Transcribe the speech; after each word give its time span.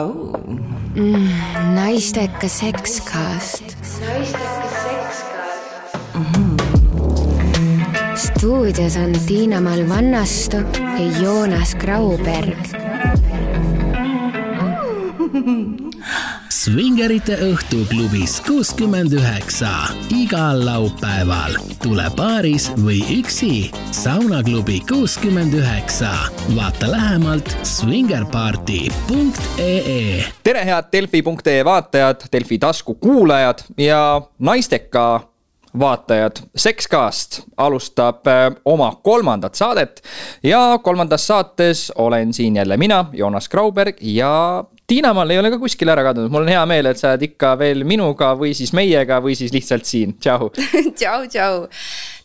oh. 0.00 0.34
mm,. 0.94 1.28
naistekas 1.74 2.58
sekskast. 2.58 3.76
mm. 6.14 6.24
-hmm. 6.24 6.56
stuudios 8.16 8.96
on 8.96 9.12
Tiina-Mall 9.26 9.88
Vannastu 9.88 10.56
ja 10.56 11.20
Joonas 11.22 11.74
Grauberg 11.74 12.58
Svingerite 16.54 17.34
õhtuklubis 17.42 18.36
kuuskümmend 18.46 19.10
üheksa 19.16 19.88
igal 20.14 20.60
laupäeval. 20.62 21.56
tule 21.82 22.04
paaris 22.14 22.68
või 22.78 23.00
üksi. 23.16 23.72
saunaklubi 23.90 24.78
kuuskümmend 24.86 25.50
üheksa. 25.58 26.12
vaata 26.54 26.86
lähemalt 26.90 27.56
svingerparty.ee. 27.66 30.24
tere, 30.42 30.64
head 30.64 30.84
Delfi.ee 30.92 31.64
vaatajad, 31.64 32.20
Delfi 32.32 32.58
tasku 32.58 32.94
kuulajad 32.94 33.58
ja 33.78 34.22
naisteka 34.38 35.34
vaatajad, 35.78 36.36
Sexcast 36.56 37.40
alustab 37.56 38.26
äh, 38.26 38.54
oma 38.64 38.92
kolmandat 39.02 39.54
saadet 39.54 40.02
ja 40.42 40.78
kolmandas 40.82 41.26
saates 41.26 41.92
olen 41.96 42.32
siin 42.32 42.56
jälle 42.56 42.76
mina, 42.76 43.04
Joonas 43.12 43.48
Grauberg 43.48 43.96
ja 44.00 44.64
Tiina-Mall 44.86 45.32
ei 45.32 45.38
ole 45.40 45.48
ka 45.48 45.56
kuskile 45.56 45.94
ära 45.94 46.02
kadunud, 46.04 46.28
mul 46.32 46.44
on 46.44 46.50
hea 46.52 46.62
meel, 46.68 46.90
et 46.90 47.00
sa 47.00 47.14
oled 47.14 47.22
ikka 47.24 47.54
veel 47.56 47.86
minuga 47.88 48.34
või 48.36 48.50
siis 48.56 48.74
meiega 48.76 49.16
või 49.24 49.32
siis 49.38 49.54
lihtsalt 49.54 49.88
siin, 49.88 50.12
tšau. 50.20 50.50
Tšau, 50.98 51.24
tšau. 51.32 51.62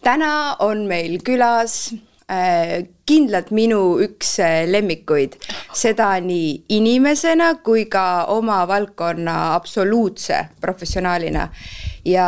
täna 0.03 0.31
on 0.65 0.81
meil 0.89 1.21
külas 1.23 1.93
äh, 2.27 2.81
kindlalt 3.07 3.53
minu 3.55 3.79
üks 4.03 4.33
äh, 4.43 4.65
lemmikuid, 4.67 5.37
seda 5.71 6.09
nii 6.19 6.49
inimesena 6.75 7.53
kui 7.63 7.85
ka 7.87 8.25
oma 8.35 8.65
valdkonna 8.67 9.37
absoluutse 9.55 10.41
professionaalina. 10.59 11.47
ja 12.03 12.27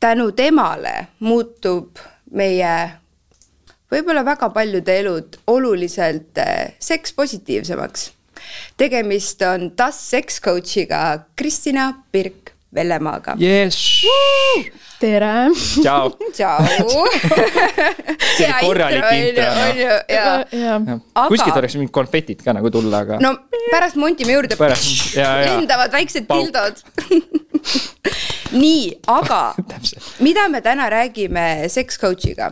tänu 0.00 0.30
temale 0.38 0.94
muutub 1.18 1.98
meie 2.30 2.72
võib-olla 3.90 4.22
väga 4.24 4.52
paljude 4.54 4.98
elud 5.02 5.42
oluliselt 5.50 6.38
äh, 6.38 6.78
seks-positiivsemaks 6.78 8.08
tegemist 8.76 9.42
on 9.42 9.70
TAS 9.76 10.00
Sex 10.10 10.40
Coach'iga 10.40 11.18
Kristina 11.36 11.92
Pirk 12.12 12.54
Vellemaaga 12.74 13.34
yes.. 13.40 14.04
tere. 15.00 15.50
tšau. 15.82 16.12
tšau. 16.36 16.58
see 18.36 18.46
oli 18.46 18.60
korralik 18.60 19.08
intro. 19.16 19.46
on 19.64 19.80
ju, 19.80 19.96
ja. 20.14 20.98
kuskilt 21.26 21.56
oleks 21.56 21.74
mingid 21.80 21.94
konfetid 21.94 22.44
ka 22.44 22.54
nagu 22.54 22.70
tulla, 22.70 23.02
aga. 23.02 23.18
no 23.22 23.34
pärast 23.72 23.98
montime 23.98 24.38
juurde. 24.38 24.58
lendavad 24.58 25.90
väiksed 25.92 26.30
pildod 26.30 26.78
nii, 28.52 28.86
aga 29.10 29.40
mida 30.26 30.46
me 30.52 30.60
täna 30.64 30.88
räägime 30.92 31.68
sex 31.72 31.98
coach'iga? 32.00 32.50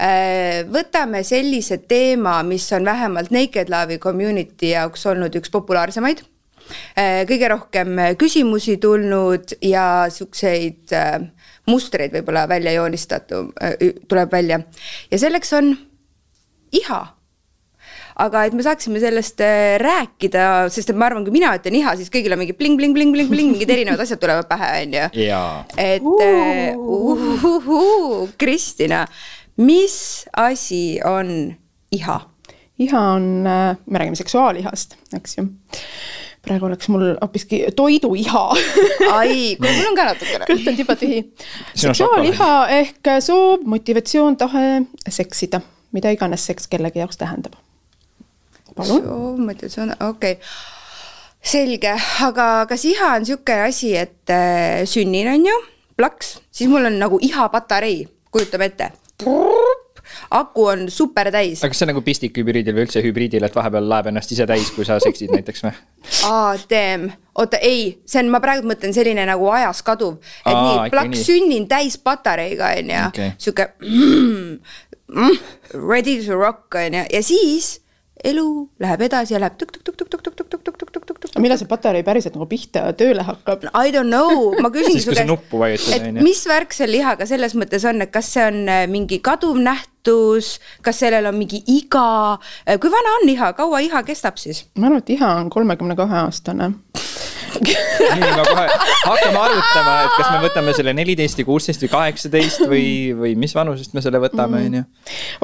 Äh, 0.00 0.64
võtame 0.70 1.24
sellise 1.26 1.80
teema, 1.88 2.40
mis 2.46 2.66
on 2.76 2.86
vähemalt 2.88 3.32
Naked 3.34 3.72
Love'i 3.72 4.00
community 4.02 4.72
jaoks 4.74 5.06
olnud 5.10 5.34
üks 5.38 5.52
populaarsemaid. 5.54 6.24
Äh, 6.96 7.24
kõige 7.28 7.50
rohkem 7.52 7.98
küsimusi 8.20 8.78
tulnud 8.80 9.56
ja 9.64 10.06
siukseid 10.12 10.94
äh, 10.96 11.18
mustreid 11.68 12.12
võib-olla 12.14 12.46
välja 12.48 12.74
joonistatu, 12.76 13.46
tuleb 14.08 14.32
välja 14.32 14.60
ja 15.10 15.20
selleks 15.20 15.52
on 15.56 15.74
iha 16.76 17.04
aga 18.22 18.44
et 18.46 18.54
me 18.54 18.64
saaksime 18.64 19.00
sellest 19.02 19.40
äh, 19.44 19.74
rääkida, 19.82 20.68
sest 20.72 20.92
et 20.92 20.98
ma 20.98 21.08
arvan, 21.10 21.24
kui 21.26 21.34
mina 21.34 21.54
ütlen 21.58 21.78
iha, 21.80 21.96
siis 21.98 22.12
kõigil 22.14 22.34
on 22.34 22.42
mingi 22.42 22.56
bling-bling-bling-bling-bling, 22.58 23.54
mingid 23.56 23.72
erinevad 23.74 24.04
asjad 24.04 24.22
tulevad 24.22 24.48
pähe, 24.50 24.70
on 24.84 24.98
ju. 24.98 25.08
et 25.80 26.04
uh, 26.04 26.76
uh, 26.78 27.72
uh, 27.78 28.36
Kristina, 28.38 29.04
mis 29.62 29.96
asi 30.32 31.00
on 31.06 31.34
iha? 31.94 32.20
iha 32.78 33.00
on, 33.14 33.26
äh, 33.46 33.76
me 33.86 33.98
räägime 33.98 34.18
seksuaalihast, 34.18 34.96
eks 35.14 35.38
ju 35.38 35.48
praegu 36.44 36.66
oleks 36.66 36.88
mul 36.92 37.14
hoopiski 37.20 37.60
toiduiha 37.76 38.42
ai, 39.12 39.36
kuule 39.58 39.76
mul 39.76 39.90
on 39.92 39.98
ka 39.98 40.08
natukene. 40.10 40.48
kõht 40.50 40.70
on 40.70 40.78
tiba 40.80 40.96
tühi. 41.00 41.20
seksuaaliha 41.72 42.50
ehk 42.80 43.12
soov, 43.24 43.64
motivatsioon, 43.74 44.36
tahe 44.40 44.82
seksida, 45.08 45.62
mida 45.96 46.12
iganes 46.14 46.46
seks 46.50 46.68
kellegi 46.70 47.00
jaoks 47.00 47.22
tähendab 47.22 47.56
palun. 48.74 49.46
motivatsioon, 49.46 49.94
okei 50.08 50.36
okay. 50.38 50.50
selge, 51.44 51.94
aga 52.26 52.48
kas 52.70 52.84
iha 52.88 53.14
on 53.18 53.24
niisugune 53.26 53.68
asi, 53.68 53.94
et 53.96 54.34
äh, 54.34 54.82
sünnin, 54.88 55.30
on 55.34 55.48
ju, 55.50 55.56
plaks, 55.96 56.38
siis 56.50 56.70
mul 56.70 56.90
on 56.90 56.98
nagu 57.00 57.20
ihapatarei, 57.22 58.04
kujutame 58.34 58.72
ette 58.72 58.92
aku 60.30 60.66
on 60.66 60.90
super 60.90 61.30
täis. 61.32 61.62
aga 61.62 61.72
kas 61.72 61.80
see 61.80 61.86
on 61.86 61.92
nagu 61.92 62.02
pistikhübriidil 62.04 62.76
või 62.76 62.86
üldse 62.86 63.02
hübriidil, 63.04 63.44
et 63.46 63.56
vahepeal 63.56 63.86
laeb 63.90 64.08
ennast 64.10 64.32
ise 64.34 64.46
täis, 64.48 64.70
kui 64.74 64.86
sa 64.86 64.98
seksid 65.02 65.32
näiteks 65.36 65.64
või? 65.66 65.74
aa, 66.28 66.56
damn, 66.70 67.12
oota 67.40 67.60
ei, 67.62 67.94
see 68.08 68.22
on, 68.22 68.32
ma 68.34 68.40
praegu 68.44 68.68
mõtlen 68.68 68.94
selline 68.96 69.26
nagu 69.28 69.48
ajas 69.54 69.84
kaduv, 69.86 70.18
et 70.44 70.52
aa, 70.52 70.64
nii, 70.66 70.90
plaks 70.94 71.14
nii. 71.16 71.24
sünnin 71.28 71.68
täis 71.70 71.98
patareiga 72.00 72.74
on 72.80 72.92
ju, 72.94 73.30
sihuke 73.46 73.70
mm, 73.80 74.58
mm, 75.14 75.40
ready 75.78 76.20
to 76.24 76.38
rock 76.38 76.74
on 76.80 77.00
ju, 77.00 77.06
ja 77.12 77.24
siis 77.24 77.78
elu 78.30 78.46
läheb 78.82 79.04
edasi 79.08 79.34
ja 79.34 79.40
läheb 79.42 79.56
tukk-tukk-tukk-tukk-tukk-tukk-tukk-tukk-tukk-tukk. 79.60 81.38
millal 81.42 81.60
see 81.60 81.70
patarei 81.70 82.04
päriselt 82.06 82.36
nagu 82.38 82.46
pihta 82.50 82.86
tööle 82.98 83.24
hakkab? 83.26 83.66
I 83.70 83.92
don't 83.94 84.10
know, 84.10 84.54
ma 84.62 84.70
küsin 84.74 85.00
su 85.02 85.14
käest, 85.14 85.90
et 85.96 86.08
mis 86.24 86.44
värk 86.48 86.76
seal 86.76 86.92
lihaga 86.94 87.28
selles 87.28 87.56
mõttes 87.58 87.84
on, 87.88 88.02
et 88.04 88.12
kas 88.14 88.32
see 88.36 88.46
on 88.46 88.64
mingi 88.92 89.20
kaduv 89.24 89.60
nähtus, 89.62 90.58
kas 90.84 91.02
sellel 91.04 91.30
on 91.30 91.38
mingi 91.38 91.62
iga, 91.76 92.40
kui 92.80 92.92
vana 92.92 93.18
on 93.20 93.30
iha, 93.34 93.52
kaua 93.58 93.84
iha 93.84 94.04
kestab 94.06 94.40
siis? 94.40 94.66
ma 94.78 94.90
arvan, 94.90 95.04
et 95.04 95.14
iha 95.16 95.36
on 95.42 95.52
kolmekümne 95.52 95.96
kahe 95.98 96.24
aastane 96.24 96.72
nii, 97.60 98.30
ma 98.36 98.44
kohe 98.46 98.64
hakkame 99.04 99.40
arutama, 99.40 99.94
et 100.06 100.16
kas 100.16 100.30
me 100.32 100.40
võtame 100.44 100.74
selle 100.76 100.94
neliteist 100.96 101.38
või 101.40 101.46
kuusteist 101.48 101.84
või 101.84 101.92
kaheksateist 101.92 102.64
või, 102.70 102.86
või 103.18 103.34
mis 103.40 103.54
vanusest 103.56 103.94
me 103.96 104.02
selle 104.04 104.20
võtame, 104.22 104.60
mm. 104.60 104.66
on 104.66 104.78
ju. 104.78 104.84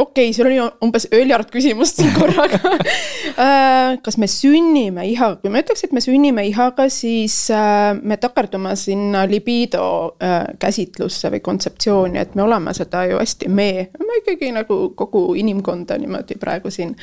okei, 0.04 0.32
sul 0.36 0.50
oli 0.50 0.58
umbes 0.84 1.08
ööljard 1.14 1.50
küsimust 1.52 2.00
siin 2.00 2.12
korraga 2.16 2.60
äh, 3.46 3.96
kas 4.02 4.18
me 4.20 4.28
sünnime 4.30 5.06
ihaga, 5.10 5.40
kui 5.42 5.52
ma 5.52 5.62
ütleks, 5.64 5.86
et 5.86 5.96
me 5.96 6.04
sünnime 6.04 6.46
ihaga, 6.50 6.88
siis 6.92 7.36
äh, 7.54 7.92
me 8.00 8.18
takerdume 8.20 8.74
sinna 8.80 9.24
libido 9.30 9.86
äh, 10.22 10.44
käsitlusse 10.60 11.32
või 11.34 11.42
kontseptsiooni, 11.44 12.20
et 12.20 12.36
me 12.38 12.46
oleme 12.46 12.74
seda 12.76 13.06
ju 13.10 13.20
hästi, 13.20 13.50
me, 13.52 13.70
me 14.00 14.22
ikkagi 14.22 14.52
nagu 14.56 14.82
kogu 14.98 15.30
inimkonda 15.40 15.98
niimoodi 16.00 16.38
praegu 16.40 16.72
siin 16.74 16.96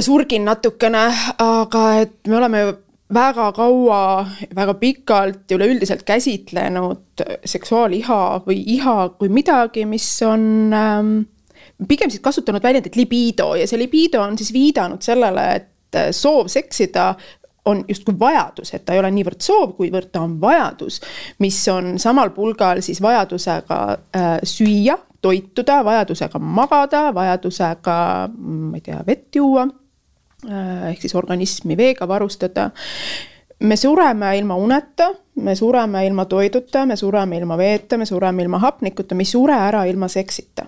surgin 0.00 0.44
natukene, 0.44 1.04
aga 1.38 1.84
et 2.02 2.16
me 2.26 2.36
oleme 2.40 2.60
ju 2.60 2.74
väga 3.14 3.52
kaua, 3.52 4.26
väga 4.56 4.74
pikalt 4.74 5.50
ja 5.50 5.56
üleüldiselt 5.56 6.02
käsitlenud 6.06 7.22
seksuaaliha 7.44 8.20
või 8.46 8.58
iha 8.76 8.96
kui 9.18 9.30
midagi, 9.30 9.86
mis 9.86 10.08
on 10.26 10.74
ähm, 10.74 11.16
pigem 11.88 12.10
siis 12.10 12.24
kasutanud 12.24 12.62
väljendit 12.62 12.96
libido 12.98 13.54
ja 13.54 13.66
see 13.68 13.78
libido 13.78 14.22
on 14.24 14.38
siis 14.38 14.52
viidanud 14.52 15.06
sellele, 15.06 15.46
et 15.60 15.98
äh, 15.98 16.10
soov 16.10 16.50
seksida 16.50 17.14
on 17.66 17.84
justkui 17.88 18.14
vajadus, 18.18 18.74
et 18.74 18.84
ta 18.86 18.94
ei 18.94 19.00
ole 19.02 19.10
niivõrd 19.10 19.42
soov, 19.42 19.72
kuivõrd 19.78 20.12
ta 20.14 20.22
on 20.22 20.36
vajadus, 20.42 21.00
mis 21.42 21.58
on 21.70 21.96
samal 22.02 22.30
pulgal 22.34 22.82
siis 22.82 23.02
vajadusega 23.02 23.80
äh, 24.14 24.28
süüa, 24.46 24.98
toituda, 25.22 25.80
vajadusega 25.86 26.38
magada, 26.38 27.08
vajadusega, 27.14 27.96
ma 28.38 28.78
ei 28.78 28.86
tea, 28.86 29.00
vett 29.06 29.38
juua 29.38 29.66
ehk 30.44 31.00
siis 31.00 31.14
organismi 31.14 31.76
veega 31.76 32.08
varustada. 32.08 32.70
me 33.60 33.76
sureme 33.76 34.38
ilma 34.38 34.56
uneta, 34.56 35.10
me 35.34 35.54
sureme 35.54 36.06
ilma 36.06 36.24
toiduta, 36.24 36.86
me 36.86 36.96
sureme 36.96 37.38
ilma 37.38 37.56
veeta, 37.56 37.96
me 37.96 38.06
sureme 38.06 38.42
ilma 38.42 38.58
hapnikuta, 38.58 39.14
me 39.14 39.22
ei 39.22 39.30
sure 39.30 39.54
ära 39.54 39.84
ilma 39.84 40.08
seksita. 40.08 40.66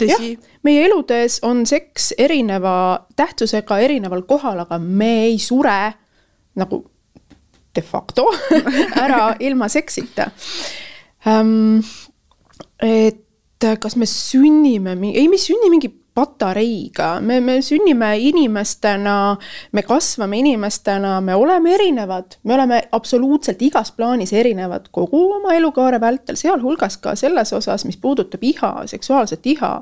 jah, 0.00 0.20
meie 0.62 0.84
eludes 0.86 1.40
on 1.42 1.66
seks 1.66 2.14
erineva 2.18 3.06
tähtsusega 3.16 3.78
erineval 3.78 4.22
kohal, 4.22 4.60
aga 4.60 4.78
me 4.78 5.24
ei 5.24 5.38
sure 5.38 5.92
nagu 6.54 6.84
de 7.74 7.82
facto 7.82 8.26
ära 9.04 9.34
ilma 9.40 9.68
seksita 9.68 10.30
et 12.82 13.68
kas 13.80 13.96
me 13.96 14.06
sünnime, 14.06 14.96
ei, 15.12 15.28
me 15.30 15.38
ei 15.38 15.42
sünni 15.42 15.70
mingi 15.70 15.90
patareiga, 16.14 17.20
me, 17.20 17.40
me 17.40 17.58
sünnime 17.64 18.12
inimestena, 18.20 19.36
me 19.72 19.82
kasvame 19.82 20.38
inimestena, 20.38 21.20
me 21.20 21.34
oleme 21.34 21.74
erinevad, 21.74 22.36
me 22.44 22.54
oleme 22.54 22.82
absoluutselt 22.92 23.62
igas 23.62 23.92
plaanis 23.96 24.32
erinevad 24.32 24.90
kogu 24.92 25.24
oma 25.38 25.54
elukaare 25.56 26.00
vältel, 26.00 26.36
sealhulgas 26.36 26.98
ka 27.02 27.16
selles 27.16 27.52
osas, 27.52 27.86
mis 27.88 27.96
puudutab 27.96 28.44
iha, 28.44 28.74
seksuaalset 28.86 29.46
iha. 29.56 29.76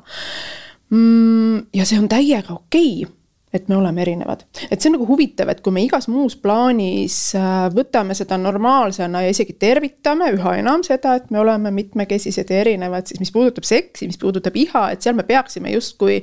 Mm,. 0.91 1.67
ja 1.75 1.85
see 1.87 1.99
on 1.99 2.09
täiega 2.11 2.55
okei. 2.56 3.05
okay 3.05 3.19
et 3.52 3.69
me 3.69 3.76
oleme 3.76 4.02
erinevad. 4.02 4.44
et 4.70 4.81
see 4.81 4.91
on 4.91 4.94
nagu 4.94 5.06
huvitav, 5.08 5.50
et 5.50 5.61
kui 5.64 5.75
me 5.75 5.82
igas 5.82 6.06
muus 6.11 6.37
plaanis 6.38 7.17
äh, 7.38 7.64
võtame 7.75 8.14
seda 8.14 8.38
normaalsena 8.38 9.25
ja 9.25 9.32
isegi 9.35 9.56
tervitame 9.58 10.31
üha 10.37 10.55
enam 10.61 10.85
seda, 10.87 11.17
et 11.19 11.32
me 11.35 11.41
oleme 11.43 11.73
mitmekesised 11.75 12.50
ja 12.50 12.61
erinevad, 12.62 13.11
siis 13.11 13.20
mis 13.23 13.32
puudutab 13.35 13.67
seksi, 13.67 14.06
mis 14.11 14.20
puudutab 14.23 14.56
iha, 14.61 14.85
et 14.94 15.02
seal 15.02 15.19
me 15.19 15.26
peaksime 15.26 15.75
justkui. 15.75 16.20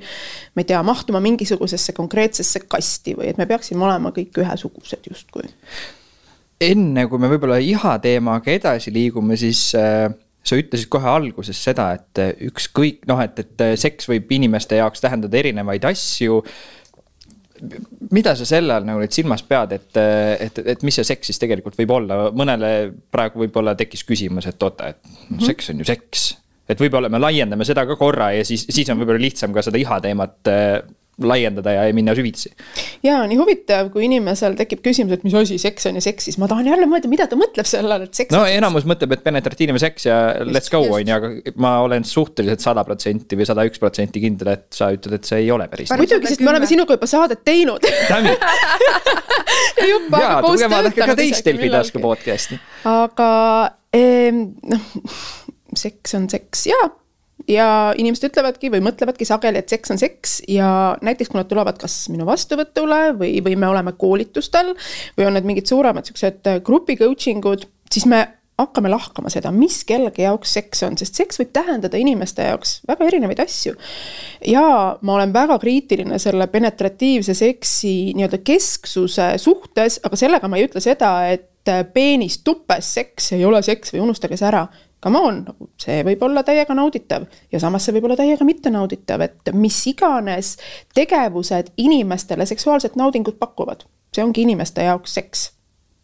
ma 0.55 0.63
ei 0.63 0.69
tea, 0.71 0.79
mahtuma 0.83 1.19
mingisugusesse 1.23 1.95
konkreetsesse 1.97 2.63
kasti 2.67 3.17
või 3.19 3.33
et 3.33 3.41
me 3.41 3.47
peaksime 3.49 3.83
olema 3.83 4.13
kõik 4.15 4.39
ühesugused 4.43 5.11
justkui. 5.11 5.51
enne 6.63 7.05
kui 7.11 7.19
me 7.19 7.31
võib-olla 7.33 7.59
iha 7.59 7.97
teemaga 7.99 8.55
edasi 8.55 8.93
liigume, 8.93 9.35
siis 9.37 9.73
äh 9.75 10.07
sa 10.47 10.55
ütlesid 10.55 10.87
kohe 10.87 11.09
alguses 11.11 11.59
seda, 11.59 11.89
et 11.97 12.21
ükskõik 12.47 13.01
noh, 13.09 13.19
et, 13.19 13.35
et 13.43 13.63
seks 13.75 14.07
võib 14.07 14.29
inimeste 14.31 14.77
jaoks 14.79 15.03
tähendada 15.03 15.35
erinevaid 15.41 15.83
asju 15.89 16.37
mida 18.11 18.35
sa 18.37 18.45
selle 18.47 18.75
all 18.75 18.87
nagu 18.87 19.01
nüüd 19.01 19.13
silmas 19.15 19.43
pead, 19.47 19.73
et, 19.77 19.99
et, 20.47 20.61
et 20.75 20.83
mis 20.87 20.95
see 20.97 21.07
seks 21.07 21.31
siis 21.31 21.41
tegelikult 21.41 21.77
võib 21.79 21.95
olla, 21.99 22.19
mõnele 22.35 22.71
praegu 23.13 23.45
võib-olla 23.45 23.75
tekkis 23.79 24.05
küsimus, 24.07 24.49
et 24.49 24.63
oota, 24.63 24.93
et 24.93 25.01
mm 25.03 25.35
-hmm. 25.35 25.45
seks 25.45 25.73
on 25.73 25.81
ju 25.81 25.89
seks. 25.89 26.27
et 26.69 26.79
võib-olla 26.79 27.09
me 27.09 27.19
laiendame 27.19 27.65
seda 27.65 27.85
ka 27.87 27.95
korra 27.95 28.31
ja 28.35 28.45
siis, 28.45 28.65
siis 28.69 28.89
on 28.89 28.99
võib-olla 28.99 29.21
lihtsam 29.21 29.53
ka 29.53 29.61
seda 29.61 29.77
iha 29.77 29.99
teemat 30.01 30.51
laiendada 31.23 31.71
ja 31.73 31.93
minna 31.97 32.13
süvitsi. 32.15 32.51
ja 33.03 33.19
nii 33.27 33.37
huvitav, 33.39 33.89
kui 33.93 34.05
inimesel 34.05 34.53
tekib 34.59 34.83
küsimus, 34.85 35.17
et 35.17 35.23
mis 35.25 35.33
asi 35.37 35.57
seks 35.61 35.89
on 35.89 35.97
ja 35.97 36.03
seks, 36.03 36.27
siis 36.29 36.37
ma 36.41 36.49
tahan 36.49 36.67
jälle 36.69 36.85
mõelda, 36.89 37.09
mida 37.09 37.25
ta 37.29 37.39
mõtleb 37.39 37.67
selle 37.69 37.95
all, 37.95 38.05
et 38.05 38.13
seks. 38.17 38.33
no 38.35 38.43
enamus 38.45 38.85
mõtleb, 38.89 39.15
et 39.17 39.23
penetratiivne 39.25 39.81
seks 39.81 40.05
ja 40.09 40.17
let's 40.45 40.69
go 40.73 40.83
on 40.85 41.01
ju, 41.01 41.15
aga 41.17 41.55
ma 41.63 41.79
olen 41.85 42.05
suhteliselt 42.07 42.61
sada 42.63 42.85
protsenti 42.87 43.39
või 43.39 43.47
sada 43.49 43.65
üks 43.67 43.81
protsenti 43.81 44.21
kindel, 44.23 44.53
et 44.53 44.67
sa 44.77 44.91
ütled, 44.93 45.17
et 45.17 45.25
see 45.29 45.41
ei 45.45 45.51
ole 45.53 45.65
päris. 45.71 45.93
muidugi, 45.97 46.29
sest 46.29 46.45
me 46.45 46.53
oleme 46.53 46.69
sinuga 46.69 46.97
juba 46.97 47.09
saadet 47.09 47.41
teinud 47.47 47.81
jaa, 49.81 50.41
tulge 50.45 50.69
vaadake 50.69 51.01
ka 51.01 51.17
teist 51.17 51.45
Delfi 51.47 51.71
tasku 51.73 52.03
podcast'i. 52.03 52.59
aga 52.85 53.31
eh, 53.95 54.29
noh, 54.33 54.87
seks 55.83 56.17
on 56.19 56.29
seks 56.31 56.69
jaa 56.69 56.87
ja 57.47 57.67
inimesed 57.97 58.31
ütlevadki 58.31 58.71
või 58.73 58.81
mõtlevadki 58.87 59.27
sageli, 59.27 59.61
et 59.61 59.69
seks 59.71 59.93
on 59.93 60.01
seks 60.01 60.39
ja 60.51 60.69
näiteks 61.05 61.31
kui 61.31 61.39
nad 61.39 61.49
tulevad 61.49 61.77
kas 61.81 62.07
minu 62.13 62.25
vastuvõtule 62.27 63.01
või, 63.19 63.37
või 63.45 63.57
me 63.59 63.69
oleme 63.69 63.93
koolitustel 63.99 64.73
või 65.17 65.27
on 65.27 65.37
need 65.37 65.47
mingid 65.47 65.69
suuremad 65.69 66.09
siuksed 66.09 66.49
äh, 66.49 66.59
grupi 66.65 66.97
coaching 66.99 67.45
ud, 67.47 67.67
siis 67.93 68.07
me 68.09 68.25
hakkame 68.57 68.89
lahkama 68.89 69.29
seda, 69.29 69.51
mis 69.53 69.83
kellegi 69.85 70.23
jaoks 70.23 70.55
seks 70.57 70.81
on, 70.87 70.95
sest 70.97 71.19
seks 71.19 71.37
võib 71.37 71.51
tähendada 71.53 71.99
inimeste 72.01 72.47
jaoks 72.47 72.79
väga 72.89 73.05
erinevaid 73.05 73.41
asju. 73.43 73.75
ja 74.49 74.63
ma 75.01 75.17
olen 75.19 75.33
väga 75.33 75.59
kriitiline 75.61 76.17
selle 76.19 76.47
penetratiivse 76.49 77.37
seksi 77.37 77.93
nii-öelda 78.17 78.41
kesksuse 78.41 79.35
suhtes, 79.41 80.01
aga 80.03 80.19
sellega 80.19 80.49
ma 80.49 80.57
ei 80.57 80.65
ütle 80.67 80.81
seda, 80.81 81.11
et 81.29 81.69
äh, 81.69 81.85
peenis 81.93 82.41
tupes 82.41 82.93
seks 82.97 83.31
ei 83.37 83.45
ole 83.45 83.61
seks 83.61 83.93
või 83.93 84.07
unustage 84.07 84.39
see 84.41 84.49
ära 84.49 84.65
come 85.03 85.19
on, 85.19 85.43
see 85.81 86.01
võib 86.05 86.23
olla 86.25 86.43
täiega 86.43 86.75
nauditav 86.77 87.27
ja 87.51 87.59
samas 87.61 87.85
see 87.85 87.95
võib 87.97 88.07
olla 88.09 88.17
täiega 88.19 88.45
mittenauditav, 88.47 89.21
et 89.27 89.51
mis 89.53 89.77
iganes 89.91 90.55
tegevused 90.95 91.73
inimestele 91.77 92.45
seksuaalset 92.45 92.97
naudingut 92.99 93.39
pakuvad, 93.39 93.85
see 94.15 94.25
ongi 94.25 94.45
inimeste 94.47 94.87
jaoks 94.87 95.13
seks. 95.19 95.51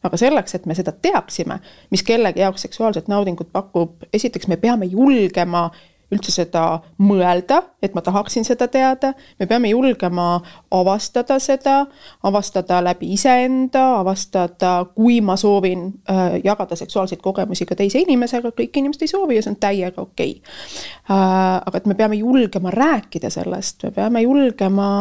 aga 0.03 0.17
selleks, 0.19 0.55
et 0.55 0.65
me 0.67 0.75
seda 0.75 0.91
teaksime, 0.91 1.61
mis 1.91 2.03
kellegi 2.03 2.43
jaoks 2.43 2.65
seksuaalset 2.67 3.07
naudingut 3.07 3.51
pakub, 3.51 4.03
esiteks 4.13 4.47
me 4.51 4.57
peame 4.57 4.85
julgema 4.85 5.69
üldse 6.13 6.31
seda 6.33 6.63
mõelda, 7.01 7.59
et 7.83 7.95
ma 7.95 8.03
tahaksin 8.05 8.45
seda 8.47 8.67
teada, 8.71 9.13
me 9.39 9.47
peame 9.49 9.71
julgema 9.73 10.27
avastada 10.71 11.39
seda, 11.43 11.83
avastada 12.23 12.79
läbi 12.85 13.11
iseenda, 13.17 13.83
avastada, 13.99 14.75
kui 14.95 15.19
ma 15.21 15.37
soovin 15.39 15.89
äh, 16.09 16.39
jagada 16.45 16.77
seksuaalseid 16.79 17.21
kogemusi 17.23 17.67
ka 17.69 17.77
teise 17.79 18.03
inimesega, 18.03 18.53
kõik 18.57 18.81
inimesed 18.81 19.07
ei 19.07 19.13
soovi 19.13 19.39
ja 19.39 19.45
see 19.45 19.53
on 19.53 19.61
täiega 19.61 20.01
okei 20.01 20.37
okay. 20.39 20.59
äh,. 21.09 21.61
aga 21.63 21.79
et 21.79 21.89
me 21.89 21.97
peame 21.99 22.19
julgema 22.19 22.71
rääkida 22.73 23.29
sellest, 23.33 23.83
me 23.87 23.95
peame 23.95 24.23
julgema 24.23 24.91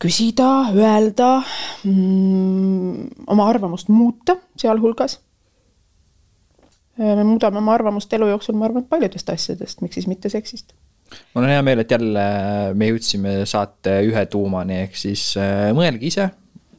küsida, 0.00 0.70
öelda 0.74 1.42
mm,, 1.84 3.26
oma 3.28 3.48
arvamust 3.52 3.90
muuta 3.92 4.38
sealhulgas 4.56 5.20
me 7.00 7.24
muudame 7.24 7.60
oma 7.62 7.74
arvamust 7.78 8.12
elu 8.12 8.28
jooksul, 8.34 8.58
ma 8.60 8.68
arvan, 8.68 8.86
paljudest 8.88 9.32
asjadest, 9.32 9.80
miks 9.84 9.98
siis 9.98 10.08
mitte 10.10 10.32
seksist. 10.32 10.74
mul 11.34 11.44
on 11.46 11.50
hea 11.50 11.62
meel, 11.66 11.82
et 11.82 11.90
jälle 11.90 12.26
me 12.74 12.90
jõudsime 12.92 13.40
saate 13.48 14.00
ühe 14.06 14.26
tuumani, 14.30 14.84
ehk 14.86 14.98
siis 15.00 15.32
äh, 15.40 15.70
mõelge 15.76 16.06
ise 16.10 16.30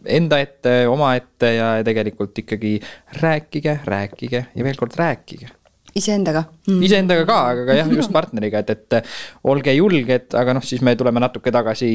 enda 0.01 0.39
ette, 0.41 0.75
omaette 0.89 1.55
ja 1.55 1.71
tegelikult 1.85 2.37
ikkagi 2.41 2.77
rääkige, 3.21 3.79
rääkige 3.85 4.45
ja 4.55 4.63
veel 4.65 4.79
kord 4.79 4.95
rääkige 4.97 5.51
iseendaga. 5.97 6.43
Mm.. 6.67 6.83
iseendaga 6.87 7.25
ka, 7.27 7.39
aga 7.53 7.65
ka 7.67 7.77
jah, 7.79 7.89
just 7.95 8.11
partneriga, 8.13 8.61
et, 8.63 8.69
et 8.75 9.09
olge 9.51 9.73
julged, 9.75 10.35
aga 10.37 10.55
noh, 10.57 10.63
siis 10.65 10.83
me 10.85 10.95
tuleme 10.99 11.23
natuke 11.23 11.51
tagasi 11.53 11.89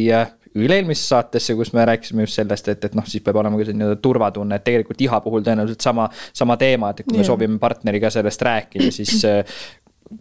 üle-eelmisesse 0.57 1.13
saatesse, 1.15 1.57
kus 1.59 1.73
me 1.77 1.85
rääkisime 1.89 2.27
just 2.27 2.41
sellest, 2.41 2.69
et, 2.73 2.85
et 2.89 2.97
noh, 2.97 3.07
siis 3.09 3.25
peab 3.25 3.41
olema 3.43 3.59
ka 3.61 3.69
see 3.69 3.77
nii-öelda 3.77 4.01
turvatunne, 4.05 4.59
et 4.59 4.67
tegelikult 4.67 5.01
iha 5.07 5.21
puhul 5.25 5.45
tõenäoliselt 5.47 5.85
sama, 5.85 6.09
sama 6.37 6.59
teema, 6.61 6.93
et 6.93 7.05
kui 7.05 7.19
me 7.19 7.25
ja. 7.25 7.31
soovime 7.31 7.61
partneriga 7.63 8.13
sellest 8.13 8.45
rääkida, 8.49 8.91
siis 8.95 9.25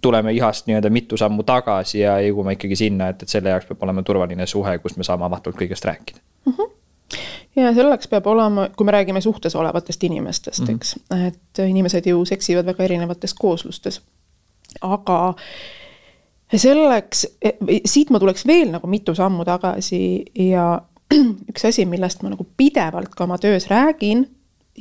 tuleme 0.01 0.33
ihast 0.33 0.69
nii-öelda 0.69 0.89
mitu 0.89 1.19
sammu 1.19 1.45
tagasi 1.47 2.01
ja 2.01 2.17
jõuame 2.25 2.55
ikkagi 2.57 2.79
sinna, 2.85 3.11
et, 3.13 3.23
et 3.23 3.31
selle 3.31 3.53
jaoks 3.53 3.69
peab 3.69 3.83
olema 3.87 4.03
turvaline 4.03 4.47
suhe, 4.49 4.79
kus 4.83 4.97
me 4.97 5.07
saame 5.07 5.27
avatult 5.27 5.59
kõigest 5.59 5.85
rääkida 5.87 6.23
ja 7.55 7.73
selleks 7.73 8.07
peab 8.11 8.27
olema, 8.27 8.69
kui 8.77 8.85
me 8.85 8.91
räägime 8.91 9.21
suhtes 9.21 9.55
olevatest 9.55 10.03
inimestest 10.03 10.59
mm, 10.59 10.67
-hmm. 10.67 10.75
eks, 10.75 10.95
et 11.27 11.67
inimesed 11.67 12.05
ju 12.05 12.25
seksivad 12.25 12.65
väga 12.65 12.83
erinevates 12.83 13.33
kooslustes. 13.33 14.01
aga 14.81 15.33
selleks, 16.55 17.27
siit 17.85 18.09
ma 18.09 18.19
tuleks 18.19 18.47
veel 18.47 18.71
nagu 18.71 18.87
mitu 18.87 19.15
sammu 19.15 19.45
tagasi 19.45 20.25
ja 20.35 20.81
üks 21.51 21.67
asi, 21.67 21.85
millest 21.85 22.23
ma 22.23 22.29
nagu 22.29 22.47
pidevalt 22.57 23.15
ka 23.15 23.23
oma 23.23 23.37
töös 23.37 23.67
räägin 23.67 24.27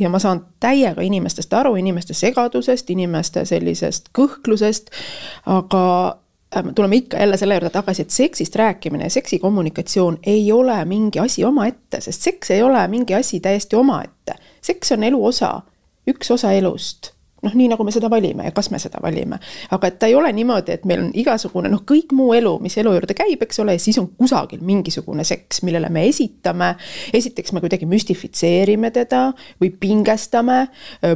ja 0.01 0.09
ma 0.09 0.19
saan 0.19 0.47
täiega 0.61 1.03
inimestest 1.03 1.53
aru, 1.55 1.75
inimeste 1.75 2.15
segadusest, 2.15 2.91
inimeste 2.91 3.45
sellisest 3.45 4.11
kõhklusest, 4.19 4.91
aga 5.47 5.85
tuleme 6.75 6.97
ikka 6.97 7.19
jälle 7.19 7.37
selle 7.37 7.55
juurde 7.55 7.71
tagasi, 7.71 8.03
et 8.03 8.11
seksist 8.11 8.57
rääkimine 8.57 9.05
ja 9.05 9.11
seksikommunikatsioon 9.11 10.19
ei 10.27 10.53
ole 10.53 10.85
mingi 10.85 11.19
asi 11.19 11.45
omaette, 11.45 12.01
sest 12.01 12.23
seks 12.23 12.51
ei 12.51 12.63
ole 12.63 12.89
mingi 12.89 13.15
asi 13.15 13.41
täiesti 13.41 13.77
omaette. 13.77 14.35
seks 14.63 14.93
on 14.93 15.05
elu 15.05 15.27
osa, 15.27 15.61
üks 16.11 16.31
osa 16.31 16.53
elust 16.53 17.14
noh, 17.45 17.55
nii 17.55 17.69
nagu 17.73 17.85
me 17.87 17.93
seda 17.95 18.11
valime 18.11 18.49
ja 18.49 18.55
kas 18.57 18.71
me 18.73 18.81
seda 18.83 19.01
valime. 19.03 19.39
aga 19.71 19.91
et 19.91 19.99
ta 19.99 20.09
ei 20.11 20.15
ole 20.15 20.33
niimoodi, 20.33 20.73
et 20.75 20.85
meil 20.89 21.05
on 21.05 21.11
igasugune 21.15 21.71
noh, 21.73 21.85
kõik 21.87 22.13
muu 22.17 22.35
elu, 22.37 22.57
mis 22.65 22.77
elu 22.81 22.95
juurde 22.97 23.17
käib, 23.17 23.43
eks 23.47 23.61
ole, 23.63 23.77
ja 23.77 23.83
siis 23.83 23.99
on 24.03 24.11
kusagil 24.19 24.63
mingisugune 24.65 25.25
seks, 25.25 25.63
millele 25.67 25.91
me 25.93 26.07
esitame. 26.09 26.75
esiteks 27.13 27.53
me 27.53 27.63
kuidagi 27.65 27.87
müstifitseerime 27.91 28.91
teda 28.95 29.27
või 29.63 29.71
pingestame, 29.81 30.67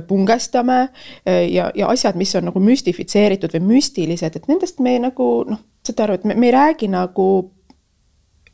pungestame 0.08 0.80
ja, 1.26 1.70
ja 1.74 1.88
asjad, 1.88 2.16
mis 2.16 2.34
on 2.38 2.48
nagu 2.50 2.60
müstifitseeritud 2.62 3.54
või 3.58 3.74
müstilised, 3.74 4.36
et 4.36 4.48
nendest 4.48 4.80
me 4.84 4.98
nagu 5.02 5.28
noh, 5.48 5.62
saate 5.86 6.04
aru, 6.04 6.18
et 6.18 6.26
me, 6.28 6.36
me 6.38 6.50
ei 6.50 6.56
räägi 6.56 6.90
nagu 6.92 7.28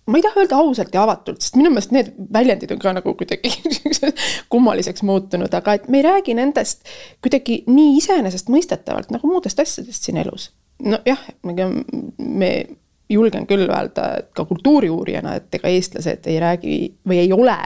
ma 0.07 0.19
ei 0.19 0.25
taha 0.25 0.43
öelda 0.43 0.59
ausalt 0.61 0.95
ja 0.95 1.03
avatult, 1.05 1.41
sest 1.41 1.57
minu 1.57 1.71
meelest 1.73 1.95
need 1.95 2.13
väljendid 2.33 2.75
on 2.75 2.83
ka 2.83 2.93
nagu 2.97 3.15
kuidagi 3.19 3.53
kummaliseks 4.53 5.05
muutunud, 5.07 5.53
aga 5.55 5.79
et 5.79 5.89
me 5.89 6.01
ei 6.01 6.07
räägi 6.07 6.37
nendest 6.37 6.85
kuidagi 7.25 7.63
nii 7.71 7.97
iseenesestmõistetavalt 8.03 9.15
nagu 9.15 9.31
muudest 9.31 9.61
asjadest 9.65 10.09
siin 10.09 10.21
elus. 10.21 10.51
nojah, 10.83 11.21
me 12.19 12.51
julgen 13.09 13.47
küll 13.47 13.69
öelda, 13.69 14.09
et 14.21 14.31
ka 14.37 14.45
kultuuriuurijana, 14.49 15.37
et 15.39 15.55
ega 15.55 15.73
eestlased 15.73 16.27
ei 16.29 16.41
räägi 16.43 16.79
või 17.09 17.21
ei 17.25 17.33
ole 17.33 17.59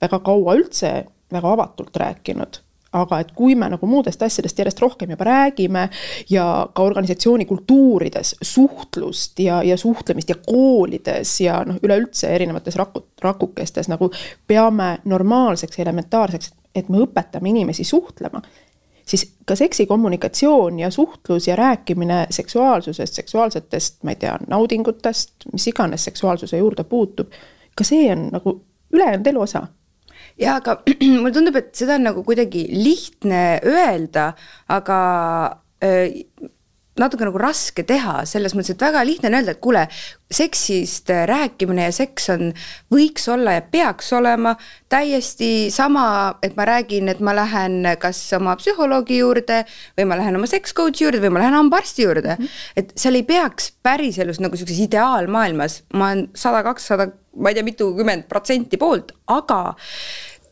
väga 0.00 0.20
kaua 0.24 0.56
üldse 0.58 0.92
väga 1.32 1.52
avatult 1.56 1.96
rääkinud 1.96 2.62
aga 2.92 3.20
et 3.20 3.32
kui 3.36 3.54
me 3.54 3.68
nagu 3.68 3.86
muudest 3.86 4.22
asjadest 4.22 4.58
järjest 4.58 4.80
rohkem 4.80 5.10
juba 5.12 5.24
räägime 5.28 5.88
ja 6.30 6.68
ka 6.74 6.82
organisatsiooni 6.82 7.44
kultuurides 7.44 8.36
suhtlust 8.42 9.40
ja, 9.44 9.62
ja 9.62 9.76
suhtlemist 9.76 10.28
ja 10.28 10.38
koolides 10.46 11.40
ja 11.40 11.62
noh, 11.68 11.76
üleüldse 11.82 12.30
erinevates 12.34 12.76
raku, 12.76 13.04
rakukestes 13.22 13.88
nagu 13.92 14.10
peame 14.46 14.98
normaalseks, 15.04 15.78
elementaarseks, 15.78 16.52
et 16.74 16.88
me 16.88 17.02
õpetame 17.04 17.52
inimesi 17.52 17.84
suhtlema 17.84 18.42
siis 19.08 19.24
ka 19.48 19.56
seksikommunikatsioon 19.56 20.78
ja 20.78 20.90
suhtlus 20.90 21.48
ja 21.48 21.56
rääkimine 21.56 22.26
seksuaalsusest, 22.30 23.14
seksuaalsetest, 23.14 24.02
ma 24.04 24.12
ei 24.12 24.16
tea, 24.20 24.34
naudingutest, 24.46 25.32
mis 25.52 25.66
iganes 25.66 26.04
seksuaalsuse 26.04 26.60
juurde 26.60 26.84
puutub, 26.84 27.32
ka 27.74 27.84
see 27.84 28.12
on 28.12 28.28
nagu 28.32 28.60
ülejäänud 28.92 29.26
elu 29.26 29.40
osa 29.40 29.66
jaa, 30.38 30.58
aga 30.60 30.78
mulle 31.20 31.34
tundub, 31.34 31.58
et 31.60 31.72
seda 31.78 31.98
on 31.98 32.08
nagu 32.10 32.24
kuidagi 32.26 32.66
lihtne 32.72 33.42
öelda, 33.66 34.30
aga 34.74 35.00
äh, 35.84 36.22
natuke 36.98 37.26
nagu 37.26 37.40
raske 37.40 37.84
teha, 37.86 38.22
selles 38.28 38.54
mõttes, 38.56 38.74
et 38.74 38.82
väga 38.82 39.02
lihtne 39.06 39.30
on 39.30 39.38
öelda, 39.38 39.54
et 39.54 39.62
kuule, 39.62 39.84
seksist 40.34 41.08
rääkimine 41.30 41.86
ja 41.86 41.92
seks 41.94 42.28
on, 42.34 42.50
võiks 42.92 43.24
olla 43.32 43.56
ja 43.56 43.62
peaks 43.64 44.10
olema 44.16 44.54
täiesti 44.92 45.68
sama, 45.74 46.04
et 46.44 46.56
ma 46.58 46.66
räägin, 46.68 47.08
et 47.12 47.22
ma 47.24 47.34
lähen 47.36 47.86
kas 48.02 48.20
oma 48.36 48.56
psühholoogi 48.60 49.22
juurde 49.22 49.62
või 49.98 50.08
ma 50.10 50.18
lähen 50.20 50.36
oma 50.40 50.50
sex 50.50 50.74
coach'i 50.76 51.06
juurde 51.06 51.22
või 51.24 51.32
ma 51.36 51.44
lähen 51.44 51.56
hambaarsti 51.60 52.04
juurde 52.04 52.36
mm. 52.36 52.58
et 52.82 52.92
seal 52.98 53.16
ei 53.20 53.24
peaks 53.28 53.72
päriselus 53.84 54.42
nagu 54.42 54.58
sihukeses 54.58 54.84
ideaalmaailmas, 54.88 55.82
ma 55.94 56.12
olen 56.12 56.26
sada, 56.36 56.64
kakssada, 56.66 57.08
ma 57.38 57.52
ei 57.52 57.58
tea, 57.58 57.66
mitukümmend 57.66 58.28
protsenti 58.30 58.80
poolt, 58.80 59.14
aga 59.34 59.62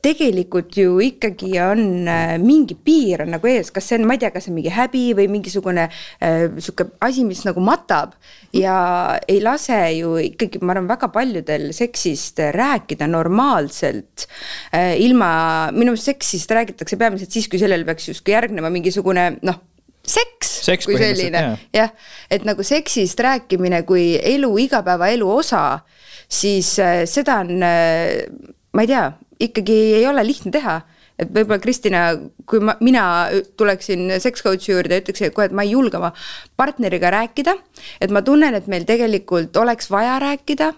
tegelikult 0.07 0.77
ju 0.77 0.99
ikkagi 1.03 1.51
on 1.63 2.07
äh, 2.11 2.37
mingi 2.43 2.77
piir 2.79 3.25
on 3.25 3.33
nagu 3.35 3.49
ees, 3.51 3.73
kas 3.75 3.89
see 3.89 3.99
on, 3.99 4.07
ma 4.09 4.17
ei 4.17 4.23
tea, 4.23 4.31
kas 4.35 4.47
see 4.47 4.53
on 4.53 4.59
mingi 4.61 4.73
häbi 4.75 5.05
või 5.19 5.27
mingisugune 5.33 5.87
äh, 5.89 6.47
sihuke 6.63 6.89
asi, 7.05 7.25
mis 7.27 7.43
nagu 7.47 7.63
matab. 7.65 8.15
Ja 8.57 8.77
ei 9.29 9.41
lase 9.43 9.79
ju 9.99 10.15
ikkagi, 10.23 10.61
ma 10.63 10.77
arvan, 10.77 10.89
väga 10.91 11.11
paljudel 11.15 11.71
seksist 11.77 12.41
rääkida 12.57 13.09
normaalselt 13.11 14.29
äh,. 14.71 14.95
ilma, 15.03 15.73
minu 15.75 15.95
meelest 15.95 16.13
seksist 16.13 16.53
räägitakse 16.55 16.99
peamiselt 17.01 17.35
siis, 17.35 17.51
kui 17.51 17.61
sellele 17.61 17.87
peaks 17.89 18.13
justkui 18.13 18.37
järgnema 18.37 18.71
mingisugune 18.73 19.33
noh 19.47 19.65
seks, 20.07 20.53
seks 20.69 20.87
kui 20.87 20.99
selline, 21.01 21.43
jah, 21.75 21.91
et 22.31 22.47
nagu 22.47 22.63
seksist 22.67 23.21
rääkimine 23.27 23.83
kui 23.89 24.15
elu, 24.21 24.53
igapäevaelu 24.67 25.31
osa, 25.41 25.81
siis 26.29 26.77
äh, 26.83 27.05
seda 27.09 27.41
on 27.45 27.63
äh,, 27.63 28.27
ma 28.75 28.85
ei 28.85 28.91
tea, 28.91 29.07
ikkagi 29.41 29.79
ei 30.01 30.07
ole 30.09 30.25
lihtne 30.27 30.53
teha. 30.55 30.81
Et 31.17 31.31
võib-olla 31.33 31.63
Kristina, 31.63 32.01
kui 32.45 32.61
ma, 32.61 32.75
mina 32.85 33.03
tuleksin 33.57 34.11
sex 34.21 34.45
coach'i 34.45 34.75
juurde 34.75 34.99
ja 34.99 35.01
ütleks 35.01 35.31
kohe, 35.33 35.47
et 35.49 35.55
ma 35.57 35.65
ei 35.65 35.73
julge 35.73 35.97
oma 35.97 36.11
partneriga 36.61 37.09
rääkida, 37.15 37.55
et 38.05 38.13
ma 38.13 38.21
tunnen, 38.21 38.53
et 38.59 38.69
meil 38.69 38.85
tegelikult 38.85 39.57
oleks 39.57 39.89
vaja 39.89 40.19
rääkida, 40.21 40.75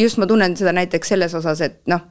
just 0.00 0.16
ma 0.16 0.28
tunnen 0.30 0.56
seda 0.56 0.72
näiteks 0.72 1.12
selles 1.12 1.36
osas, 1.36 1.60
et 1.60 1.82
noh, 1.92 2.06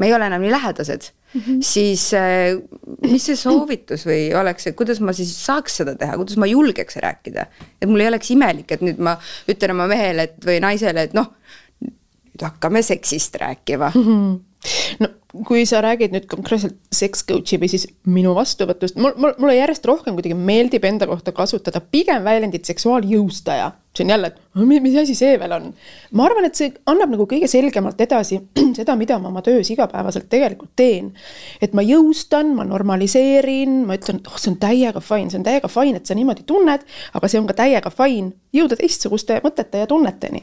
me 0.00 0.08
ei 0.08 0.14
ole 0.16 0.28
enam 0.30 0.42
nii 0.42 0.52
lähedased 0.54 1.08
mm, 1.10 1.40
-hmm. 1.40 1.62
siis 1.66 2.06
äh, 2.16 2.56
mis 3.04 3.28
see 3.28 3.38
soovitus 3.38 4.06
või 4.08 4.30
oleks, 4.40 4.66
et 4.66 4.76
kuidas 4.78 5.00
ma 5.04 5.14
siis 5.16 5.32
saaks 5.44 5.80
seda 5.82 5.94
teha, 6.00 6.16
kuidas 6.20 6.40
ma 6.40 6.48
julgeks 6.50 6.96
rääkida, 7.04 7.46
et 7.80 7.88
mul 7.88 8.04
ei 8.04 8.10
oleks 8.12 8.32
imelik, 8.34 8.72
et 8.72 8.84
nüüd 8.84 9.02
ma 9.02 9.16
ütlen 9.48 9.76
oma 9.76 9.88
mehele, 9.90 10.28
et 10.30 10.46
või 10.46 10.60
naisele, 10.64 11.08
et 11.08 11.16
noh, 11.16 11.32
nüüd 11.84 12.46
hakkame 12.46 12.82
seksist 12.86 13.36
rääkima 13.40 13.92
mm. 13.94 14.06
-hmm 14.06 14.38
no 15.00 15.08
kui 15.46 15.62
sa 15.68 15.80
räägid 15.84 16.14
nüüd 16.14 16.26
konkreetselt 16.30 16.76
sex 16.94 17.22
coach'i 17.26 17.58
või 17.60 17.70
siis 17.70 17.86
minu 18.10 18.32
vastuvõtust, 18.34 18.98
mul, 19.00 19.14
mul, 19.20 19.36
mulle 19.38 19.54
järjest 19.56 19.86
rohkem 19.86 20.16
kuidagi 20.16 20.34
meeldib 20.34 20.84
enda 20.88 21.06
kohta 21.10 21.34
kasutada 21.34 21.82
pigem 21.82 22.24
väljendit 22.26 22.66
seksuaaljõustaja. 22.70 23.70
see 23.90 24.04
on 24.04 24.10
jälle, 24.10 24.26
et 24.26 24.82
mis 24.82 24.96
asi 24.96 25.14
see 25.14 25.38
veel 25.38 25.52
on. 25.52 25.72
ma 26.12 26.24
arvan, 26.24 26.44
et 26.46 26.54
see 26.54 26.72
annab 26.86 27.10
nagu 27.14 27.26
kõige 27.30 27.48
selgemalt 27.50 28.00
edasi 28.00 28.40
seda, 28.78 28.96
mida 28.96 29.18
ma 29.18 29.28
oma 29.28 29.42
töös 29.42 29.70
igapäevaselt 29.70 30.28
tegelikult 30.28 30.74
teen. 30.76 31.12
et 31.62 31.74
ma 31.74 31.82
jõustan, 31.82 32.54
ma 32.54 32.64
normaliseerin, 32.64 33.84
ma 33.86 33.98
ütlen, 33.98 34.20
et 34.20 34.30
oh, 34.30 34.38
see 34.38 34.52
on 34.54 34.58
täiega 34.58 35.00
fine, 35.00 35.30
see 35.30 35.38
on 35.38 35.46
täiega 35.46 35.70
fine, 35.70 35.96
et 35.96 36.06
sa 36.06 36.18
niimoodi 36.18 36.46
tunned, 36.46 36.86
aga 37.14 37.28
see 37.28 37.40
on 37.40 37.46
ka 37.46 37.58
täiega 37.62 37.90
fine 37.94 38.32
jõuda 38.54 38.76
teistsuguste 38.78 39.38
mõtete 39.44 39.82
ja 39.82 39.86
tunneteni. 39.86 40.42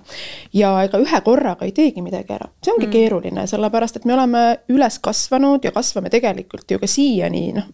ja 0.53 0.71
ega 0.87 0.99
ühe 1.01 1.21
korraga 1.23 1.65
ei 1.67 1.73
teegi 1.75 2.01
midagi 2.01 2.33
ära, 2.33 2.47
see 2.63 2.73
ongi 2.73 2.87
mm. 2.87 2.93
keeruline, 2.93 3.47
sellepärast 3.47 3.99
et 3.99 4.05
me 4.07 4.15
oleme 4.15 4.43
üles 4.77 4.99
kasvanud 5.03 5.65
ja 5.65 5.73
kasvame 5.75 6.11
tegelikult 6.13 6.71
ju 6.71 6.79
ka 6.81 6.89
siiani, 6.89 7.43
noh, 7.57 7.69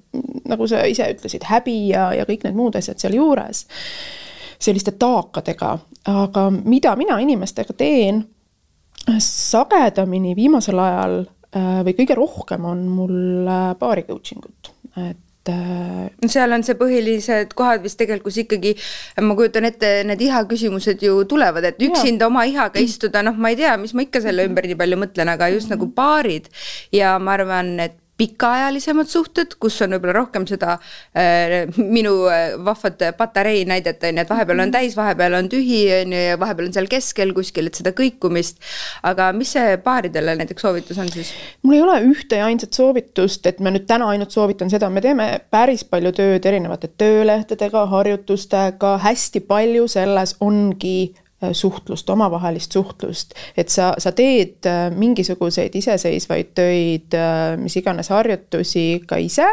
nagu 0.49 0.67
sa 0.69 0.83
ise 0.89 1.07
ütlesid, 1.13 1.45
häbi 1.49 1.77
ja, 1.91 2.09
ja 2.17 2.27
kõik 2.29 2.47
need 2.47 2.57
muud 2.57 2.77
asjad 2.79 3.01
sealjuures. 3.01 3.65
selliste 4.63 4.93
taakadega, 4.95 5.77
aga 6.07 6.45
mida 6.51 6.95
mina 6.95 7.17
inimestega 7.19 7.73
teen 7.75 8.21
sagedamini 9.19 10.31
viimasel 10.37 10.79
ajal 10.79 11.17
äh, 11.19 11.81
või 11.83 11.95
kõige 11.97 12.15
rohkem 12.15 12.65
on 12.65 12.87
mul 12.87 13.49
paari 13.79 14.05
coaching 14.07 14.45
ut, 14.47 14.71
et 14.95 15.19
et 15.51 16.29
seal 16.31 16.55
on 16.55 16.63
see 16.63 16.77
põhilised 16.79 17.55
kohad 17.57 17.83
vist 17.83 17.99
tegelikult, 17.99 18.29
kus 18.29 18.39
ikkagi 18.45 18.75
ma 19.25 19.35
kujutan 19.35 19.67
ette, 19.67 19.89
need 20.07 20.21
iha 20.23 20.43
küsimused 20.49 21.03
ju 21.03 21.23
tulevad, 21.29 21.67
et 21.67 21.81
üksinda 21.83 22.29
oma 22.29 22.45
ihaga 22.49 22.79
istuda, 22.79 23.23
noh, 23.25 23.35
ma 23.35 23.51
ei 23.51 23.59
tea, 23.59 23.75
mis 23.81 23.95
ma 23.97 24.05
ikka 24.05 24.23
selle 24.23 24.45
ümber 24.47 24.69
nii 24.69 24.79
palju 24.79 25.01
mõtlen, 25.03 25.33
aga 25.33 25.51
just 25.55 25.73
nagu 25.73 25.89
paarid. 25.95 26.47
Ja 26.95 27.17
ma 27.19 27.35
arvan, 27.35 27.75
et 27.83 27.99
pikaajalisemad 28.23 29.09
suhted, 29.11 29.57
kus 29.59 29.81
on 29.83 29.95
võib-olla 29.97 30.15
rohkem 30.21 30.45
seda 30.47 30.77
äh, 30.77 31.67
minu 31.77 32.13
äh, 32.31 32.55
vahvat 32.63 33.01
patarei 33.17 33.63
näidet 33.69 34.03
on 34.07 34.19
ju, 34.19 34.23
et 34.23 34.31
vahepeal 34.31 34.63
on 34.63 34.73
täis, 34.73 34.95
vahepeal 34.97 35.37
on 35.39 35.49
tühi 35.51 35.83
on 35.99 36.15
ju 36.15 36.21
ja 36.29 36.39
vahepeal 36.39 36.69
on 36.69 36.75
seal 36.75 36.87
keskel 36.91 37.33
kuskil, 37.35 37.67
et 37.67 37.79
seda 37.79 37.93
kõikumist. 37.97 38.61
aga 39.03 39.31
mis 39.35 39.51
see 39.57 39.77
paaridele 39.83 40.37
näiteks 40.39 40.63
soovitus 40.63 41.01
on 41.03 41.11
siis? 41.11 41.33
mul 41.63 41.77
ei 41.77 41.83
ole 41.83 41.99
ühte 42.13 42.39
ja 42.39 42.47
ainsat 42.47 42.73
soovitust, 42.77 43.45
et 43.49 43.59
ma 43.63 43.73
nüüd 43.73 43.87
täna 43.89 44.07
ainult 44.13 44.31
soovitan 44.31 44.71
seda, 44.71 44.89
me 44.93 45.03
teeme 45.03 45.27
päris 45.53 45.83
palju 45.87 46.13
tööd 46.15 46.45
erinevate 46.45 46.91
töölehtedega, 46.97 47.85
harjutustega, 47.91 48.97
hästi 49.03 49.43
palju 49.49 49.89
selles 49.91 50.37
ongi 50.43 51.13
suhtlust, 51.51 52.09
omavahelist 52.09 52.71
suhtlust. 52.71 53.33
et 53.57 53.69
sa, 53.69 53.93
sa 53.97 54.11
teed 54.11 54.65
äh, 54.65 54.87
mingisuguseid 54.95 55.75
iseseisvaid 55.75 56.53
töid, 56.55 57.15
äh, 57.17 57.57
mis 57.57 57.77
iganes 57.77 58.09
harjutusi 58.09 59.03
ka 59.07 59.17
ise, 59.21 59.47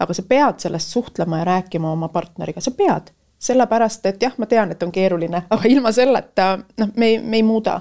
aga 0.00 0.16
sa 0.16 0.22
pead 0.28 0.60
sellest 0.60 0.92
suhtlema 0.92 1.42
ja 1.42 1.48
rääkima 1.52 1.92
oma 1.92 2.08
partneriga, 2.08 2.60
sa 2.60 2.70
pead. 2.70 3.14
sellepärast, 3.40 4.04
et 4.06 4.22
jah, 4.22 4.34
ma 4.36 4.46
tean, 4.46 4.72
et 4.72 4.82
on 4.82 4.92
keeruline, 4.92 5.42
aga 5.54 5.68
ilma 5.68 5.92
selleta 5.92 6.52
noh, 6.58 6.92
me 6.96 7.14
ei, 7.14 7.18
me 7.18 7.40
ei 7.40 7.46
muuda 7.46 7.80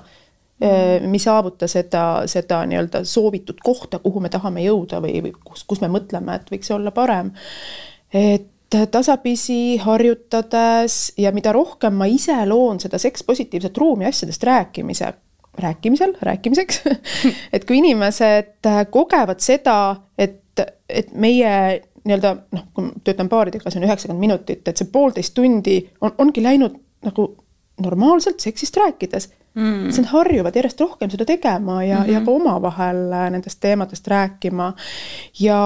me 0.60 1.16
ei 1.16 1.22
saavuta 1.24 1.70
seda, 1.72 2.24
seda 2.28 2.58
nii-öelda 2.68 3.06
soovitud 3.08 3.62
kohta, 3.64 4.02
kuhu 4.04 4.20
me 4.20 4.28
tahame 4.30 4.66
jõuda 4.66 5.00
või, 5.00 5.22
või 5.24 5.32
kus, 5.32 5.64
kus 5.64 5.80
me 5.80 5.88
mõtleme, 5.88 6.36
et 6.36 6.52
võiks 6.52 6.72
olla 6.76 6.92
parem. 6.92 7.30
et 8.12 8.50
tasapisi 8.92 9.78
harjutades 9.82 11.14
ja 11.18 11.32
mida 11.32 11.52
rohkem 11.56 11.94
ma 11.98 12.06
ise 12.06 12.38
loon 12.46 12.80
seda 12.80 13.00
sekspositiivset 13.02 13.78
ruumi 13.78 14.06
asjadest 14.06 14.44
rääkimise, 14.44 15.14
rääkimisel, 15.58 16.14
rääkimiseks 16.22 16.82
et 17.54 17.66
kui 17.66 17.80
inimesed 17.82 18.70
kogevad 18.92 19.42
seda, 19.42 19.96
et, 20.18 20.66
et 20.90 21.14
meie 21.14 21.82
nii-öelda 22.06 22.36
noh, 22.56 22.70
kui 22.74 22.86
ma 22.86 23.04
töötan 23.04 23.30
paaridega, 23.30 23.72
see 23.72 23.82
on 23.82 23.88
üheksakümmend 23.90 24.24
minutit, 24.24 24.68
et 24.68 24.80
see 24.80 24.90
poolteist 24.92 25.36
tundi 25.38 25.82
on, 26.02 26.14
ongi 26.22 26.44
läinud 26.44 26.78
nagu 27.06 27.30
normaalselt 27.80 28.40
seksist 28.44 28.78
rääkides 28.78 29.30
mm.. 29.54 29.90
siis 29.90 30.02
nad 30.04 30.12
harjuvad 30.14 30.56
järjest 30.56 30.82
rohkem 30.84 31.12
seda 31.12 31.26
tegema 31.26 31.84
ja 31.84 32.00
mm, 32.00 32.06
-hmm. 32.06 32.14
ja 32.14 32.22
ka 32.26 32.32
omavahel 32.32 33.06
nendest 33.36 33.60
teemadest 33.60 34.08
rääkima. 34.08 34.74
ja 35.40 35.62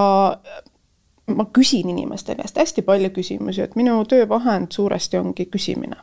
ma 1.28 1.46
küsin 1.56 1.90
inimeste 1.90 2.36
käest 2.36 2.58
hästi 2.60 2.82
palju 2.82 3.10
küsimusi, 3.16 3.62
et 3.64 3.76
minu 3.80 4.02
töövahend 4.10 4.72
suuresti 4.76 5.18
ongi 5.18 5.46
küsimine 5.52 6.02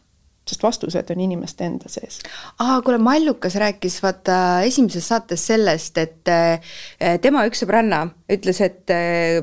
sest 0.51 0.63
vastused 0.65 1.11
on 1.13 1.21
inimeste 1.21 1.65
enda 1.65 1.91
sees. 1.93 2.19
aa, 2.59 2.81
kuule, 2.83 2.99
Mallukas 2.99 3.55
rääkis 3.61 4.01
vaata 4.03 4.61
esimeses 4.67 5.09
saates 5.09 5.47
sellest, 5.47 5.99
et 5.99 6.31
eh, 6.33 6.73
tema 7.23 7.45
üks 7.49 7.63
sõbranna 7.63 8.03
ütles, 8.33 8.63
et 8.65 8.91
eh, 8.95 9.43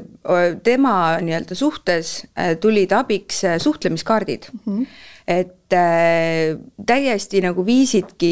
tema 0.63 0.96
nii-öelda 1.24 1.55
suhtes 1.55 2.17
eh, 2.36 2.55
tulid 2.60 2.91
abiks 2.98 3.46
suhtlemiskaardid 3.63 4.51
mm. 4.53 4.65
-hmm 4.65 5.05
et 5.27 5.74
äh, 5.75 6.55
täiesti 6.88 7.41
nagu 7.43 7.65
viisidki 7.67 8.31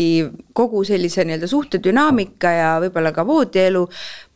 kogu 0.55 0.83
sellise 0.87 1.25
nii-öelda 1.27 1.49
suhtedünaamika 1.51 2.51
ja 2.55 2.69
võib-olla 2.83 3.11
ka 3.15 3.25
voodielu 3.27 3.83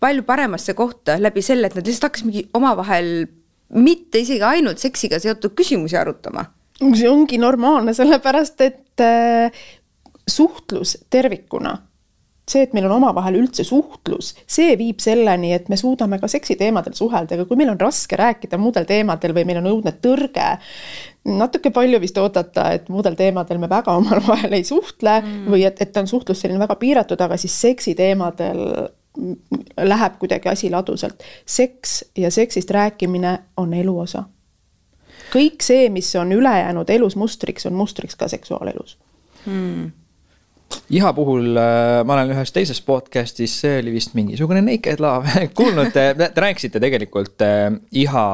palju 0.04 0.25
paremasse 0.28 0.75
kohta 0.75 1.16
läbi 1.22 1.44
selle, 1.46 1.70
et 1.70 1.78
nad 1.80 1.88
lihtsalt 1.88 2.10
hakkasid 2.10 2.28
mingi 2.28 2.46
omavahel 2.60 3.12
mitte 3.80 4.20
isegi 4.25 4.44
ainult 4.44 4.82
seksiga 4.82 5.20
seotud 5.24 5.56
küsimusi 5.56 5.98
arutama. 5.98 6.46
see 6.80 7.10
ongi 7.10 7.38
normaalne, 7.38 7.94
sellepärast 7.94 8.62
et 8.68 9.04
äh, 9.04 9.51
suhtlus 10.28 10.98
tervikuna 11.10 11.78
see, 12.50 12.63
et 12.65 12.74
meil 12.75 12.88
on 12.89 12.98
omavahel 12.98 13.39
üldse 13.39 13.63
suhtlus, 13.68 14.34
see 14.50 14.75
viib 14.79 15.01
selleni, 15.03 15.51
et 15.56 15.70
me 15.72 15.77
suudame 15.79 16.20
ka 16.22 16.29
seksiteemadel 16.32 16.96
suhelda, 16.98 17.38
aga 17.38 17.48
kui 17.50 17.60
meil 17.60 17.72
on 17.74 17.79
raske 17.82 18.18
rääkida 18.20 18.60
muudel 18.62 18.88
teemadel 18.89 19.36
või 19.38 19.46
meil 19.50 19.62
on 19.62 19.70
õudne 19.74 19.94
tõrge, 20.03 20.48
natuke 21.29 21.72
palju 21.75 22.00
vist 22.01 22.18
oodata, 22.22 22.70
et 22.77 22.89
muudel 22.89 23.18
teemadel 23.20 23.62
me 23.62 23.70
väga 23.72 23.96
omavahel 24.01 24.58
ei 24.58 24.65
suhtle 24.68 25.20
mm. 25.22 25.51
või 25.53 25.65
et, 25.70 25.82
et 25.86 26.01
on 26.01 26.10
suhtlus 26.10 26.41
selline 26.44 26.62
väga 26.62 26.79
piiratud, 26.82 27.22
aga 27.22 27.38
siis 27.39 27.56
seksiteemadel 27.68 28.65
läheb 29.89 30.20
kuidagi 30.22 30.51
asi 30.51 30.70
ladusalt. 30.72 31.24
seks 31.46 32.03
ja 32.18 32.32
seksist 32.32 32.70
rääkimine 32.72 33.39
on 33.58 33.74
elu 33.74 33.96
osa. 34.00 34.24
kõik 35.34 35.62
see, 35.62 35.89
mis 35.89 36.10
on 36.15 36.32
ülejäänud 36.32 36.89
elus 36.89 37.15
mustriks, 37.15 37.65
on 37.65 37.74
mustriks 37.74 38.15
ka 38.15 38.27
seksuaalelus 38.27 38.98
hmm 39.46 39.99
iha 40.96 41.14
puhul 41.18 41.58
äh, 41.58 42.02
ma 42.06 42.16
olen 42.18 42.34
ühes 42.36 42.54
teises 42.56 42.82
podcast'is, 42.86 43.56
see 43.64 43.80
oli 43.84 43.94
vist 43.96 44.16
mingisugune 44.18 44.62
Naked 44.66 45.02
Love 45.04 45.46
kuulnud, 45.58 45.94
te 45.94 46.30
rääkisite 46.46 46.82
tegelikult 46.82 47.46
äh, 47.46 47.68
iha 48.04 48.28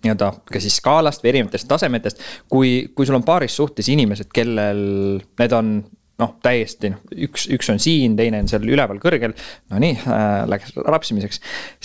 nii-öelda 0.00 0.32
ka 0.48 0.62
siis 0.62 0.78
skaalast 0.80 1.24
või 1.24 1.34
erinevatest 1.34 1.68
tasemetest. 1.68 2.22
kui, 2.48 2.90
kui 2.94 3.08
sul 3.08 3.18
on 3.18 3.26
paaris 3.26 3.56
suhtes 3.56 3.90
inimesed, 3.92 4.30
kellel 4.34 4.84
need 5.20 5.56
on 5.56 5.72
noh, 6.20 6.34
täiesti 6.44 6.92
noh, 6.92 7.00
üks, 7.28 7.46
üks 7.52 7.70
on 7.72 7.80
siin, 7.82 8.16
teine 8.18 8.42
on 8.42 8.50
seal 8.50 8.66
üleval 8.68 9.00
kõrgel. 9.02 9.34
Nonii 9.72 9.96
äh,, 10.02 10.26
läks 10.50 10.74
rapsimiseks, 10.84 11.40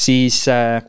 siis 0.08 0.42
äh, 0.52 0.82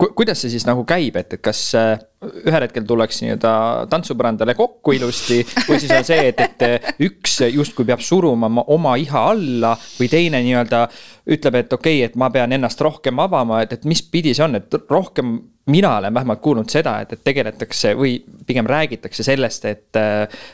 kuidas 0.00 0.40
see 0.42 0.52
siis 0.52 0.64
nagu 0.68 0.84
käib, 0.88 1.16
et, 1.20 1.34
et 1.36 1.42
kas 1.44 1.60
äh, 1.78 1.92
ühel 2.20 2.64
hetkel 2.64 2.86
tullakse 2.88 3.24
nii-öelda 3.24 3.52
tantsupõrandale 3.92 4.54
kokku 4.58 4.94
ilusti. 4.96 5.40
või 5.68 5.80
siis 5.80 5.92
on 5.96 6.06
see, 6.06 6.30
et, 6.32 6.40
et 6.40 7.04
üks 7.06 7.40
justkui 7.50 7.88
peab 7.88 8.02
suruma 8.04 8.50
oma 8.72 8.96
iha 9.00 9.24
alla 9.34 9.74
või 9.98 10.10
teine 10.12 10.42
nii-öelda 10.44 10.82
ütleb, 11.30 11.60
et 11.62 11.72
okei 11.72 12.00
okay,, 12.00 12.10
et 12.10 12.18
ma 12.20 12.30
pean 12.32 12.52
ennast 12.56 12.80
rohkem 12.80 13.22
avama, 13.22 13.62
et, 13.64 13.78
et 13.78 13.88
mis 13.88 14.02
pidi 14.02 14.34
see 14.36 14.46
on, 14.46 14.58
et 14.60 14.78
rohkem 14.90 15.38
mina 15.70 15.94
olen 16.00 16.14
vähemalt 16.14 16.40
kuulnud 16.42 16.70
seda, 16.72 16.98
et, 17.04 17.12
et 17.14 17.24
tegeletakse 17.24 17.94
või 17.98 18.16
pigem 18.46 18.66
räägitakse 18.66 19.24
sellest, 19.26 19.66
et, 19.70 20.00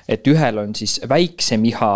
et 0.08 0.32
ühel 0.32 0.58
on 0.60 0.74
siis 0.76 0.98
väiksem 1.08 1.64
iha 1.70 1.92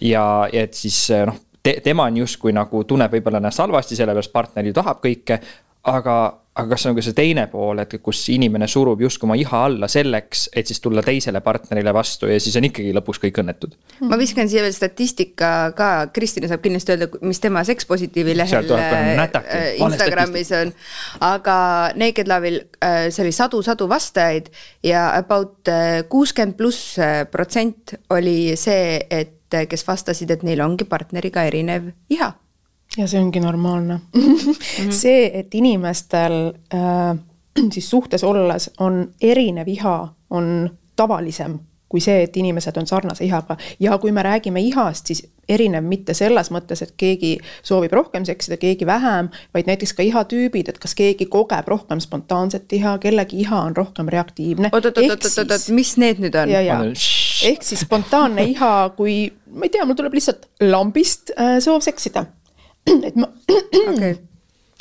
ja, 0.00 0.24
ja 0.52 0.64
et 0.66 0.74
siis 0.74 1.04
noh 1.12 1.44
te,, 1.66 1.80
tema 1.84 2.08
on 2.08 2.16
justkui 2.22 2.54
nagu 2.56 2.82
tunneb 2.84 3.12
võib-olla 3.16 3.40
ennast 3.42 3.62
halvasti, 3.62 3.98
sellepärast 3.98 4.32
partner 4.34 4.68
ju 4.68 4.74
tahab 4.76 5.00
kõike, 5.04 5.40
aga 5.86 6.16
aga 6.56 6.72
kas 6.72 6.86
on 6.88 6.96
ka 6.96 7.02
see 7.04 7.14
teine 7.16 7.44
pool, 7.52 7.80
et 7.82 7.92
kus 8.02 8.22
inimene 8.32 8.68
surub 8.70 9.00
justkui 9.04 9.28
oma 9.28 9.36
iha 9.38 9.58
alla 9.68 9.88
selleks, 9.90 10.46
et 10.56 10.68
siis 10.68 10.80
tulla 10.80 11.02
teisele 11.04 11.42
partnerile 11.44 11.92
vastu 11.94 12.30
ja 12.30 12.38
siis 12.40 12.56
on 12.56 12.66
ikkagi 12.68 12.94
lõpuks 12.96 13.20
kõik 13.26 13.40
õnnetud? 13.42 13.74
ma 14.08 14.16
viskan 14.20 14.48
siia 14.48 14.64
veel 14.64 14.74
statistika 14.76 15.50
ka, 15.76 15.90
Kristina 16.16 16.48
saab 16.48 16.64
kindlasti 16.64 16.94
öelda, 16.94 17.10
mis 17.28 17.42
tema 17.44 17.64
sekspositiivi 17.68 18.36
lehel 18.38 18.72
äh, 18.72 19.66
Instagramis 19.76 20.54
on. 20.56 20.72
aga 21.28 21.58
Naked 22.00 22.32
Love'il 22.32 22.62
äh, 22.80 22.98
see 23.10 23.26
oli 23.26 23.34
sadu-sadu 23.36 23.90
vastajaid 23.92 24.48
ja 24.86 25.10
about 25.18 25.68
äh, 25.72 26.00
kuuskümmend 26.08 26.56
pluss 26.56 26.96
protsent 27.30 27.98
oli 28.16 28.56
see, 28.56 29.02
et 29.10 29.34
kes 29.46 29.84
vastasid, 29.86 30.32
et 30.32 30.42
neil 30.42 30.64
ongi 30.64 30.88
partneriga 30.88 31.44
erinev 31.46 31.92
iha 32.10 32.32
ja 32.96 33.06
see 33.06 33.20
ongi 33.20 33.40
normaalne 33.40 34.00
mm. 34.14 34.22
-hmm. 34.22 34.90
see, 34.90 35.30
et 35.38 35.54
inimestel 35.54 36.52
äh, 36.74 37.18
siis 37.74 37.90
suhtes 37.90 38.24
olles 38.24 38.70
on 38.78 39.08
erinev 39.20 39.68
iha, 39.68 40.08
on 40.30 40.70
tavalisem 40.96 41.58
kui 41.88 42.02
see, 42.02 42.24
et 42.26 42.36
inimesed 42.36 42.76
on 42.76 42.86
sarnase 42.86 43.24
ihaga 43.24 43.56
ja 43.80 43.98
kui 43.98 44.12
me 44.12 44.22
räägime 44.22 44.60
ihast, 44.60 45.06
siis 45.06 45.22
erinev 45.48 45.84
mitte 45.86 46.14
selles 46.18 46.50
mõttes, 46.50 46.82
et 46.82 46.94
keegi 46.98 47.36
soovib 47.62 47.92
rohkem 47.94 48.24
seksida, 48.26 48.58
keegi 48.58 48.86
vähem, 48.86 49.28
vaid 49.54 49.70
näiteks 49.70 49.94
ka 49.94 50.02
ihatüübid, 50.02 50.72
et 50.72 50.80
kas 50.82 50.96
keegi 50.98 51.28
kogeb 51.30 51.68
rohkem 51.68 52.02
spontaanset 52.02 52.72
iha, 52.72 52.96
kellegi 52.98 53.38
iha 53.44 53.60
on 53.68 53.76
rohkem 53.76 54.10
reaktiivne. 54.10 54.72
oot, 54.72 54.90
oot, 54.90 54.98
oot, 54.98 55.28
oot, 55.30 55.38
oot, 55.50 55.68
mis 55.78 55.94
need 56.02 56.22
nüüd 56.24 56.34
on? 56.42 56.50
ehk 57.46 57.62
siis 57.62 57.86
spontaanne 57.86 58.48
iha, 58.50 58.72
kui 58.96 59.20
ma 59.54 59.68
ei 59.68 59.70
tea, 59.70 59.86
mul 59.86 59.94
tuleb 59.94 60.18
lihtsalt 60.18 60.48
lambist 60.66 61.30
äh, 61.38 61.60
soov 61.62 61.86
seksida 61.86 62.26
et 62.86 63.16
ma 63.16 63.30
okay 63.90 64.16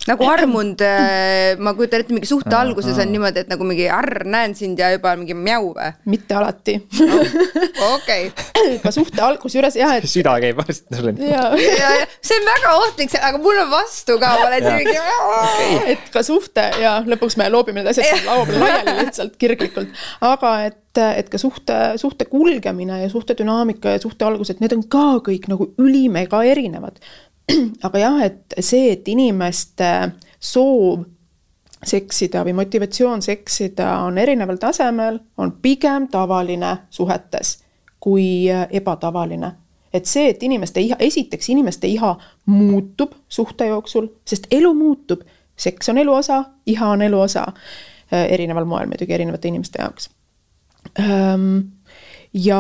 nagu 0.06 0.26
armunud, 0.30 0.82
äh, 0.86 1.56
ma 1.62 1.74
kujutan 1.74 2.04
ette, 2.04 2.14
mingi 2.14 2.30
suhte 2.30 2.54
alguses 2.58 2.98
on 3.02 3.10
niimoodi, 3.10 3.42
et 3.42 3.50
nagu 3.50 3.66
mingi 3.66 3.88
arr, 3.90 4.26
näen 4.30 4.54
sind 4.58 4.80
ja 4.82 4.92
juba 4.94 5.16
mingi 5.18 5.34
mjau 5.38 5.72
või? 5.74 5.90
mitte 6.12 6.38
alati. 6.38 6.76
okei. 7.88 8.30
ka 8.84 8.94
suhte 8.94 9.24
algusjuures 9.26 9.80
jah, 9.80 9.96
et. 9.98 10.08
süda 10.10 10.36
käib 10.44 10.62
varsti 10.62 11.00
sul 11.00 11.10
on. 11.10 11.20
see 12.28 12.38
on 12.38 12.48
väga 12.52 12.78
ohtlik, 12.84 13.18
aga 13.18 13.42
mul 13.42 13.64
on 13.66 13.74
vastu 13.74 14.20
ka, 14.22 14.36
ma 14.38 14.48
olen 14.52 14.70
siin 14.70 14.80
mingi 14.84 14.96
okay.. 15.02 15.76
et 15.96 16.08
ka 16.14 16.26
suhte 16.26 16.70
ja 16.84 16.98
lõpuks 17.08 17.40
me 17.42 17.50
loobime 17.54 17.82
need 17.82 17.94
asjad 17.96 18.26
laua 18.28 18.46
peal 18.50 18.62
laiali 18.62 18.98
lihtsalt 19.02 19.38
kirglikult, 19.42 20.02
aga 20.26 20.58
et 20.70 20.82
et 20.96 21.28
ka 21.28 21.36
suhte, 21.36 21.76
suhte 22.00 22.24
kulgemine 22.30 23.02
ja 23.02 23.10
suhte 23.12 23.36
dünaamika 23.36 23.98
ja 23.98 24.00
suhte 24.00 24.24
algus, 24.24 24.54
et 24.54 24.62
need 24.64 24.72
on 24.78 24.86
ka 24.88 25.18
kõik 25.26 25.50
nagu 25.52 25.68
ülimega 25.82 26.40
erinevad 26.48 27.02
aga 27.88 28.00
jah, 28.00 28.22
et 28.26 28.56
see, 28.60 28.92
et 28.92 29.08
inimeste 29.08 29.92
soov 30.40 31.04
seksida 31.86 32.42
või 32.46 32.56
motivatsioon 32.58 33.22
seksida 33.22 34.00
on 34.06 34.18
erineval 34.18 34.58
tasemel, 34.58 35.20
on 35.38 35.52
pigem 35.62 36.08
tavaline 36.12 36.78
suhetes 36.90 37.60
kui 38.00 38.48
ebatavaline. 38.50 39.52
et 39.94 40.06
see, 40.06 40.30
et 40.30 40.44
inimeste 40.44 40.82
iha, 40.82 40.96
esiteks 41.00 41.50
inimeste 41.50 41.88
iha 41.88 42.18
muutub 42.46 43.14
suhte 43.30 43.68
jooksul, 43.70 44.08
sest 44.28 44.48
elu 44.52 44.74
muutub, 44.74 45.22
seks 45.56 45.90
on 45.90 45.98
elu 45.98 46.14
osa, 46.14 46.44
iha 46.66 46.90
on 46.90 47.02
elu 47.02 47.20
osa, 47.20 47.46
erineval 48.12 48.66
moel 48.66 48.90
muidugi 48.92 49.14
erinevate 49.14 49.48
inimeste 49.48 49.80
jaoks. 49.80 50.10
Ja 52.34 52.60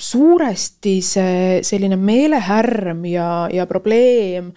suuresti 0.00 0.94
see 1.04 1.58
selline 1.66 1.98
meelehärm 2.00 3.04
ja, 3.10 3.30
ja 3.52 3.66
probleem 3.70 4.52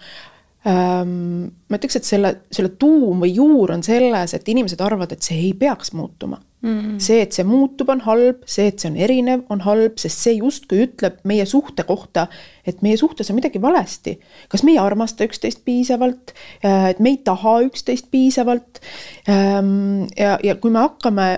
ähm,. 0.68 1.52
ma 1.68 1.78
ütleks, 1.78 1.98
et 2.00 2.08
selle, 2.08 2.30
selle 2.54 2.72
tuum 2.80 3.20
või 3.24 3.34
juur 3.36 3.74
on 3.74 3.84
selles, 3.84 4.34
et 4.36 4.48
inimesed 4.48 4.80
arvavad, 4.80 5.12
et 5.12 5.26
see 5.26 5.36
ei 5.48 5.52
peaks 5.58 5.92
muutuma 5.96 6.40
mm.. 6.64 6.98
see, 7.02 7.20
et 7.24 7.36
see 7.36 7.44
muutub, 7.46 7.90
on 7.92 8.02
halb, 8.06 8.44
see, 8.48 8.68
et 8.70 8.80
see 8.80 8.90
on 8.90 8.98
erinev, 9.06 9.44
on 9.52 9.62
halb, 9.66 9.98
sest 10.00 10.24
see 10.24 10.38
justkui 10.38 10.84
ütleb 10.86 11.20
meie 11.28 11.46
suhte 11.48 11.86
kohta, 11.88 12.26
et 12.66 12.80
meie 12.86 12.98
suhtes 13.00 13.30
on 13.30 13.38
midagi 13.38 13.62
valesti. 13.62 14.16
kas 14.52 14.64
me 14.64 14.74
ei 14.74 14.80
armasta 14.82 15.26
üksteist 15.28 15.64
piisavalt, 15.66 16.34
äh, 16.64 16.90
et 16.94 17.02
me 17.04 17.14
ei 17.14 17.20
taha 17.24 17.58
üksteist 17.68 18.10
piisavalt. 18.14 18.80
Ähm, 19.28 20.08
ja, 20.16 20.38
ja 20.42 20.56
kui 20.60 20.72
me 20.72 20.84
hakkame, 20.84 21.28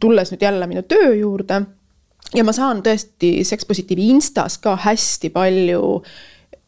tulles 0.00 0.30
nüüd 0.30 0.42
jälle 0.46 0.70
minu 0.70 0.84
töö 0.86 1.14
juurde 1.18 1.64
ja 2.34 2.44
ma 2.46 2.52
saan 2.56 2.82
tõesti 2.86 3.40
Sex 3.46 3.66
Positiivi 3.68 4.10
Instas 4.14 4.58
ka 4.62 4.76
hästi 4.80 5.32
palju 5.34 6.02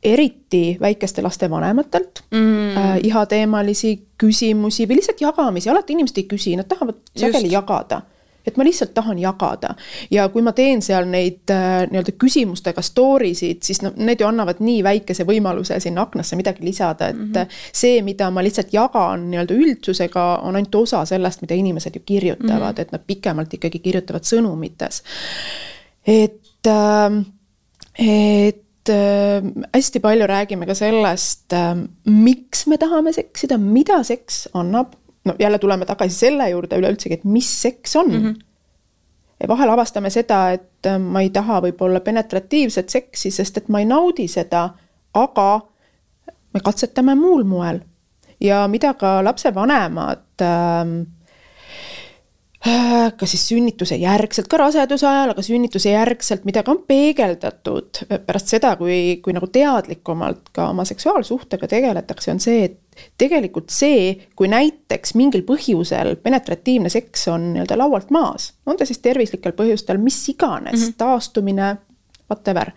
eriti 0.02 0.76
väikeste 0.80 1.22
laste 1.22 1.50
vanematelt 1.50 2.24
mm. 2.30 2.76
äh, 2.76 2.96
ihateemalisi 3.06 3.92
küsimusi 4.18 4.88
või 4.90 4.98
lihtsalt 4.98 5.20
jagamisi, 5.22 5.70
alati 5.70 5.94
inimesed 5.94 6.18
ei 6.18 6.26
küsi, 6.30 6.56
nad 6.58 6.66
tahavad 6.70 6.98
sageli 7.14 7.52
jagada 7.52 8.02
et 8.46 8.56
ma 8.56 8.64
lihtsalt 8.66 8.94
tahan 8.94 9.18
jagada 9.22 9.74
ja 10.10 10.28
kui 10.32 10.42
ma 10.42 10.52
teen 10.56 10.82
seal 10.82 11.06
neid 11.10 11.50
äh, 11.52 11.84
nii-öelda 11.90 12.14
küsimustega 12.20 12.82
story 12.84 13.32
sid, 13.38 13.62
siis 13.66 13.82
noh, 13.84 13.94
need 13.96 14.22
ju 14.22 14.28
annavad 14.28 14.62
nii 14.64 14.82
väikese 14.84 15.26
võimaluse 15.28 15.78
sinna 15.82 16.06
aknasse 16.06 16.38
midagi 16.38 16.64
lisada, 16.66 17.08
et 17.12 17.18
mm 17.18 17.32
-hmm. 17.32 17.60
see, 17.72 18.02
mida 18.02 18.30
ma 18.30 18.42
lihtsalt 18.44 18.72
jagan 18.72 19.28
nii-öelda 19.30 19.54
üldsusega, 19.54 20.26
on 20.42 20.56
ainult 20.56 20.74
osa 20.74 21.04
sellest, 21.04 21.42
mida 21.42 21.54
inimesed 21.54 21.94
ju 21.94 22.02
kirjutavad 22.06 22.74
mm, 22.74 22.76
-hmm. 22.76 22.80
et 22.80 22.92
nad 22.92 23.06
pikemalt 23.06 23.54
ikkagi 23.54 23.78
kirjutavad 23.78 24.22
sõnumites. 24.22 25.02
et 26.06 26.66
äh,, 26.66 27.24
et 27.98 28.88
äh, 28.88 29.42
hästi 29.74 30.00
palju 30.00 30.26
räägime 30.26 30.66
ka 30.66 30.74
sellest 30.74 31.52
äh,, 31.52 31.76
miks 32.04 32.66
me 32.66 32.78
tahame 32.78 33.12
seksida, 33.12 33.58
mida 33.58 34.02
seks 34.02 34.48
annab 34.54 34.94
no 35.24 35.34
jälle 35.38 35.58
tuleme 35.58 35.86
tagasi 35.86 36.14
selle 36.14 36.48
juurde 36.50 36.78
üleüldsegi, 36.78 37.14
et 37.14 37.24
mis 37.24 37.50
seks 37.62 37.96
on 37.96 38.10
mm. 38.10 38.24
-hmm. 38.24 38.42
ja 39.40 39.48
vahel 39.48 39.70
avastame 39.70 40.10
seda, 40.10 40.50
et 40.50 40.86
äh, 40.86 40.98
ma 40.98 41.20
ei 41.20 41.30
taha 41.30 41.60
võib-olla 41.60 42.00
penetratiivset 42.00 42.88
seksi, 42.88 43.30
sest 43.30 43.56
et 43.56 43.68
ma 43.68 43.80
ei 43.80 43.86
naudi 43.86 44.28
seda, 44.28 44.70
aga 45.14 45.60
me 46.54 46.60
katsetame 46.60 47.14
muul 47.14 47.44
moel. 47.44 47.80
ja 48.40 48.68
mida 48.68 48.94
ka 48.94 49.24
lapsevanemad 49.24 50.42
äh, 50.42 50.86
Äh, 52.66 53.12
ka 53.18 53.26
siis 53.26 53.42
sünnituse 53.48 53.96
järgselt, 53.98 54.46
ka 54.46 54.60
raseduse 54.60 55.06
ajal, 55.08 55.32
aga 55.32 55.42
sünnituse 55.42 55.90
järgselt, 55.90 56.44
mida 56.46 56.62
ka 56.62 56.70
on 56.70 56.84
peegeldatud 56.86 58.04
pärast 58.22 58.52
seda, 58.52 58.76
kui, 58.78 59.16
kui 59.24 59.34
nagu 59.34 59.48
teadlikumalt 59.50 60.52
ka 60.54 60.68
oma 60.70 60.84
seksuaalsuhtega 60.86 61.66
tegeletakse, 61.72 62.30
on 62.30 62.38
see, 62.44 62.68
et 62.68 63.08
tegelikult 63.18 63.74
see, 63.74 64.12
kui 64.38 64.46
näiteks 64.52 65.16
mingil 65.18 65.42
põhjusel 65.48 66.14
penetratiivne 66.22 66.92
seks 66.92 67.26
on 67.34 67.48
nii-öelda 67.56 67.80
laualt 67.82 68.14
maas, 68.14 68.52
on 68.62 68.78
ta 68.78 68.86
siis 68.86 69.02
tervislikel 69.02 69.56
põhjustel, 69.58 69.98
mis 69.98 70.20
iganes 70.30 70.78
mm, 70.78 70.86
-hmm. 70.86 70.98
taastumine, 71.02 71.72
whatever, 72.30 72.70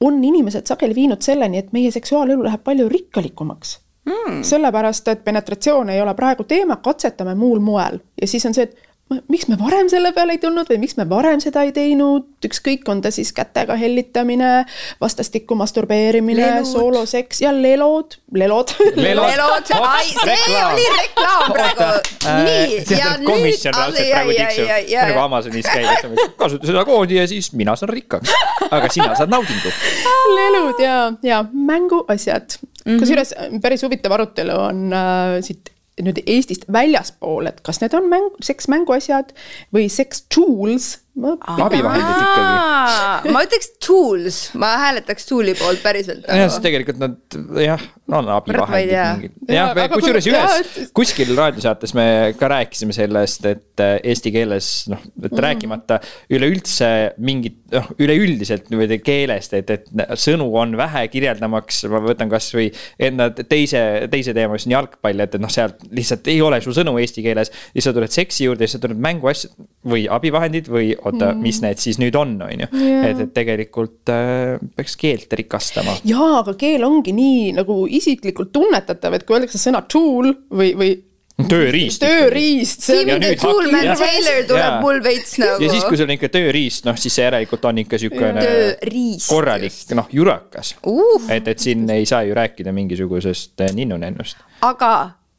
on 0.00 0.24
inimesed 0.24 0.64
sageli 0.72 0.96
viinud 0.96 1.20
selleni, 1.20 1.58
et 1.58 1.76
meie 1.76 1.90
seksuaalelu 1.90 2.48
läheb 2.48 2.64
palju 2.64 2.88
rikkalikumaks. 2.88 3.80
Mm.. 4.06 4.42
sellepärast, 4.46 5.08
et 5.08 5.24
penetratsioon 5.24 5.88
ei 5.90 6.00
ole 6.00 6.12
praegu 6.14 6.44
teema, 6.44 6.76
katsetame 6.76 7.34
muul 7.34 7.58
moel. 7.58 7.98
Ja 8.20 8.28
siis 8.30 8.46
on 8.46 8.54
see, 8.54 8.62
et 8.62 8.85
miks 9.06 9.46
me 9.46 9.56
varem 9.58 9.86
selle 9.90 10.10
peale 10.14 10.34
ei 10.34 10.40
tulnud 10.42 10.66
või 10.70 10.80
miks 10.82 10.96
me 10.98 11.04
varem 11.08 11.38
seda 11.42 11.62
ei 11.66 11.70
teinud, 11.74 12.26
ükskõik, 12.46 12.82
on 12.90 13.00
ta 13.04 13.12
siis 13.14 13.30
kätega 13.36 13.76
hellitamine, 13.78 14.64
vastastikku 15.02 15.54
masturbeerimine, 15.58 16.48
sooloseks 16.66 17.44
ja 17.44 17.52
lelod, 17.54 18.18
lelod. 18.34 18.74
Lelod. 18.96 19.70
Ai, 19.76 20.08
see 20.10 20.32
Reklaam. 20.32 20.72
oli 20.72 20.86
reklaam 20.96 21.54
praegu. 21.54 21.88
nii, 22.48 22.80
ja 22.98 23.12
nüüd. 23.22 23.62
nagu 24.96 25.22
Amazonis 25.22 25.70
käib, 25.70 26.32
kasuta 26.40 26.70
seda 26.72 26.86
koodi 26.88 27.20
ja 27.20 27.28
siis 27.30 27.52
mina 27.54 27.76
saan 27.78 27.94
rikkaks. 27.94 28.34
aga 28.70 28.90
sina 28.90 29.14
saad 29.14 29.30
naudingu. 29.30 29.74
lelud 30.34 30.82
ja, 30.82 30.98
ja 31.22 31.44
mänguasjad 31.52 32.58
-hmm.. 32.86 32.98
kusjuures 33.00 33.34
päris 33.62 33.82
huvitav 33.86 34.14
arutelu 34.18 34.58
on 34.68 34.92
äh, 34.92 35.38
siit 35.46 35.75
nüüd 36.02 36.20
Eestist 36.26 36.66
väljaspool, 36.72 37.48
et 37.48 37.62
kas 37.66 37.80
need 37.80 37.94
on 37.96 38.08
mäng, 38.12 38.28
seksmänguasjad 38.44 39.32
või 39.74 39.88
sex 39.92 40.26
tools. 40.32 40.96
Abivahendid 41.16 42.22
ikkagi. 42.22 43.32
ma 43.32 43.42
ütleks 43.46 43.70
tools, 43.82 44.40
ma 44.60 44.72
hääletaks 44.82 45.28
tool'i 45.28 45.54
poolt 45.58 45.80
päriselt. 45.84 46.26
jah, 46.28 46.48
sest 46.50 46.62
tegelikult 46.64 47.00
nad 47.00 47.38
jah, 47.62 47.82
on 48.12 48.28
abivahendid 48.36 49.30
jah, 49.48 49.72
kusjuures 49.94 50.28
ühes 50.30 50.90
kuskil 50.96 51.32
raadiosaates 51.38 51.94
me 51.96 52.06
ka 52.38 52.50
rääkisime 52.52 52.96
sellest, 52.96 53.46
et 53.48 53.82
äh, 53.84 53.96
eesti 54.12 54.32
keeles 54.34 54.70
noh, 54.92 55.00
et 55.22 55.32
Mhm. 55.36 55.42
rääkimata 55.46 55.98
üleüldse 56.32 56.90
mingit 57.18 57.58
noh, 57.72 57.88
üleüldiselt 58.00 58.70
niimoodi 58.70 58.98
keelest, 59.04 59.54
et, 59.58 59.70
et 59.70 59.88
sõnu 60.20 60.46
on 60.60 60.76
vähe 60.78 61.06
kirjeldamaks, 61.12 61.84
ma 61.92 62.00
võtan 62.04 62.30
kasvõi 62.30 62.68
enda 63.08 63.30
teise, 63.36 63.80
teise 64.12 64.34
teema, 64.36 64.54
mis 64.56 64.66
on 64.68 64.76
jalgpall, 64.76 65.24
et, 65.24 65.34
et 65.34 65.42
noh, 65.42 65.52
sealt 65.52 65.82
lihtsalt 65.90 66.28
ei 66.32 66.40
ole 66.44 66.60
su 66.64 66.74
sõnu 66.76 66.96
eesti 67.02 67.24
keeles. 67.24 67.50
siis 67.72 67.88
sa 67.88 67.94
tuled 67.96 68.12
seksi 68.12 68.46
juurde 68.46 68.64
ja 68.64 68.70
siis 68.70 68.78
sa 68.78 68.84
tuled 68.86 69.00
mänguasjad 69.02 69.56
või 69.86 70.06
abivahendid 70.10 70.70
või 70.70 70.94
oota, 71.08 71.32
mis 71.38 71.60
need 71.64 71.80
siis 71.82 72.00
nüüd 72.02 72.16
on, 72.18 72.36
on 72.46 72.64
ju. 72.66 72.70
Et, 73.06 73.24
et 73.26 73.34
tegelikult 73.34 74.12
äh, 74.12 74.56
peaks 74.76 74.96
keelt 75.00 75.32
rikastama 75.40 75.96
jaa, 76.06 76.40
aga 76.42 76.56
keel 76.58 76.86
ongi 76.86 77.14
nii 77.16 77.50
nagu 77.56 77.84
isiklikult 77.86 78.52
tunnetatav, 78.54 79.16
et 79.16 79.26
kui 79.26 79.38
öeldakse 79.38 79.60
sõna 79.62 79.82
tool 79.90 80.32
või, 80.50 80.72
või 80.78 80.94
tööriist. 81.44 82.00
tööriist, 82.00 82.86
Ja 82.96 83.18
tuleb 84.48 84.62
Jaa. 84.62 84.78
mul 84.80 85.02
veits 85.04 85.36
nagu. 85.40 85.60
ja 85.62 85.70
siis, 85.72 85.84
kui 85.84 85.98
sul 85.98 86.08
on 86.08 86.14
ikka 86.16 86.30
tööriist, 86.32 86.86
noh 86.88 86.96
siis 87.00 87.14
see 87.18 87.26
järelikult 87.26 87.68
on 87.68 87.82
ikka 87.84 88.00
siukene 88.00 88.46
korralik 89.28 89.76
noh, 89.98 90.08
jurakas 90.12 90.74
Uh.. 90.86 91.28
et, 91.32 91.46
et 91.48 91.60
siin 91.60 91.84
ei 91.92 92.06
saa 92.08 92.22
ju 92.26 92.34
rääkida 92.36 92.72
mingisugusest 92.72 93.60
eh, 93.66 93.74
ninnunennust. 93.76 94.40
aga 94.64 94.92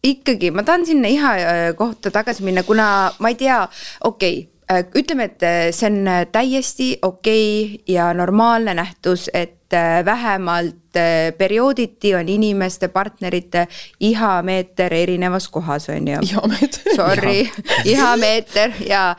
ikkagi 0.05 0.51
ma 0.53 0.63
tahan 0.67 0.85
sinna 0.85 1.09
iha 1.11 1.33
äh, 1.37 1.63
kohta 1.77 2.11
tagasi 2.13 2.45
minna, 2.45 2.63
kuna 2.63 3.11
ma 3.19 3.33
ei 3.33 3.39
tea, 3.39 3.63
okei 4.05 4.37
okay,, 4.39 4.56
ütleme, 4.69 5.23
et 5.23 5.43
äh, 5.43 5.69
see 5.71 5.87
on 5.87 6.07
äh, 6.07 6.25
täiesti 6.31 6.97
okei 7.01 7.43
okay 7.63 7.95
ja 7.95 8.13
normaalne 8.13 8.73
nähtus, 8.73 9.29
et 9.33 9.73
äh, 9.73 10.05
vähemalt 10.05 10.95
äh, 10.95 11.31
periooditi 11.37 12.15
on 12.15 12.29
inimeste, 12.29 12.87
partnerite 12.87 13.67
ihameeter 13.99 14.93
erinevas 14.93 15.47
kohas, 15.47 15.89
on 15.89 16.07
ju. 16.07 16.19
ihameet. 16.21 16.81
Sorry, 16.95 17.49
ihameeter 17.85 18.71
ja 18.87 19.15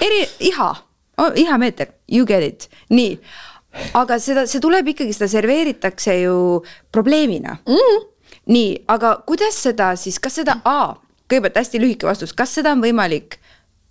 eri, 0.00 0.28
iha 0.40 0.76
oh,, 1.18 1.32
ihameeter, 1.34 1.86
you 2.12 2.26
get 2.26 2.42
it, 2.42 2.68
nii. 2.88 3.20
aga 3.94 4.18
seda, 4.18 4.46
see 4.50 4.60
tuleb 4.60 4.88
ikkagi, 4.92 5.14
seda 5.14 5.28
serveeritakse 5.30 6.16
ju 6.24 6.36
probleemina 6.92 7.54
mm.. 7.68 8.00
nii, 8.50 8.72
aga 8.90 9.20
kuidas 9.26 9.60
seda 9.62 9.92
siis, 10.00 10.18
kas 10.18 10.40
seda 10.40 10.56
A, 10.66 10.96
kõigepealt 11.30 11.60
hästi 11.60 11.80
lühike 11.82 12.08
vastus, 12.08 12.34
kas 12.34 12.56
seda 12.58 12.72
on 12.74 12.82
võimalik, 12.82 13.38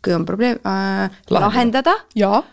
kui 0.06 0.16
on 0.16 0.26
probleem 0.26 0.62
äh,, 0.68 1.10
lahendada? 1.30 1.98
jaa, 2.16 2.44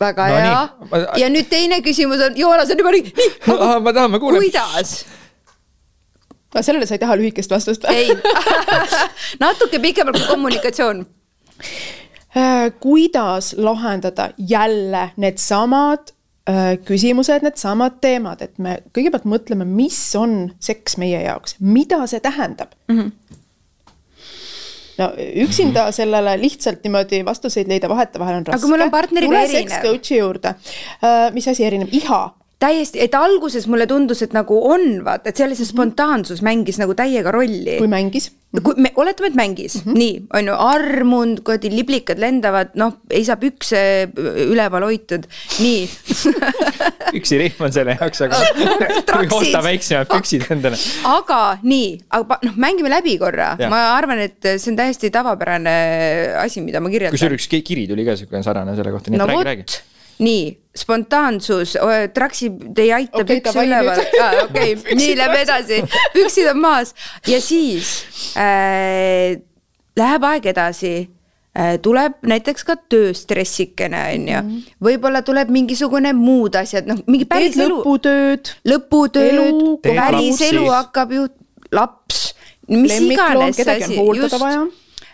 väga 0.00 0.28
No 0.28 0.36
no, 0.36 0.44
hea 0.92 1.22
ja 1.24 1.32
nüüd 1.32 1.48
teine 1.50 1.80
küsimus 1.84 2.22
on, 2.28 2.36
Joonas 2.36 2.70
on 2.70 2.84
juba 2.84 2.94
nii, 2.96 3.12
nii, 3.16 3.32
ma 3.86 3.92
tahan, 3.92 4.10
ma 4.10 4.22
kuulen. 4.22 4.42
kuidas? 4.42 5.02
sellele 6.60 6.86
sa 6.86 6.98
ei 6.98 7.00
taha 7.00 7.16
lühikest 7.16 7.50
vastust 7.50 7.88
ei, 7.88 8.12
natuke 9.44 9.80
pikemalt 9.80 10.20
kui 10.20 10.30
kommunikatsioon 10.34 11.06
Äh, 12.36 12.72
kuidas 12.80 13.54
lahendada 13.58 14.30
jälle 14.48 15.10
needsamad 15.16 15.98
äh, 16.48 16.78
küsimused, 16.84 17.42
needsamad 17.44 17.98
teemad, 18.00 18.40
et 18.40 18.56
me 18.58 18.78
kõigepealt 18.96 19.26
mõtleme, 19.28 19.66
mis 19.68 19.98
on 20.16 20.46
seks 20.56 20.96
meie 20.96 21.20
jaoks, 21.26 21.58
mida 21.60 21.98
see 22.08 22.22
tähendab 22.24 22.72
mm. 22.88 22.94
Mhm. 22.94 23.02
-hmm. 23.02 23.12
No 24.98 25.08
üksinda 25.44 25.86
sellele 25.92 26.36
lihtsalt 26.42 26.84
niimoodi 26.84 27.22
vastuseid 27.26 27.68
leida 27.68 27.88
vahetevahel 27.88 28.40
on 28.40 28.46
raske. 28.46 28.60
kui 28.62 28.74
mul 28.74 28.86
on 28.86 28.92
partneriga 28.92 29.42
erinev. 29.46 29.82
coach'i 29.86 30.18
juurde, 30.18 30.54
mis 31.32 31.48
asi 31.48 31.66
erineb, 31.68 31.92
iha 31.92 32.22
täiesti, 32.62 33.00
et 33.02 33.16
alguses 33.18 33.66
mulle 33.70 33.88
tundus, 33.90 34.22
et 34.24 34.36
nagu 34.36 34.58
on, 34.70 34.86
vaata, 35.06 35.32
et 35.32 35.42
seal 35.42 35.54
see 35.58 35.68
spontaansus 35.68 36.44
mängis 36.46 36.78
nagu 36.82 36.94
täiega 36.98 37.34
rolli 37.34 37.80
kui. 37.80 37.90
mängis 37.90 38.30
kui 38.60 38.76
me 38.84 38.90
oletame, 39.00 39.30
et 39.30 39.36
mängis 39.38 39.78
mm, 39.78 39.92
-hmm. 39.92 39.98
nii 39.98 40.14
on 40.36 40.48
ju, 40.50 40.56
armund, 40.58 41.40
kuradi 41.44 41.70
liblikad 41.72 42.20
lendavad, 42.20 42.74
noh, 42.76 42.98
ei 43.10 43.24
saa 43.24 43.38
pükse 43.40 44.10
üleval 44.52 44.84
hoitud, 44.84 45.24
nii 45.64 45.88
püksirihm 47.14 47.64
on 47.64 47.72
selle 47.72 47.96
jaoks, 47.96 48.20
aga 48.26 48.42
osta 49.40 49.62
väiksemad 49.64 50.10
püksid 50.12 50.44
endale. 50.52 50.76
aga 51.08 51.40
nii, 51.62 51.94
aga 52.18 52.38
noh, 52.44 52.58
mängime 52.60 52.92
läbi 52.92 53.16
korra, 53.20 53.54
ma 53.72 53.80
arvan, 53.96 54.20
et 54.28 54.52
see 54.58 54.72
on 54.74 54.76
täiesti 54.82 55.10
tavapärane 55.14 55.76
asi, 56.42 56.60
mida 56.60 56.84
ma 56.84 56.92
kirjeldan. 56.92 57.16
kusjuures 57.16 57.40
üks 57.40 57.64
kiri 57.64 57.88
tuli 57.88 58.04
ka 58.04 58.18
siukene 58.20 58.44
sarnane 58.44 58.76
selle 58.76 58.92
kohta, 58.92 59.10
nii 59.10 59.22
no 59.22 59.30
et 59.30 59.34
räägi, 59.38 59.48
räägi. 59.48 59.80
nii, 60.18 60.42
spontaansus, 60.76 61.76
traksid 62.14 62.78
ei 62.80 62.92
aita 62.96 63.20
Okei, 63.20 63.38
okay, 63.38 63.44
davai 63.44 63.64
üleval. 63.68 64.04
okei, 64.44 64.76
nii 65.00 65.16
lähme 65.18 65.40
edasi, 65.44 65.80
püksid 66.14 66.48
on 66.52 66.60
maas. 66.62 66.94
Ja 67.28 67.40
siis 67.44 67.98
äh, 68.40 69.40
läheb 69.98 70.30
aeg 70.30 70.48
edasi. 70.54 70.94
Äh, 71.52 71.74
tuleb 71.84 72.14
näiteks 72.24 72.64
ka 72.64 72.78
tööstressikene, 72.88 73.98
on 74.14 74.22
ju, 74.30 74.38
võib-olla 74.88 75.20
tuleb 75.20 75.50
mingisugune 75.52 76.14
muud 76.16 76.56
asjad, 76.56 76.88
noh, 76.88 77.02
mingi 77.04 77.26
päris 77.28 77.58
teed 77.58 77.66
elu, 77.66 77.82
lõputööd, 77.82 78.52
lõputööd 78.72 79.84
päris 79.84 80.40
elu 80.46 80.62
hakkab 80.72 81.12
ju, 81.12 81.26
laps, 81.76 82.22
mis 82.72 82.94
Lemmikloom, 82.94 83.52
iganes 83.52 83.60
asi, 83.68 84.40
vaja. 84.40 84.64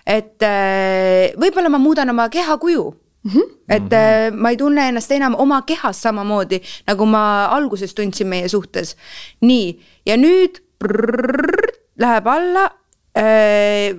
et 0.07 0.47
äh, 0.47 1.35
võib-olla 1.43 1.75
ma 1.75 1.83
muudan 1.83 2.15
oma 2.15 2.29
kehakuju 2.31 2.87
Mm 3.25 3.31
-hmm. 3.31 3.47
et 3.69 3.93
äh, 3.93 4.33
ma 4.33 4.51
ei 4.51 4.57
tunne 4.57 4.89
ennast 4.89 5.11
enam 5.13 5.35
oma 5.39 5.63
kehas 5.63 6.03
samamoodi, 6.03 6.61
nagu 6.87 7.07
ma 7.07 7.47
alguses 7.47 7.95
tundsin 7.95 8.27
meie 8.27 8.49
suhtes. 8.49 8.97
nii, 9.41 9.81
ja 10.07 10.17
nüüd 10.17 10.63
prrrr, 10.79 11.73
läheb 11.99 12.27
alla 12.27 12.71
äh, 13.19 13.97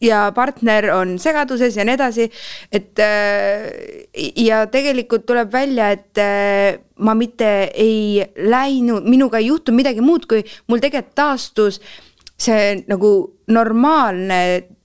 ja 0.00 0.32
partner 0.34 0.90
on 0.94 1.16
segaduses 1.18 1.76
ja 1.76 1.84
nii 1.84 1.96
edasi, 1.96 2.28
et 2.72 2.98
äh, 3.02 3.66
ja 4.38 4.64
tegelikult 4.70 5.26
tuleb 5.26 5.52
välja, 5.52 5.90
et 5.90 6.18
äh, 6.22 6.78
ma 7.02 7.14
mitte 7.18 7.50
ei 7.74 8.22
läinud, 8.36 9.08
minuga 9.08 9.40
ei 9.40 9.50
juhtunud 9.50 9.80
midagi 9.82 10.04
muud, 10.04 10.28
kui 10.30 10.44
mul 10.70 10.82
tegelikult 10.82 11.16
taastus 11.18 11.80
see 12.42 12.82
nagu 12.88 13.12
normaalne 13.52 14.38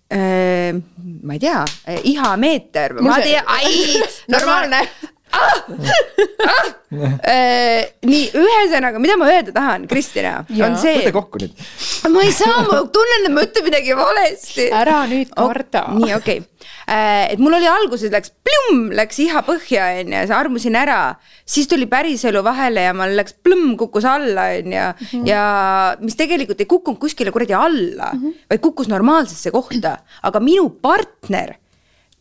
ma 0.10 1.34
ei 1.34 1.40
tea, 1.40 1.64
ihameeter, 2.04 2.94
Mul 2.94 3.10
ma 3.12 3.20
tean, 3.20 3.44
ai, 3.46 4.02
normaalne. 4.34 4.80
Äh, 6.88 7.82
nii, 8.08 8.30
ühesõnaga, 8.40 9.00
mida 9.04 9.18
ma 9.20 9.28
öelda 9.28 9.52
tahan, 9.52 9.90
Kristina, 9.92 10.38
on 10.64 10.78
see 10.80 11.02
võta, 11.02 11.12
kokku 11.18 11.42
nüüd. 11.42 11.66
ma 12.14 12.22
ei 12.24 12.32
saa, 12.32 12.62
ma 12.64 12.78
tunnen, 12.96 13.26
et 13.28 13.34
ma 13.36 13.44
ütlen 13.44 13.66
midagi 13.66 13.98
valesti. 13.98 14.70
ära 14.72 15.02
nüüd 15.12 15.34
karda 15.36 15.82
oh,. 15.90 15.98
nii, 16.00 16.14
okei 16.16 16.40
okay.. 16.40 17.26
et 17.34 17.44
mul 17.44 17.58
oli 17.60 17.68
alguses 17.68 18.14
läks 18.14 18.32
plõmm, 18.32 18.88
läks 18.96 19.20
iha 19.26 19.44
põhja, 19.50 19.90
onju, 20.06 20.24
armusin 20.40 20.80
ära, 20.80 21.02
siis 21.44 21.68
tuli 21.68 21.90
päriselu 21.92 22.40
vahele 22.48 22.88
ja 22.88 22.96
mul 22.96 23.20
läks 23.20 23.36
plõmm, 23.44 23.76
kukkus 23.84 24.08
alla, 24.08 24.48
onju. 24.56 24.88
ja 25.28 25.44
mis 26.00 26.16
tegelikult 26.16 26.64
ei 26.64 26.72
kukkunud 26.72 27.04
kuskile 27.04 27.36
kuradi 27.36 27.58
alla 27.58 28.14
mm, 28.14 28.24
-hmm. 28.24 28.44
vaid 28.48 28.64
kukkus 28.64 28.88
normaalsesse 28.88 29.52
kohta, 29.52 29.98
aga 30.24 30.40
minu 30.40 30.70
partner 30.80 31.58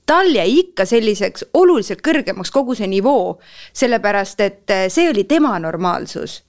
tal 0.06 0.30
jäi 0.34 0.58
ikka 0.58 0.84
selliseks 0.84 1.48
oluliselt 1.54 2.02
kõrgemaks 2.06 2.52
kogu 2.54 2.74
see 2.74 2.86
nivoo, 2.90 3.38
sellepärast 3.72 4.40
et 4.40 4.70
eh, 4.70 4.88
see 4.92 5.10
oli 5.10 5.24
tema 5.24 5.58
normaalsus 5.58 6.42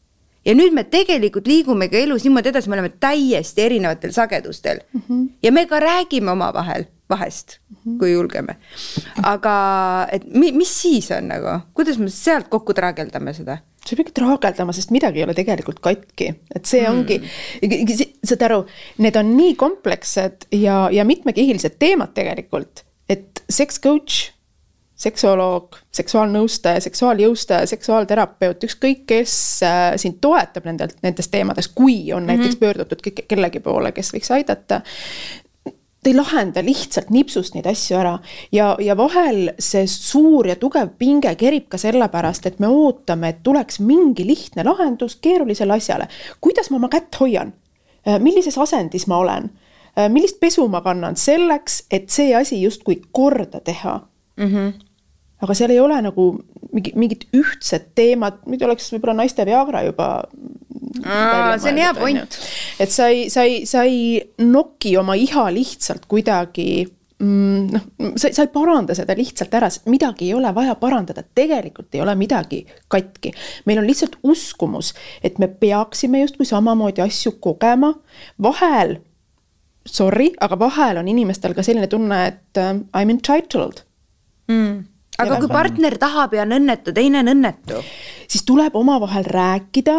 ja 0.48 0.56
nüüd 0.56 0.76
me 0.76 0.86
tegelikult 0.88 1.48
liigumegi 1.50 2.04
elus 2.06 2.26
niimoodi 2.26 2.54
edasi, 2.54 2.70
me 2.72 2.78
oleme 2.78 2.94
täiesti 3.00 3.66
erinevatel 3.66 4.14
sagedustel 4.16 4.80
mm. 4.94 5.02
-hmm. 5.08 5.26
ja 5.44 5.52
me 5.52 5.66
ka 5.66 5.80
räägime 5.80 6.32
omavahel 6.32 6.88
vahest 7.10 7.60
mm, 7.70 7.76
-hmm. 7.76 8.00
kui 8.00 8.12
julgeme. 8.12 8.56
aga 9.24 9.56
et 10.12 10.26
mi, 10.34 10.52
mis 10.52 10.82
siis 10.82 11.12
on 11.12 11.28
nagu, 11.28 11.60
kuidas 11.74 11.98
me 11.98 12.10
sealt 12.10 12.48
kokku 12.48 12.74
traageldame 12.74 13.34
seda? 13.34 13.58
sa 13.88 13.96
peagi 13.96 14.12
traageldama, 14.12 14.74
sest 14.74 14.92
midagi 14.92 15.20
ei 15.20 15.24
ole 15.24 15.34
tegelikult 15.34 15.80
katki, 15.80 16.34
et 16.56 16.66
see 16.66 16.82
mm. 16.84 16.98
ongi, 16.98 17.22
saad 18.24 18.42
aru, 18.50 18.66
need 18.98 19.16
on 19.16 19.38
nii 19.38 19.56
komplekssed 19.56 20.50
ja, 20.52 20.90
ja 20.92 21.06
mitmekihilised 21.06 21.78
teemad 21.80 22.12
tegelikult, 22.14 22.84
sex 23.50 23.80
coach 23.80 24.38
seksuoloog, 24.98 25.76
seksuaalnõustaja, 25.94 26.82
seksuaaljõustaja, 26.82 27.66
seksuaalterapeut, 27.70 28.64
ükskõik 28.66 29.04
kes 29.10 29.34
äh, 29.66 29.92
sind 30.02 30.18
toetab 30.22 30.66
nendelt, 30.66 30.98
nendes 31.06 31.30
teemades, 31.30 31.68
kui 31.68 32.14
on 32.14 32.24
mm 32.24 32.30
-hmm. 32.30 32.38
näiteks 32.38 32.56
pöördutud 32.56 33.04
kellegi 33.28 33.60
poole, 33.60 33.92
kes 33.92 34.14
võiks 34.14 34.34
aidata. 34.34 34.82
ta 36.04 36.10
ei 36.10 36.16
lahenda 36.16 36.64
lihtsalt 36.66 37.10
nipsust 37.10 37.54
neid 37.54 37.66
asju 37.66 37.98
ära 37.98 38.20
ja, 38.52 38.76
ja 38.80 38.98
vahel 38.98 39.52
see 39.60 39.88
suur 39.88 40.48
ja 40.48 40.56
tugev 40.56 40.90
pinge 40.98 41.36
kerib 41.36 41.68
ka 41.70 41.78
sellepärast, 41.78 42.46
et 42.46 42.60
me 42.60 42.68
ootame, 42.68 43.30
et 43.30 43.44
tuleks 43.44 43.80
mingi 43.80 44.28
lihtne 44.28 44.64
lahendus 44.64 45.16
keerulisele 45.16 45.74
asjale. 45.74 46.08
kuidas 46.42 46.70
ma 46.70 46.76
oma 46.76 46.90
kätt 46.90 47.20
hoian? 47.20 47.54
Äh, 48.08 48.20
millises 48.20 48.58
asendis 48.58 49.08
ma 49.08 49.18
olen? 49.18 49.50
Äh, 49.98 50.10
millist 50.14 50.40
pesu 50.40 50.68
ma 50.70 50.84
kannan 50.86 51.16
selleks, 51.18 51.84
et 51.92 52.12
see 52.14 52.36
asi 52.38 52.62
justkui 52.62 53.02
korda 53.12 53.60
teha 53.60 54.00
mm. 54.38 54.52
-hmm 54.52 54.76
aga 55.42 55.54
seal 55.54 55.74
ei 55.74 55.80
ole 55.80 55.98
nagu 56.02 56.28
mingi, 56.74 56.94
mingit 56.98 57.28
ühtset 57.38 57.92
teemat, 57.98 58.40
muidu 58.50 58.66
oleks 58.66 58.90
võib-olla 58.94 59.20
naiste 59.22 59.46
Viagra 59.46 59.84
juba. 59.86 60.24
see 61.62 61.72
on 61.72 61.78
hea 61.78 61.94
point. 61.94 62.38
et 62.80 62.94
sa 62.94 63.10
ei, 63.14 63.30
sa 63.30 63.46
ei, 63.46 63.66
sa 63.70 63.84
ei 63.86 64.22
noki 64.42 64.96
oma 64.98 65.14
iha 65.20 65.48
lihtsalt 65.54 66.08
kuidagi 66.10 66.88
mm, 67.22 67.68
noh, 67.74 67.86
sa, 68.16 68.32
sa 68.34 68.46
ei 68.46 68.52
paranda 68.54 68.96
seda 68.98 69.16
lihtsalt 69.18 69.54
ära, 69.60 69.70
sest 69.74 69.90
midagi 69.92 70.30
ei 70.30 70.36
ole 70.38 70.52
vaja 70.56 70.76
parandada, 70.80 71.22
tegelikult 71.22 71.94
ei 71.96 72.02
ole 72.02 72.16
midagi 72.18 72.64
katki. 72.90 73.34
meil 73.70 73.82
on 73.84 73.90
lihtsalt 73.90 74.18
uskumus, 74.24 74.94
et 75.22 75.38
me 75.38 75.48
peaksime 75.48 76.24
justkui 76.26 76.50
samamoodi 76.50 77.06
asju 77.06 77.38
kogema, 77.44 77.94
vahel, 78.42 78.98
sorry, 79.88 80.32
aga 80.44 80.60
vahel 80.60 81.02
on 81.02 81.08
inimestel 81.08 81.56
ka 81.58 81.66
selline 81.66 81.90
tunne, 81.92 82.22
et 82.28 82.62
uh, 82.62 82.76
I 82.94 83.08
m 83.08 83.18
entitled 83.18 83.84
mm 84.52 84.86
aga 85.18 85.40
kui 85.42 85.50
partner 85.52 85.98
tahab 85.98 86.36
ja 86.38 86.44
on 86.46 86.58
õnnetu, 86.60 86.94
teine 86.96 87.24
on 87.24 87.32
õnnetu? 87.34 87.82
siis 88.28 88.44
tuleb 88.46 88.76
omavahel 88.76 89.24
rääkida, 89.24 89.96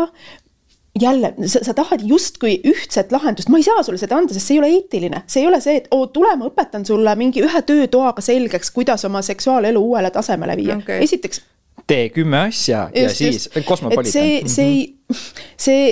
jälle, 1.01 1.31
sa, 1.47 1.63
sa 1.65 1.75
tahad 1.75 2.03
justkui 2.05 2.59
ühtset 2.69 3.13
lahendust, 3.15 3.49
ma 3.49 3.61
ei 3.61 3.67
saa 3.67 3.83
sulle 3.87 4.01
seda 4.01 4.19
anda, 4.19 4.35
sest 4.37 4.51
see 4.51 4.59
ei 4.59 4.63
ole 4.63 4.71
eetiline, 4.77 5.23
see 5.31 5.43
ei 5.43 5.49
ole 5.49 5.61
see, 5.65 5.79
et 5.81 5.87
oo, 5.95 6.07
tule, 6.13 6.35
ma 6.37 6.49
õpetan 6.51 6.85
sulle 6.87 7.15
mingi 7.19 7.43
ühe 7.45 7.63
töötoaga 7.67 8.25
selgeks, 8.25 8.73
kuidas 8.75 9.07
oma 9.09 9.23
seksuaalelu 9.25 9.81
uuele 9.91 10.11
tasemele 10.15 10.59
viia 10.61 10.77
okay., 10.79 11.01
esiteks. 11.07 11.43
tee 11.89 12.11
kümme 12.13 12.45
asja 12.49 12.89
just, 12.93 13.01
ja 13.03 13.33
siis 13.33 13.49
kosmopoliitan. 13.65 14.13
see, 14.13 14.43
see 14.51 14.69
ei, 14.69 15.19
see 15.57 15.89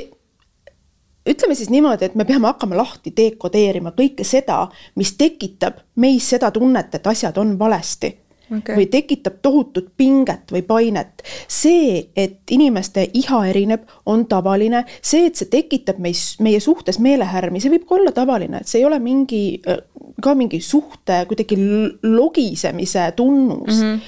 ütleme 1.27 1.55
siis 1.55 1.71
niimoodi, 1.71 2.05
et 2.05 2.15
me 2.15 2.25
peame 2.25 2.47
hakkama 2.51 2.77
lahti 2.79 3.13
dekodeerima 3.17 3.93
kõike 3.97 4.25
seda, 4.25 4.67
mis 4.95 5.17
tekitab 5.19 5.83
meis 6.03 6.29
seda 6.31 6.51
tunnet, 6.55 6.95
et 6.95 7.07
asjad 7.07 7.39
on 7.43 7.57
valesti 7.59 8.13
okay. 8.51 8.77
või 8.77 8.87
tekitab 8.91 9.41
tohutut 9.43 9.89
pinget 9.97 10.53
või 10.53 10.63
painet. 10.67 11.23
see, 11.49 12.09
et 12.17 12.51
inimeste 12.51 13.09
iha 13.15 13.43
erineb, 13.51 13.87
on 14.07 14.27
tavaline, 14.27 14.85
see, 15.01 15.27
et 15.27 15.37
see 15.37 15.51
tekitab 15.51 15.99
meis, 16.03 16.37
meie 16.41 16.61
suhtes 16.61 16.99
meelehärmi, 17.03 17.61
see 17.61 17.73
võib 17.73 17.87
ka 17.89 17.99
olla 17.99 18.13
tavaline, 18.17 18.63
et 18.63 18.71
see 18.71 18.83
ei 18.83 18.89
ole 18.89 18.99
mingi, 19.03 19.61
ka 20.23 20.35
mingi 20.35 20.61
suhte 20.61 21.25
kuidagi 21.29 21.59
logisemise 22.03 23.13
tunnus 23.17 23.81
mm. 23.81 23.93
-hmm. 23.93 24.01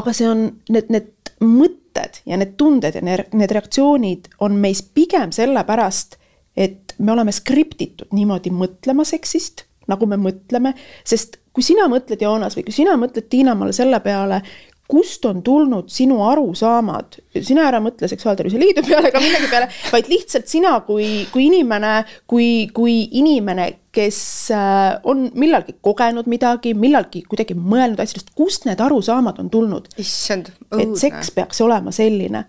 aga 0.00 0.12
see 0.12 0.28
on 0.28 0.48
need, 0.68 0.88
need 0.88 1.12
mõtted 1.40 2.22
ja 2.26 2.36
need 2.36 2.56
tunded 2.56 2.94
ja 2.94 3.02
need, 3.04 3.28
need 3.32 3.50
reaktsioonid 3.50 4.32
on 4.40 4.56
meis 4.58 4.82
pigem 4.82 5.32
sellepärast, 5.32 6.18
et 6.58 6.96
me 6.98 7.14
oleme 7.14 7.32
skriptitud 7.34 8.10
niimoodi 8.16 8.50
mõtlema 8.54 9.06
seksist, 9.06 9.64
nagu 9.88 10.08
me 10.10 10.18
mõtleme, 10.20 10.74
sest 11.06 11.38
kui 11.54 11.64
sina 11.64 11.86
mõtled, 11.90 12.20
Joonas, 12.22 12.58
või 12.58 12.66
kui 12.66 12.74
sina 12.74 12.96
mõtled, 12.98 13.28
Tiina-Mall, 13.30 13.72
selle 13.76 14.00
peale, 14.04 14.42
kust 14.88 15.24
on 15.28 15.42
tulnud 15.44 15.90
sinu 15.92 16.22
arusaamad, 16.24 17.18
sina 17.44 17.66
ära 17.68 17.80
mõtle 17.84 18.08
Seksuaaltervise 18.08 18.60
Liidu 18.60 18.82
peale 18.86 19.10
ega 19.10 19.20
millegi 19.20 19.50
peale, 19.50 19.68
vaid 19.92 20.08
lihtsalt 20.08 20.48
sina 20.48 20.78
kui, 20.86 21.26
kui 21.32 21.48
inimene, 21.50 21.92
kui, 22.30 22.48
kui 22.74 23.02
inimene, 23.20 23.68
kes 23.92 24.20
äh, 24.56 24.96
on 25.08 25.26
millalgi 25.38 25.76
kogenud 25.84 26.28
midagi, 26.30 26.72
millalgi 26.78 27.22
kuidagi 27.28 27.56
mõelnud 27.58 28.00
asjadest, 28.00 28.32
kust 28.38 28.64
need 28.68 28.80
arusaamad 28.80 29.42
on 29.42 29.52
tulnud? 29.52 29.90
issand, 30.00 30.54
õudne. 30.70 30.86
et 30.86 31.02
seks 31.04 31.34
peaks 31.36 31.60
olema 31.64 31.92
selline 31.94 32.46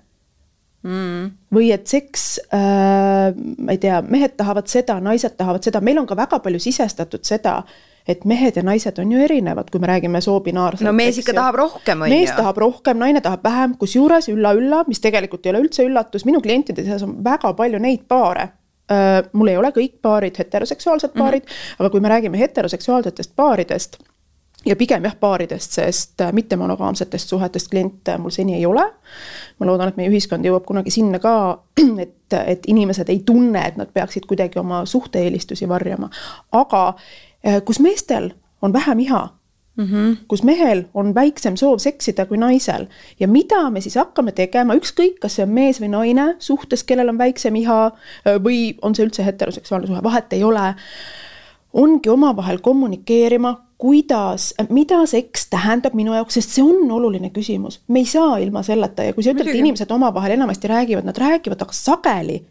mm.. 0.83 1.29
või 1.55 1.71
et 1.75 1.87
seks 1.87 2.25
äh,, 2.53 3.29
ma 3.35 3.75
ei 3.75 3.81
tea, 3.81 4.01
mehed 4.01 4.35
tahavad 4.39 4.67
seda, 4.71 4.99
naised 5.03 5.37
tahavad 5.37 5.65
seda, 5.65 5.81
meil 5.81 6.01
on 6.01 6.09
ka 6.09 6.17
väga 6.19 6.41
palju 6.43 6.61
sisestatud 6.63 7.25
seda 7.27 7.61
et 8.09 8.23
mehed 8.25 8.55
ja 8.57 8.63
naised 8.65 8.97
on 9.01 9.11
ju 9.11 9.19
erinevad, 9.21 9.67
kui 9.69 9.81
me 9.81 9.89
räägime 9.89 10.21
soobinaarselt. 10.23 10.85
no 10.87 10.93
mees 10.95 11.19
ikka 11.21 11.35
tahab 11.37 11.59
rohkem, 11.59 12.01
on 12.01 12.09
ju. 12.09 12.15
mees 12.15 12.31
tahab 12.33 12.57
rohkem, 12.57 12.97
naine 12.97 13.21
tahab 13.21 13.43
vähem, 13.45 13.75
kusjuures 13.81 14.31
ülla-ülla, 14.33 14.83
mis 14.87 15.03
tegelikult 15.03 15.45
ei 15.45 15.53
ole 15.53 15.65
üldse 15.67 15.85
üllatus, 15.85 16.25
minu 16.25 16.41
klientide 16.41 16.85
seas 16.87 17.05
on 17.05 17.19
väga 17.25 17.53
palju 17.59 17.81
neid 17.83 18.07
paare 18.09 18.53
mul 19.37 19.51
ei 19.51 19.57
ole 19.59 19.69
kõik 19.75 19.99
paarid 20.01 20.37
heteroseksuaalsed 20.41 21.11
paarid 21.13 21.43
mm, 21.43 21.49
-hmm. 21.49 21.75
aga 21.79 21.89
kui 21.93 21.99
me 22.01 22.09
räägime 22.09 22.39
heteroseksuaalsetest 22.39 23.35
paaridest 23.35 23.99
ja 24.65 24.75
pigem 24.75 25.03
jah, 25.03 25.15
paaridest, 25.19 25.71
sest 25.71 26.21
mittemonogaamsetest 26.31 27.29
suhetest 27.29 27.69
kliente 27.71 28.17
mul 28.17 28.33
seni 28.35 28.55
ei 28.55 28.65
ole. 28.65 28.83
ma 29.59 29.65
loodan, 29.65 29.89
et 29.89 29.97
meie 29.97 30.09
ühiskond 30.09 30.45
jõuab 30.45 30.65
kunagi 30.65 30.91
sinna 30.91 31.19
ka, 31.19 31.63
et, 32.05 32.33
et 32.45 32.67
inimesed 32.67 33.09
ei 33.09 33.23
tunne, 33.25 33.61
et 33.67 33.77
nad 33.77 33.89
peaksid 33.93 34.27
kuidagi 34.27 34.59
oma 34.59 34.85
suhte-eelistusi 34.85 35.69
varjama. 35.69 36.09
aga 36.51 36.83
Äh, 37.47 37.61
kus 37.65 37.79
meestel 37.79 38.31
on 38.61 38.73
vähem 38.73 38.99
iha 38.99 39.29
mm, 39.77 39.85
-hmm. 39.85 40.17
kus 40.27 40.43
mehel 40.43 40.83
on 40.93 41.15
väiksem 41.15 41.57
soov 41.57 41.77
seksida 41.77 42.25
kui 42.25 42.37
naisel 42.37 42.85
ja 43.19 43.27
mida 43.27 43.69
me 43.69 43.81
siis 43.81 43.95
hakkame 43.95 44.31
tegema, 44.31 44.75
ükskõik, 44.75 45.19
kas 45.21 45.35
see 45.35 45.43
on 45.43 45.49
mees 45.49 45.81
või 45.81 45.87
naine 45.87 46.35
suhtes, 46.39 46.83
kellel 46.83 47.09
on 47.09 47.17
väiksem 47.17 47.55
iha 47.55 47.85
äh, 47.85 48.35
või 48.43 48.75
on 48.81 48.95
see 48.95 49.05
üldse 49.05 49.25
heteroseksuaalne 49.25 49.87
suhe, 49.87 50.03
vahet 50.03 50.33
ei 50.33 50.43
ole. 50.43 50.75
ongi 51.73 52.09
omavahel 52.09 52.59
kommunikeerima, 52.59 53.68
kuidas, 53.79 54.53
mida 54.69 54.99
seks 55.07 55.47
tähendab 55.49 55.95
minu 55.95 56.13
jaoks, 56.13 56.35
sest 56.35 56.57
see 56.57 56.63
on 56.65 56.91
oluline 56.91 57.31
küsimus, 57.31 57.79
me 57.87 58.03
ei 58.03 58.07
saa 58.09 58.37
ilma 58.43 58.63
selleta 58.63 59.05
ja 59.07 59.15
kui 59.15 59.23
sa 59.23 59.31
ütled, 59.31 59.47
et 59.47 59.59
inimesed 59.61 59.91
omavahel 59.95 60.35
enamasti 60.35 60.67
räägivad, 60.67 61.07
nad 61.07 61.17
räägivad, 61.17 61.61
aga 61.63 61.75
sageli 61.75 62.41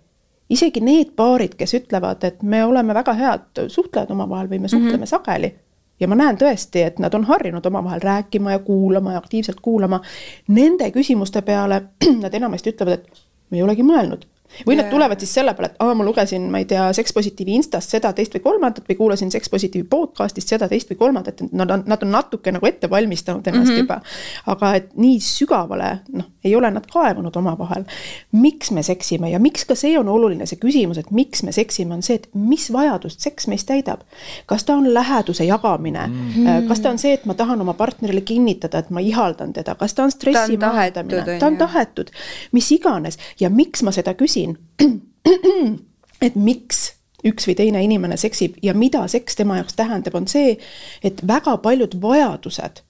isegi 0.48 0.80
need 0.80 1.12
paarid, 1.16 1.58
kes 1.60 1.74
ütlevad, 1.76 2.24
et 2.24 2.42
me 2.42 2.62
oleme 2.64 2.96
väga 2.96 3.12
head 3.18 3.64
suhtlejad 3.68 4.14
omavahel 4.14 4.48
või 4.48 4.62
me 4.64 4.72
suhtleme 4.72 4.96
mm 4.96 5.02
-hmm. 5.02 5.12
sageli 5.12 5.54
ja 6.00 6.08
ma 6.08 6.16
näen 6.16 6.38
tõesti, 6.40 6.86
et 6.86 6.98
nad 6.98 7.14
on 7.14 7.24
harjunud 7.28 7.66
omavahel 7.66 8.00
rääkima 8.00 8.52
ja 8.52 8.58
kuulama 8.58 9.12
ja 9.12 9.18
aktiivselt 9.18 9.60
kuulama. 9.60 10.00
Nende 10.48 10.90
küsimuste 10.90 11.42
peale 11.42 11.82
nad 12.22 12.34
enamasti 12.34 12.70
ütlevad, 12.70 12.92
et 12.92 13.22
me 13.50 13.56
ei 13.56 13.62
olegi 13.62 13.82
mõelnud 13.82 14.24
või 14.66 14.74
yeah. 14.74 14.84
nad 14.84 14.90
tulevad 14.90 15.20
siis 15.20 15.34
selle 15.34 15.54
peale, 15.54 15.70
et 15.72 15.82
aa, 15.84 15.94
ma 15.94 16.04
lugesin, 16.04 16.48
ma 16.50 16.60
ei 16.62 16.66
tea, 16.68 16.88
Sex 16.96 17.12
Positiivi 17.14 17.54
Instast 17.58 17.94
seda, 17.94 18.12
teist 18.16 18.34
või 18.34 18.42
kolmandat 18.44 18.88
või 18.88 18.96
kuulasin 18.98 19.30
Sex 19.30 19.50
Positiivi 19.50 19.86
podcast'ist 19.90 20.50
seda, 20.54 20.68
teist 20.68 20.90
või 20.90 20.98
kolmandat, 21.02 21.42
et 21.42 21.52
nad 21.52 21.70
on, 21.70 21.84
nad 21.86 22.02
on 22.02 22.10
natuke 22.12 22.52
nagu 22.54 22.66
ette 22.66 22.90
valmistanud 22.90 23.46
ennast 23.46 23.70
mm 23.70 23.74
-hmm. 23.74 23.78
juba. 23.78 24.00
aga 24.46 24.74
et 24.74 24.90
nii 24.96 25.20
sügavale, 25.20 25.90
noh, 26.12 26.24
ei 26.44 26.56
ole 26.56 26.70
nad 26.70 26.86
kaevunud 26.92 27.36
omavahel. 27.36 27.84
miks 28.32 28.70
me 28.70 28.82
seksime 28.82 29.30
ja 29.30 29.38
miks 29.38 29.64
ka 29.64 29.74
see 29.74 29.98
on 29.98 30.08
oluline, 30.08 30.46
see 30.46 30.58
küsimus, 30.58 30.98
et 30.98 31.10
miks 31.10 31.42
me 31.42 31.52
seksime, 31.52 31.94
on 31.94 32.02
see, 32.02 32.14
et 32.14 32.28
mis 32.34 32.72
vajadust 32.72 33.20
seks 33.20 33.46
meis 33.46 33.64
täidab. 33.64 34.00
kas 34.46 34.64
ta 34.64 34.74
on 34.74 34.94
läheduse 34.94 35.44
jagamine 35.44 36.06
mm, 36.06 36.30
-hmm. 36.30 36.68
kas 36.68 36.80
ta 36.80 36.90
on 36.90 36.98
see, 36.98 37.12
et 37.12 37.26
ma 37.26 37.34
tahan 37.34 37.60
oma 37.60 37.74
partnerile 37.74 38.20
kinnitada, 38.20 38.78
et 38.78 38.90
ma 38.90 39.00
ihaldan 39.00 39.52
teda, 39.52 39.74
kas 39.74 39.94
ta 39.94 40.04
on 40.04 40.10
stressi 40.10 40.56
maandamine, 40.56 41.38
ta 41.38 41.46
on 41.46 41.56
tahetud, 41.56 42.10
mis 42.52 42.72
iganes 42.72 43.18
ja 43.40 43.50
miks 43.50 43.82
ma 43.82 43.92
seda 43.92 44.14
küsin 44.14 44.37
küsin, 44.38 44.58
et 46.26 46.36
miks 46.36 46.92
üks 47.26 47.48
või 47.48 47.56
teine 47.58 47.82
inimene 47.82 48.16
seksib 48.16 48.58
ja 48.62 48.74
mida 48.74 49.02
seks 49.10 49.36
tema 49.36 49.58
jaoks 49.58 49.74
tähendab, 49.74 50.14
on 50.14 50.28
see, 50.30 50.56
et 51.02 51.20
väga 51.26 51.56
paljud 51.62 51.96
vajadused 52.02 52.82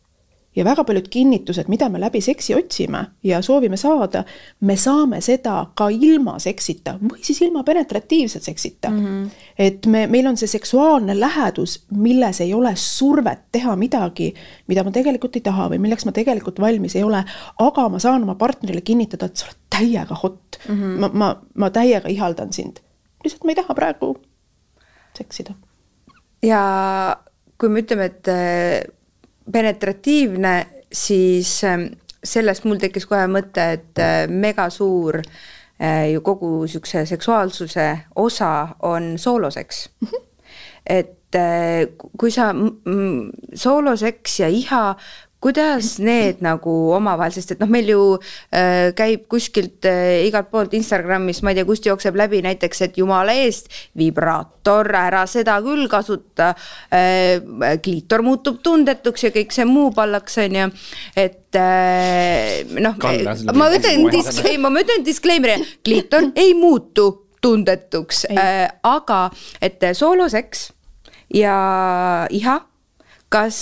ja 0.56 0.64
väga 0.64 0.84
paljud 0.84 1.08
kinnitused, 1.10 1.68
mida 1.68 1.88
me 1.88 2.00
läbi 2.00 2.20
seksi 2.24 2.54
otsime 2.54 3.04
ja 3.24 3.42
soovime 3.42 3.76
saada, 3.76 4.24
me 4.60 4.76
saame 4.76 5.20
seda 5.24 5.66
ka 5.76 5.88
ilma 5.92 6.38
seksita 6.42 6.96
või 7.02 7.20
siis 7.22 7.42
ilma 7.46 7.62
penetratiivse 7.66 8.40
seksita 8.40 8.90
mm. 8.90 9.04
-hmm. 9.04 9.28
et 9.58 9.86
me, 9.86 10.06
meil 10.06 10.26
on 10.26 10.36
see 10.36 10.48
seksuaalne 10.48 11.20
lähedus, 11.20 11.84
milles 11.90 12.40
ei 12.40 12.54
ole 12.54 12.72
survet 12.76 13.44
teha 13.52 13.76
midagi, 13.76 14.32
mida 14.66 14.84
ma 14.84 14.90
tegelikult 14.94 15.36
ei 15.36 15.44
taha 15.46 15.68
või 15.74 15.82
milleks 15.84 16.08
ma 16.08 16.12
tegelikult 16.16 16.60
valmis 16.60 16.96
ei 16.96 17.04
ole, 17.04 17.22
aga 17.58 17.88
ma 17.88 17.98
saan 17.98 18.22
oma 18.22 18.34
partnerile 18.34 18.80
kinnitada, 18.80 19.26
et 19.26 19.36
sa 19.36 19.46
oled 19.46 19.62
täiega 19.78 20.14
hot 20.22 20.60
mm. 20.68 20.74
-hmm. 20.74 20.98
ma, 20.98 21.10
ma, 21.12 21.32
ma 21.54 21.70
täiega 21.70 22.08
ihaldan 22.08 22.52
sind. 22.52 22.80
lihtsalt 23.24 23.44
ma 23.44 23.50
ei 23.50 23.62
taha 23.62 23.74
praegu 23.74 24.16
seksida. 25.18 25.54
ja 26.42 26.62
kui 27.58 27.68
me 27.68 27.80
ütleme, 27.80 28.04
et 28.04 28.26
penetratiivne, 29.52 30.66
siis 30.92 31.64
ähm, 31.64 31.90
sellest 32.24 32.64
mul 32.64 32.80
tekkis 32.80 33.06
kohe 33.08 33.26
mõte, 33.30 33.64
et 33.78 34.02
äh, 34.02 34.24
mega 34.28 34.68
suur 34.70 35.20
äh, 35.20 36.08
ju 36.12 36.22
kogu 36.26 36.66
siukse 36.70 37.04
seksuaalsuse 37.06 37.88
osa 38.16 38.68
on 38.82 39.16
sooloseks 39.18 39.88
mm. 40.00 40.08
-hmm. 40.08 40.24
et 40.86 41.34
äh, 41.34 41.86
kui 42.18 42.30
sa 42.30 42.54
sooloseks 43.54 44.40
ja 44.40 44.48
iha 44.48 44.96
kuidas 45.40 45.98
need 46.02 46.40
nagu 46.42 46.72
omavahel, 46.96 47.32
sest 47.34 47.54
et 47.54 47.60
noh, 47.62 47.70
meil 47.70 47.86
ju 47.92 48.00
äh, 48.18 48.90
käib 48.98 49.28
kuskilt 49.30 49.86
äh, 49.86 50.26
igalt 50.26 50.50
poolt 50.50 50.74
Instagramis, 50.74 51.44
ma 51.46 51.52
ei 51.52 51.60
tea, 51.60 51.66
kust 51.68 51.86
jookseb 51.86 52.18
läbi 52.18 52.40
näiteks, 52.42 52.82
et 52.88 52.98
jumala 52.98 53.36
eest, 53.38 53.70
vibraator, 53.98 54.90
ära 54.98 55.24
seda 55.30 55.58
küll 55.64 55.86
kasuta 55.90 56.50
äh,. 56.90 57.78
kliitor 57.82 58.24
muutub 58.26 58.58
tundetuks 58.64 59.28
ja 59.28 59.30
kõik 59.34 59.54
see 59.54 59.66
muu 59.68 59.92
pallaks, 59.94 60.40
on 60.42 60.58
ju, 60.58 60.66
et 61.14 61.58
äh, 61.58 62.64
noh, 62.82 62.98
ma 63.54 63.70
ütlen, 63.74 64.08
ei, 64.42 64.58
ma 64.58 64.74
ütlen 64.74 65.06
disclaimer'i, 65.06 65.62
kliitor 65.86 66.32
ei 66.42 66.56
muutu 66.58 67.10
tundetuks, 67.44 68.24
äh, 68.34 68.66
aga 68.82 69.28
et 69.62 69.86
sooloseks 69.94 70.72
ja 71.38 71.54
iha 72.34 72.58
kas 73.32 73.58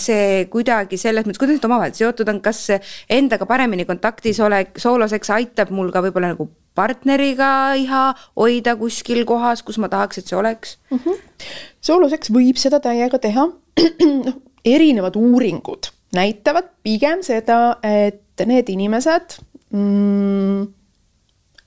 see 0.00 0.44
kuidagi 0.52 0.98
selles 1.00 1.24
mõttes, 1.24 1.40
kuidas 1.40 1.56
need 1.56 1.68
omavahel 1.68 1.94
seotud 1.96 2.28
on, 2.32 2.42
kas 2.44 2.66
endaga 3.08 3.48
paremini 3.48 3.86
kontaktis 3.88 4.40
olek, 4.44 4.76
sooloseks 4.80 5.32
aitab 5.38 5.72
mul 5.74 5.92
ka 5.94 6.04
võib-olla 6.04 6.34
nagu 6.34 6.48
partneriga 6.76 7.50
iha 7.80 8.04
hoida 8.36 8.76
kuskil 8.76 9.24
kohas, 9.28 9.64
kus 9.64 9.80
ma 9.80 9.88
tahaks, 9.92 10.20
et 10.20 10.28
see 10.28 10.38
oleks 10.38 10.76
mm? 10.90 10.98
-hmm. 10.98 11.48
sooloseks 11.80 12.32
võib 12.34 12.60
seda 12.60 12.80
täiega 12.84 13.18
teha 13.18 13.48
noh, 14.26 14.40
erinevad 14.64 15.16
uuringud 15.16 15.92
näitavad 16.16 16.70
pigem 16.84 17.22
seda, 17.26 17.78
et 17.82 18.46
need 18.46 18.68
inimesed 18.72 19.38
mm, 19.72 20.66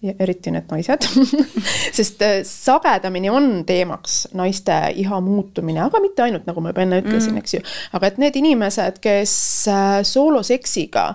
ja 0.01 0.13
eriti 0.23 0.51
need 0.53 0.69
naised 0.71 1.07
sest 1.97 2.21
äh, 2.23 2.39
sagedamini 2.47 3.31
on 3.31 3.49
teemaks 3.67 4.29
naiste 4.37 4.75
iha 5.01 5.19
muutumine, 5.23 5.81
aga 5.83 5.99
mitte 6.03 6.23
ainult, 6.23 6.45
nagu 6.47 6.63
ma 6.63 6.71
juba 6.73 6.85
enne 6.85 7.01
ütlesin 7.03 7.33
mm., 7.35 7.41
eks 7.41 7.57
ju. 7.57 7.63
aga 7.97 8.11
et 8.11 8.21
need 8.21 8.37
inimesed, 8.39 9.01
kes 9.03 9.33
äh, 9.71 9.97
sooloseksiga 10.07 11.07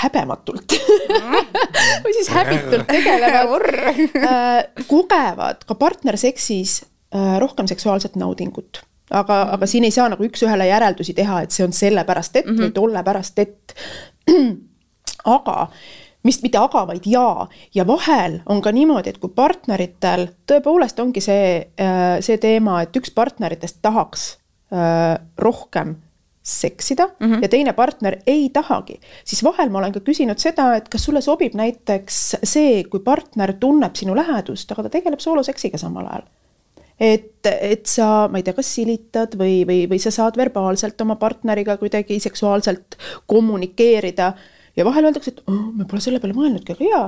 häbematult 0.00 0.74
või 2.04 2.16
siis 2.16 2.32
häbitult 2.32 2.88
tegelevad 2.88 3.68
äh, 4.18 4.86
kogevad 4.88 5.62
ka 5.68 5.78
partnerseksis 5.78 6.82
rohkem 7.38 7.68
seksuaalset 7.70 8.16
naudingut 8.18 8.80
aga 9.12 9.36
mm., 9.44 9.50
aga 9.54 9.66
siin 9.70 9.84
ei 9.86 9.94
saa 9.94 10.08
nagu 10.10 10.24
üks-ühele 10.26 10.66
järeldusi 10.66 11.14
teha, 11.14 11.44
et 11.44 11.54
see 11.54 11.62
on 11.66 11.76
sellepärast, 11.76 12.40
et 12.40 12.48
mm 12.48 12.56
-hmm. 12.56 12.62
või 12.64 12.74
tolle 12.74 13.02
pärast, 13.06 13.38
et. 13.38 13.74
aga 15.36 15.68
mis 16.24 16.40
mitte 16.42 16.60
aga, 16.60 16.86
vaid 16.88 17.06
ja. 17.08 17.46
ja 17.74 17.86
vahel 17.86 18.40
on 18.50 18.62
ka 18.64 18.72
niimoodi, 18.74 19.12
et 19.12 19.20
kui 19.22 19.32
partneritel 19.34 20.28
tõepoolest 20.50 21.00
ongi 21.02 21.22
see, 21.24 21.50
äh, 21.80 22.16
see 22.24 22.40
teema, 22.42 22.80
et 22.84 22.96
üks 22.96 23.12
partneritest 23.14 23.82
tahaks 23.84 24.26
äh, 24.72 25.14
rohkem 25.38 25.96
seksida 26.44 27.06
mm 27.06 27.26
-hmm. 27.26 27.42
ja 27.42 27.48
teine 27.48 27.72
partner 27.72 28.18
ei 28.26 28.48
tahagi, 28.52 29.00
siis 29.24 29.44
vahel 29.44 29.70
ma 29.70 29.78
olen 29.78 29.92
ka 29.92 30.00
küsinud 30.00 30.38
seda, 30.38 30.74
et 30.76 30.88
kas 30.88 31.04
sulle 31.04 31.20
sobib 31.20 31.54
näiteks 31.54 32.36
see, 32.42 32.84
kui 32.84 33.00
partner 33.00 33.52
tunneb 33.52 33.96
sinu 33.96 34.16
lähedust, 34.16 34.72
aga 34.72 34.82
ta 34.82 34.88
tegeleb 34.88 35.20
sooloseksiga 35.20 35.78
samal 35.78 36.06
ajal 36.06 36.26
et, 37.00 37.46
et 37.46 37.86
sa, 37.86 38.28
ma 38.30 38.38
ei 38.38 38.42
tea, 38.46 38.54
kas 38.54 38.74
silitad 38.74 39.34
või, 39.38 39.62
või, 39.66 39.84
või 39.90 39.98
sa 40.02 40.12
saad 40.14 40.36
verbaalselt 40.36 41.00
oma 41.00 41.16
partneriga 41.16 41.76
kuidagi 41.76 42.20
seksuaalselt 42.20 42.98
kommunikeerida 43.26 44.32
ja 44.76 44.84
vahel 44.86 45.08
öeldakse, 45.08 45.34
et 45.34 45.44
oh, 45.50 45.68
me 45.74 45.86
pole 45.88 46.02
selle 46.04 46.20
peale 46.22 46.36
mõelnudki, 46.36 46.76
aga 46.76 46.90
jaa, 46.90 47.04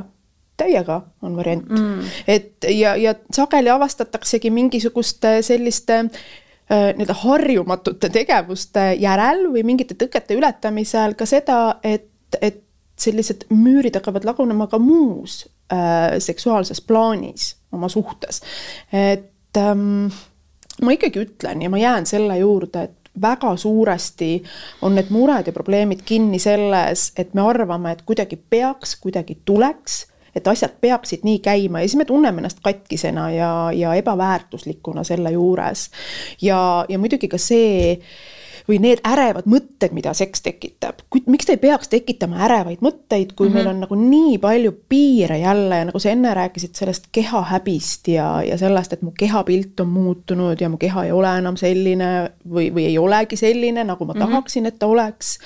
täiega 0.56 1.00
on 1.26 1.36
variant 1.36 1.68
mm.. 1.68 2.12
et 2.32 2.68
ja, 2.72 2.94
ja 2.96 3.14
sageli 3.34 3.70
avastataksegi 3.72 4.50
mingisuguste 4.54 5.38
selliste 5.46 5.98
äh, 6.02 6.92
nii-öelda 6.96 7.16
harjumatute 7.22 8.10
tegevuste 8.12 8.92
järel 9.02 9.46
või 9.52 9.66
mingite 9.68 9.98
tõkete 9.98 10.38
ületamisel 10.38 11.16
ka 11.18 11.28
seda, 11.28 11.58
et, 11.84 12.08
et 12.40 12.62
sellised 12.96 13.44
müürid 13.52 13.98
hakkavad 13.98 14.24
lagunema 14.24 14.68
ka 14.72 14.80
muus 14.80 15.42
äh, 15.72 16.16
seksuaalses 16.22 16.80
plaanis 16.80 17.54
oma 17.76 17.90
suhtes. 17.92 18.40
et 18.92 19.60
ähm, 19.60 20.08
ma 20.82 20.92
ikkagi 20.96 21.26
ütlen 21.26 21.62
ja 21.62 21.70
ma 21.72 21.78
jään 21.80 22.06
selle 22.08 22.38
juurde, 22.38 22.88
et 22.88 22.95
väga 23.22 23.56
suuresti 23.56 24.42
on 24.82 24.94
need 24.94 25.10
mured 25.10 25.46
ja 25.46 25.52
probleemid 25.52 26.04
kinni 26.04 26.38
selles, 26.38 27.12
et 27.16 27.34
me 27.34 27.44
arvame, 27.46 27.92
et 27.92 28.04
kuidagi 28.06 28.36
peaks, 28.50 28.96
kuidagi 29.00 29.38
tuleks, 29.44 30.06
et 30.36 30.48
asjad 30.48 30.76
peaksid 30.80 31.24
nii 31.24 31.38
käima 31.44 31.80
ja 31.80 31.88
siis 31.88 31.96
me 31.96 32.04
tunneme 32.04 32.42
ennast 32.42 32.60
katkisena 32.64 33.30
ja, 33.32 33.52
ja 33.72 33.94
ebaväärtuslikuna 33.94 35.04
selle 35.04 35.32
juures. 35.32 35.90
ja, 36.42 36.84
ja 36.88 36.98
muidugi 36.98 37.28
ka 37.28 37.38
see 37.40 37.96
või 38.68 38.78
need 38.82 39.02
ärevad 39.06 39.46
mõtted, 39.50 39.94
mida 39.96 40.12
seks 40.14 40.42
tekitab. 40.42 41.02
miks 41.26 41.46
ta 41.46 41.54
ei 41.54 41.62
peaks 41.62 41.88
tekitama 41.88 42.40
ärevaid 42.46 42.82
mõtteid, 42.84 43.34
kui 43.34 43.48
mm 43.48 43.52
-hmm. 43.52 43.54
meil 43.54 43.66
on 43.66 43.80
nagu 43.80 43.94
nii 43.94 44.38
palju 44.38 44.72
piire 44.88 45.38
jälle 45.38 45.78
ja 45.78 45.84
nagu 45.84 45.98
sa 45.98 46.10
enne 46.10 46.34
rääkisid 46.34 46.74
sellest 46.74 47.08
kehahäbist 47.12 48.08
ja, 48.08 48.42
ja 48.42 48.58
sellest, 48.58 48.92
et 48.92 49.02
mu 49.02 49.12
kehapilt 49.18 49.80
on 49.80 49.88
muutunud 49.88 50.60
ja 50.60 50.68
mu 50.68 50.76
keha 50.76 51.04
ei 51.04 51.12
ole 51.12 51.38
enam 51.38 51.56
selline 51.56 52.30
või, 52.48 52.72
või 52.74 52.86
ei 52.86 52.98
olegi 52.98 53.36
selline, 53.36 53.84
nagu 53.84 54.04
ma 54.04 54.12
mm 54.12 54.20
-hmm. 54.20 54.26
tahaksin, 54.26 54.66
et 54.66 54.78
ta 54.78 54.86
oleks 54.86 55.38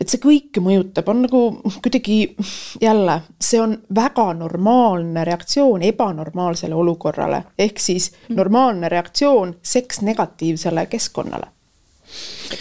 et 0.00 0.08
see 0.08 0.18
kõik 0.18 0.58
mõjutab, 0.58 1.08
on 1.08 1.22
nagu 1.22 1.40
kuidagi 1.82 2.34
jälle, 2.82 3.20
see 3.40 3.60
on 3.60 3.76
väga 3.94 4.32
normaalne 4.34 5.24
reaktsioon 5.24 5.82
ebanormaalsele 5.82 6.74
olukorrale, 6.74 7.44
ehk 7.58 7.78
siis 7.78 8.12
mhm. 8.12 8.36
normaalne 8.36 8.88
reaktsioon 8.88 9.54
seks 9.62 10.00
negatiivsele 10.00 10.86
keskkonnale 10.86 11.46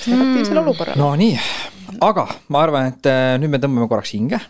negatiivsele 0.08 0.60
mm. 0.60 0.68
olukorrale. 0.68 1.00
no 1.00 1.12
nii, 1.20 1.38
aga 2.02 2.28
ma 2.54 2.64
arvan, 2.66 2.92
et 2.94 3.12
äh, 3.12 3.36
nüüd 3.42 3.54
me 3.54 3.62
tõmbame 3.62 3.90
korraks 3.92 4.16
hinge. 4.16 4.42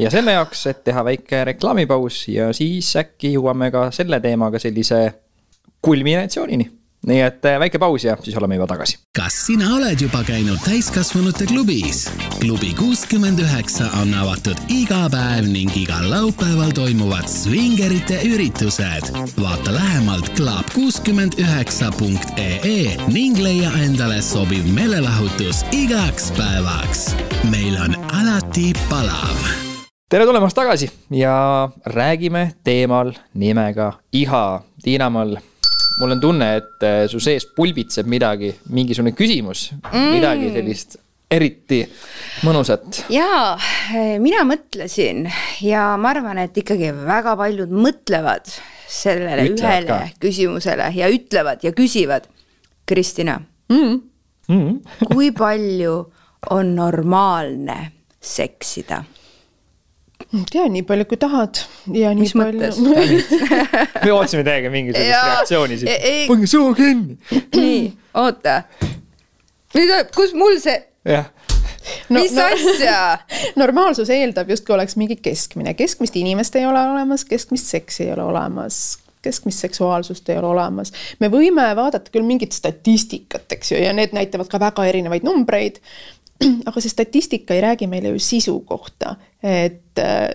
ja 0.00 0.12
selle 0.12 0.36
jaoks, 0.36 0.66
et 0.72 0.84
teha 0.86 1.04
väike 1.06 1.44
reklaamipaus 1.52 2.24
ja 2.32 2.50
siis 2.56 2.92
äkki 3.00 3.34
jõuame 3.36 3.70
ka 3.74 3.88
selle 3.94 4.20
teemaga 4.24 4.62
sellise 4.62 5.02
kulminatsioonini 5.80 6.68
nii 7.06 7.20
et 7.24 7.44
äh, 7.48 7.58
väike 7.60 7.78
paus 7.80 8.04
ja 8.04 8.16
siis 8.22 8.36
oleme 8.36 8.54
juba 8.58 8.66
tagasi. 8.66 8.98
kas 9.16 9.36
sina 9.46 9.70
oled 9.76 10.00
juba 10.00 10.20
käinud 10.26 10.60
täiskasvanute 10.64 11.46
klubis? 11.48 12.10
klubi 12.40 12.74
kuuskümmend 12.78 13.40
üheksa 13.40 13.88
on 14.02 14.12
avatud 14.14 14.60
iga 14.68 15.06
päev 15.12 15.48
ning 15.48 15.72
igal 15.76 16.10
laupäeval 16.10 16.74
toimuvad 16.76 17.28
svingerite 17.28 18.20
üritused. 18.28 19.08
vaata 19.40 19.74
lähemalt 19.74 20.34
club 20.36 20.74
kuuskümmend 20.74 21.40
üheksa 21.40 21.92
punkt 21.98 22.36
ee 22.36 22.96
ning 23.08 23.38
leia 23.40 23.72
endale 23.84 24.20
sobiv 24.22 24.68
meelelahutus 24.74 25.64
igaks 25.72 26.30
päevaks. 26.36 27.14
meil 27.50 27.80
on 27.80 27.96
alati 28.12 28.72
palav 28.90 29.60
tere 30.10 30.26
tulemast 30.26 30.56
tagasi 30.58 30.90
ja 31.10 31.68
räägime 31.86 32.52
teemal 32.64 33.12
nimega 33.34 33.92
iha. 34.12 34.62
Tiina-Mall 34.82 35.36
mul 36.00 36.16
on 36.16 36.22
tunne, 36.22 36.48
et 36.60 36.86
äh, 36.86 37.04
su 37.10 37.20
sees 37.22 37.46
pulbitseb 37.56 38.08
midagi, 38.10 38.54
mingisugune 38.72 39.12
küsimus 39.16 39.68
mm., 39.76 40.10
midagi 40.16 40.50
sellist 40.56 40.98
eriti 41.30 41.84
mõnusat. 42.46 43.04
jaa, 43.12 43.54
mina 44.22 44.42
mõtlesin 44.48 45.28
ja 45.62 45.92
ma 46.00 46.14
arvan, 46.14 46.40
et 46.42 46.56
ikkagi 46.58 46.90
väga 46.96 47.36
paljud 47.38 47.70
mõtlevad 47.70 48.50
sellele 48.90 49.46
ütlevad 49.52 49.62
ühele 49.62 49.90
ka. 49.92 50.00
küsimusele 50.22 50.90
ja 50.96 51.10
ütlevad 51.12 51.62
ja 51.66 51.74
küsivad. 51.76 52.26
Kristina 52.90 53.36
mm., 53.70 54.00
mm. 54.50 55.06
kui 55.12 55.30
palju 55.36 55.94
on 56.50 56.74
normaalne 56.74 57.78
seksida? 58.20 59.04
Tea 60.50 60.66
nii 60.70 60.84
palju, 60.86 61.06
kui 61.10 61.18
tahad 61.20 61.62
ja 61.94 62.12
nii 62.14 62.28
Mis 62.28 62.36
palju. 62.36 62.70
me 64.04 64.12
ootasime 64.12 64.44
teiega 64.46 64.72
mingisugust 64.72 65.10
reaktsiooni 65.10 65.80
siit. 65.80 66.06
pange 66.28 66.50
suu 66.50 66.70
kinni. 66.78 67.18
nii, 67.56 67.82
oota. 68.20 68.62
nüüd, 69.76 69.94
kus 70.14 70.34
mul 70.38 70.58
see. 70.62 70.78
jah 71.08 71.28
no, 72.08 72.20
mis 72.20 72.32
no, 72.36 72.46
asja 72.52 73.18
normaalsus 73.62 74.10
eeldab 74.12 74.50
justkui 74.52 74.76
oleks 74.76 74.98
mingi 75.00 75.16
keskmine, 75.22 75.74
keskmist 75.78 76.16
inimest 76.20 76.56
ei 76.60 76.66
ole 76.68 76.82
olemas, 76.92 77.24
keskmist 77.28 77.70
seksi 77.72 78.06
ei 78.08 78.12
ole 78.16 78.26
olemas 78.28 78.98
keskmist 79.22 79.58
seksuaalsust 79.58 80.28
ei 80.28 80.38
ole 80.38 80.46
olemas. 80.46 80.92
me 81.20 81.28
võime 81.28 81.66
vaadata 81.76 82.12
küll 82.12 82.24
mingit 82.26 82.56
statistikat, 82.56 83.52
eks 83.52 83.74
ju, 83.74 83.80
ja 83.82 83.92
need 83.96 84.14
näitavad 84.16 84.48
ka 84.48 84.60
väga 84.60 84.86
erinevaid 84.88 85.26
numbreid. 85.26 85.80
aga 86.68 86.80
see 86.80 86.92
statistika 86.92 87.54
ei 87.54 87.62
räägi 87.64 87.88
meile 87.90 88.14
ju 88.14 88.18
sisu 88.22 88.60
kohta, 88.68 89.16
et 89.42 89.98
äh, 90.00 90.28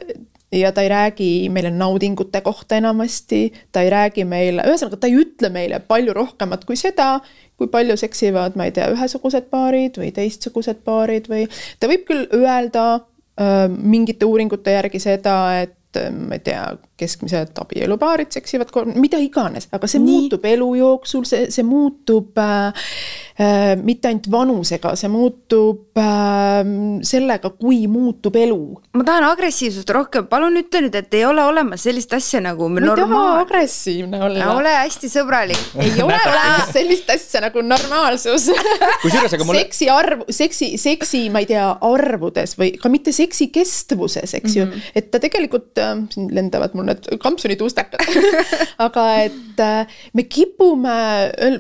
ja 0.60 0.72
ta 0.72 0.82
ei 0.82 0.90
räägi 0.90 1.50
meile 1.50 1.72
naudingute 1.72 2.42
kohta 2.42 2.76
enamasti, 2.76 3.54
ta 3.72 3.82
ei 3.82 3.90
räägi 3.90 4.26
meile, 4.26 4.64
ühesõnaga 4.70 5.00
ta 5.00 5.10
ei 5.10 5.18
ütle 5.20 5.50
meile 5.54 5.80
palju 5.80 6.14
rohkemat 6.14 6.66
kui 6.66 6.78
seda, 6.80 7.20
kui 7.58 7.68
palju 7.72 7.98
seksivad, 8.00 8.58
ma 8.60 8.68
ei 8.70 8.76
tea, 8.76 8.90
ühesugused 8.94 9.50
paarid 9.52 10.00
või 10.02 10.12
teistsugused 10.16 10.84
paarid 10.86 11.30
või 11.32 11.48
ta 11.80 11.90
võib 11.92 12.06
küll 12.08 12.28
öelda 12.36 12.86
äh, 12.96 13.66
mingite 13.70 14.28
uuringute 14.30 14.78
järgi 14.78 15.02
seda, 15.04 15.38
et 15.66 16.00
äh, 16.00 16.12
ma 16.14 16.38
ei 16.38 16.46
tea, 16.46 16.68
keskmised 17.00 17.58
abielupaarid 17.60 18.32
seksivad 18.32 18.72
kolm, 18.72 18.94
mida 19.04 19.20
iganes, 19.20 19.68
aga 19.76 19.88
see 19.90 20.00
Nii. 20.00 20.12
muutub 20.16 20.46
elu 20.48 20.68
jooksul, 20.80 21.26
see, 21.28 21.50
see 21.52 21.66
muutub 21.68 22.40
äh, 22.40 22.86
äh, 23.36 23.74
mitte 23.76 24.08
ainult 24.08 24.30
vanusega, 24.32 24.94
see 24.96 25.12
muutub 25.12 26.00
äh, 26.00 26.62
sellega, 27.08 27.52
kui 27.60 27.82
muutub 27.92 28.38
elu. 28.40 28.60
ma 28.96 29.08
tahan 29.08 29.28
agressiivsust 29.28 29.92
rohkem, 29.96 30.30
palun 30.32 30.56
ütle 30.62 30.86
nüüd, 30.86 30.96
et 30.96 31.18
ei 31.20 31.26
ole 31.28 31.44
olemas 31.44 31.84
sellist 31.84 32.16
asja 32.16 32.40
nagu 32.46 32.70
ma 32.72 32.80
ei 32.80 32.88
normaal... 32.88 33.12
taha 33.12 33.44
agressiivne 33.44 34.24
olla. 34.30 34.48
ole 34.56 34.78
hästi 34.78 35.12
sõbralik. 35.12 35.68
ei 35.84 35.92
ole 36.06 36.22
olemas 36.32 36.72
sellist 36.78 37.12
asja 37.12 37.44
nagu 37.44 37.66
normaalsus 37.66 38.48
kusjuures, 39.04 39.36
aga 39.36 39.50
mul 39.50 39.60
seksi 39.60 39.92
arv, 39.92 40.24
seksi, 40.32 40.72
seksi, 40.80 41.26
ma 41.34 41.44
ei 41.44 41.52
tea, 41.52 41.68
arvudes 41.84 42.56
või 42.56 42.72
ka 42.80 42.88
mitte 42.94 43.12
seksi 43.16 43.52
kestvuses, 43.52 44.32
eks 44.40 44.56
mm 44.56 44.56
-hmm. 44.56 44.64
ju, 44.64 44.66
mhm. 44.72 44.96
et 44.96 45.12
ta 45.12 45.20
tegelikult 45.20 45.84
äh,, 45.84 45.94
siin 46.16 46.32
lendavad 46.32 46.72
mul 46.72 46.85
need 46.90 47.10
kampsunid 47.22 47.62
ustakad 47.66 48.02
aga 48.88 49.08
et 49.26 49.64
äh, 49.64 49.98
me 50.14 50.28
kipume, 50.30 50.96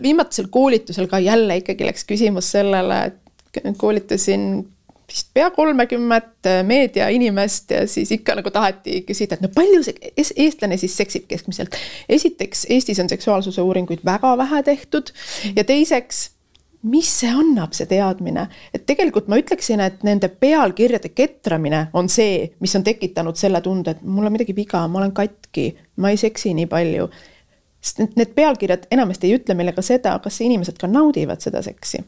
viimasel 0.03 0.49
koolitusel 0.53 1.09
ka 1.11 1.21
jälle 1.23 1.61
ikkagi 1.61 1.87
läks 1.87 2.07
küsimus 2.09 2.51
sellele, 2.55 3.03
et 3.09 3.75
koolitasin 3.79 4.65
vist 5.09 5.29
pea 5.33 5.49
kolmekümmet 5.53 6.49
äh, 6.49 6.61
meediainimest 6.65 7.71
ja 7.71 7.83
siis 7.87 8.11
ikka 8.11 8.35
nagu 8.39 8.51
taheti 8.51 9.01
küsida, 9.07 9.37
et 9.37 9.43
no 9.45 9.51
palju 9.53 9.83
see 9.85 10.31
eestlane 10.45 10.77
siis 10.81 10.95
seksib 10.97 11.27
keskmiselt. 11.29 11.77
esiteks, 12.09 12.65
Eestis 12.69 12.99
on 12.99 13.09
seksuaalsuse 13.09 13.61
uuringuid 13.61 14.05
väga 14.05 14.35
vähe 14.37 14.63
tehtud 14.63 15.13
ja 15.55 15.63
teiseks 15.63 16.29
mis 16.85 17.09
see 17.19 17.31
annab, 17.33 17.73
see 17.73 17.87
teadmine, 17.89 18.47
et 18.73 18.85
tegelikult 18.85 19.29
ma 19.31 19.39
ütleksin, 19.41 19.81
et 19.81 20.03
nende 20.05 20.29
pealkirjade 20.29 21.11
ketramine 21.17 21.87
on 21.97 22.09
see, 22.11 22.43
mis 22.61 22.75
on 22.77 22.85
tekitanud 22.85 23.39
selle 23.39 23.61
tunde, 23.65 23.95
et 23.95 24.03
mul 24.05 24.27
on 24.27 24.35
midagi 24.35 24.55
viga, 24.57 24.83
ma 24.87 25.01
olen 25.01 25.15
katki, 25.15 25.71
ma 26.01 26.13
ei 26.13 26.21
seksi 26.21 26.53
nii 26.57 26.69
palju. 26.71 27.09
sest 27.85 27.99
need, 28.01 28.15
need 28.17 28.31
pealkirjad 28.37 28.87
enamasti 28.91 29.29
ei 29.29 29.39
ütle 29.39 29.57
meile 29.57 29.73
ka 29.73 29.83
seda, 29.85 30.15
kas 30.23 30.39
inimesed 30.41 30.79
ka 30.81 30.89
naudivad 30.89 31.41
seda 31.41 31.61
seksi 31.65 32.01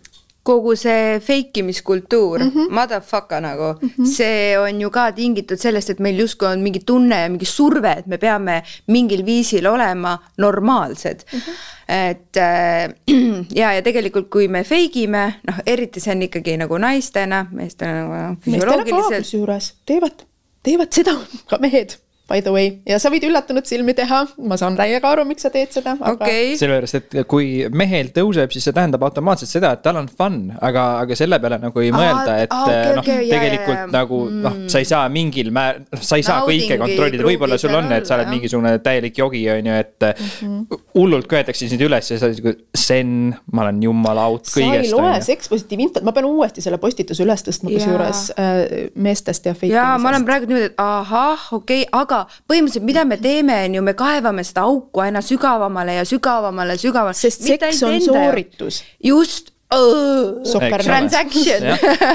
kogu 0.47 0.75
see 0.79 1.19
fake 1.23 1.61
imiskultuur 1.61 2.43
mm, 2.43 2.51
-hmm. 2.51 2.73
motherfucker 2.79 3.41
nagu 3.43 3.73
mm, 3.73 3.89
-hmm. 3.89 4.11
see 4.15 4.57
on 4.59 4.81
ju 4.81 4.89
ka 4.89 5.11
tingitud 5.11 5.59
sellest, 5.59 5.89
et 5.89 5.99
meil 5.99 6.19
justkui 6.23 6.47
on 6.47 6.63
mingi 6.63 6.83
tunne 6.85 7.21
ja 7.21 7.29
mingi 7.29 7.45
surve, 7.45 7.91
et 7.99 8.07
me 8.07 8.17
peame 8.17 8.61
mingil 8.87 9.25
viisil 9.25 9.67
olema 9.67 10.17
normaalsed 10.37 11.25
mm. 11.33 11.39
-hmm. 11.39 11.53
et 11.87 12.37
äh, 12.37 12.95
ja, 13.61 13.73
ja 13.73 13.81
tegelikult, 13.81 14.29
kui 14.29 14.47
me 14.47 14.63
fake 14.63 15.03
ime, 15.03 15.25
noh, 15.47 15.61
eriti 15.65 15.99
see 15.99 16.15
on 16.15 16.21
ikkagi 16.21 16.57
nagu 16.57 16.77
naistena, 16.77 17.45
meestena 17.51 18.01
nagu 18.01 18.41
füsioloogiliselt. 18.41 19.23
kusjuures 19.23 19.73
teevad, 19.85 20.27
teevad 20.63 20.91
seda 20.91 21.15
ka 21.49 21.57
mehed 21.61 21.97
by 22.27 22.41
the 22.41 22.51
way, 22.51 22.71
ja 22.87 22.97
sa 22.99 23.07
võid 23.11 23.23
üllatunud 23.23 23.67
silmi 23.67 23.93
teha, 23.95 24.19
ma 24.49 24.57
saan 24.59 24.75
täiega 24.75 25.13
aru, 25.13 25.23
miks 25.27 25.45
sa 25.45 25.51
teed 25.53 25.71
seda 25.71 25.93
aga.... 25.95 26.17
Okay. 26.17 26.57
sellepärast, 26.59 26.97
et 26.99 27.15
kui 27.29 27.63
mehel 27.71 28.09
tõuseb, 28.15 28.51
siis 28.51 28.67
see 28.67 28.75
tähendab 28.75 29.05
automaatselt 29.07 29.51
seda, 29.51 29.71
et 29.77 29.83
tal 29.85 29.99
on 30.01 30.09
fun, 30.11 30.41
aga, 30.59 30.85
aga 31.05 31.17
selle 31.17 31.39
peale 31.43 31.59
nagu 31.61 31.83
ei 31.83 31.93
mõelda, 31.95 32.35
et 32.43 32.51
okay, 32.51 32.89
noh 32.97 33.03
okay,, 33.05 33.29
tegelikult 33.31 33.77
yeah, 33.77 33.93
nagu 33.95 34.19
noh, 34.33 34.57
sa 34.73 34.81
ei 34.83 34.89
saa 34.89 35.05
mingil 35.13 35.53
määr-, 35.55 35.79
noh, 35.87 36.03
sa 36.03 36.19
ei 36.19 36.25
saa 36.27 36.41
Naudingi 36.41 36.67
kõike 36.67 36.79
kontrollida, 36.81 37.27
võib-olla 37.29 37.59
sul 37.61 37.77
on, 37.79 37.87
et 37.95 38.09
sa 38.09 38.17
oled 38.17 38.33
mingisugune 38.33 38.75
täielik 38.83 39.23
jogi, 39.23 39.45
on 39.53 39.71
ju, 39.71 39.79
et 39.85 40.07
mm 40.09 40.27
-hmm. 40.27 40.83
hullult 40.99 41.31
köetakse 41.31 41.71
sind 41.71 41.85
üles 41.87 42.11
ja 42.11 42.19
sa 42.19 42.27
oled 42.27 42.43
nagu 42.43 42.55
zen, 42.75 43.15
ma 43.55 43.63
olen 43.63 43.81
jumala 43.87 44.27
out 44.27 44.51
kõigest. 44.51 44.91
sa 44.91 44.91
ei 44.91 44.91
loe 44.91 45.23
Sex 45.23 45.47
Positiiv 45.47 45.85
Infot, 45.87 46.03
ma 46.03 46.11
pean 46.11 46.27
uuesti 46.27 46.61
selle 46.61 46.77
postituse 46.77 47.23
üles 47.23 47.47
tõstma, 47.47 47.71
kusjuures 47.71 48.27
äh, 48.35 48.61
meestest 48.95 49.47
ja 49.47 49.55
fake 49.55 49.71
imisest. 49.71 49.83
jaa, 49.83 49.97
ma 49.97 50.11
olen 50.11 50.27
praegu 50.27 50.51
niimoodi, 50.51 50.73
et 50.73 50.79
ahah, 50.81 51.47
okei 51.53 51.81
okay,, 51.87 52.01
aga 52.01 52.16
aga 52.17 52.41
põhimõtteliselt, 52.49 52.87
mida 52.87 53.05
me 53.07 53.19
teeme, 53.21 53.59
on 53.67 53.77
ju, 53.77 53.83
me 53.85 53.93
kaevame 53.97 54.45
seda 54.47 54.65
auku 54.67 55.03
aina 55.03 55.21
sügavamale 55.25 55.99
ja 55.99 56.07
sügavamale, 56.07 56.79
sügavamale. 56.81 57.17
sest 57.17 57.45
seks 57.47 57.83
on 57.87 58.01
sooritus. 58.01 58.83
just 59.03 59.53
transaction. 59.67 61.63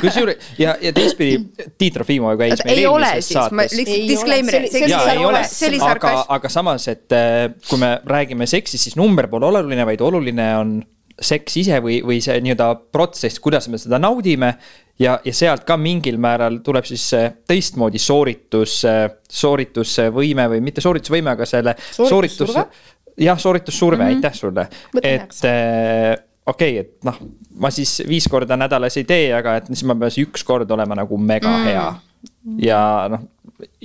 kusjuures 0.01 0.37
ja, 0.59 0.77
ja 0.81 0.93
teistpidi 0.97 1.69
Tiit 1.79 1.93
Trofimov 1.93 2.39
käis 2.41 2.63
meil 2.65 2.81
eelmises 2.87 3.29
saates. 3.35 3.57
ma 3.57 3.67
lihtsalt 3.69 4.09
disclaimer, 4.09 4.57
see 4.73 4.87
oli, 4.87 5.43
see 5.51 5.69
oli 5.69 5.83
sarkasm. 5.83 6.23
aga, 6.23 6.25
aga 6.39 6.53
samas, 6.53 6.89
et 6.89 7.13
äh, 7.17 7.53
kui 7.69 7.81
me 7.83 7.99
räägime 8.09 8.49
seksist, 8.49 8.89
siis 8.89 8.97
number 8.97 9.29
pole 9.29 9.51
oluline, 9.51 9.85
vaid 9.89 10.01
oluline 10.01 10.49
on 10.63 10.75
seks 11.25 11.57
ise 11.63 11.81
või, 11.85 12.01
või 12.07 12.21
see 12.25 12.39
nii-öelda 12.45 12.69
protsess, 12.95 13.41
kuidas 13.43 13.69
me 13.73 13.81
seda 13.81 14.01
naudime 14.03 14.53
ja, 15.01 15.19
ja 15.25 15.35
sealt 15.35 15.65
ka 15.69 15.77
mingil 15.81 16.19
määral 16.23 16.61
tuleb 16.65 16.87
siis 16.89 17.05
teistmoodi 17.49 18.01
sooritus, 18.03 18.81
sooritusvõime 19.43 20.49
või 20.55 20.61
mitte 20.65 20.85
sooritusvõime, 20.85 21.35
aga 21.37 21.49
selle 21.49 21.77
sooritus. 21.91 22.57
jah, 23.17 23.39
sooritussurve 23.39 24.03
mm, 24.03 24.09
-hmm. 24.09 24.17
aitäh 24.17 24.35
sulle, 24.35 24.69
et 25.03 25.45
äh, 25.49 26.17
okei 26.47 26.79
okay,, 26.79 26.87
et 26.87 27.05
noh, 27.05 27.19
ma 27.61 27.71
siis 27.71 28.03
viis 28.09 28.29
korda 28.31 28.57
nädalas 28.57 28.97
ei 28.97 29.05
tee, 29.05 29.33
aga 29.35 29.57
et 29.61 29.69
siis 29.73 29.85
ma 29.85 29.97
pean 29.99 30.11
siis 30.11 30.29
üks 30.29 30.45
kord 30.45 30.71
olema 30.71 30.99
nagu 30.99 31.19
mega 31.19 31.51
mm. 31.59 31.69
hea 31.69 31.91
ja 32.59 32.81
noh, 33.13 33.23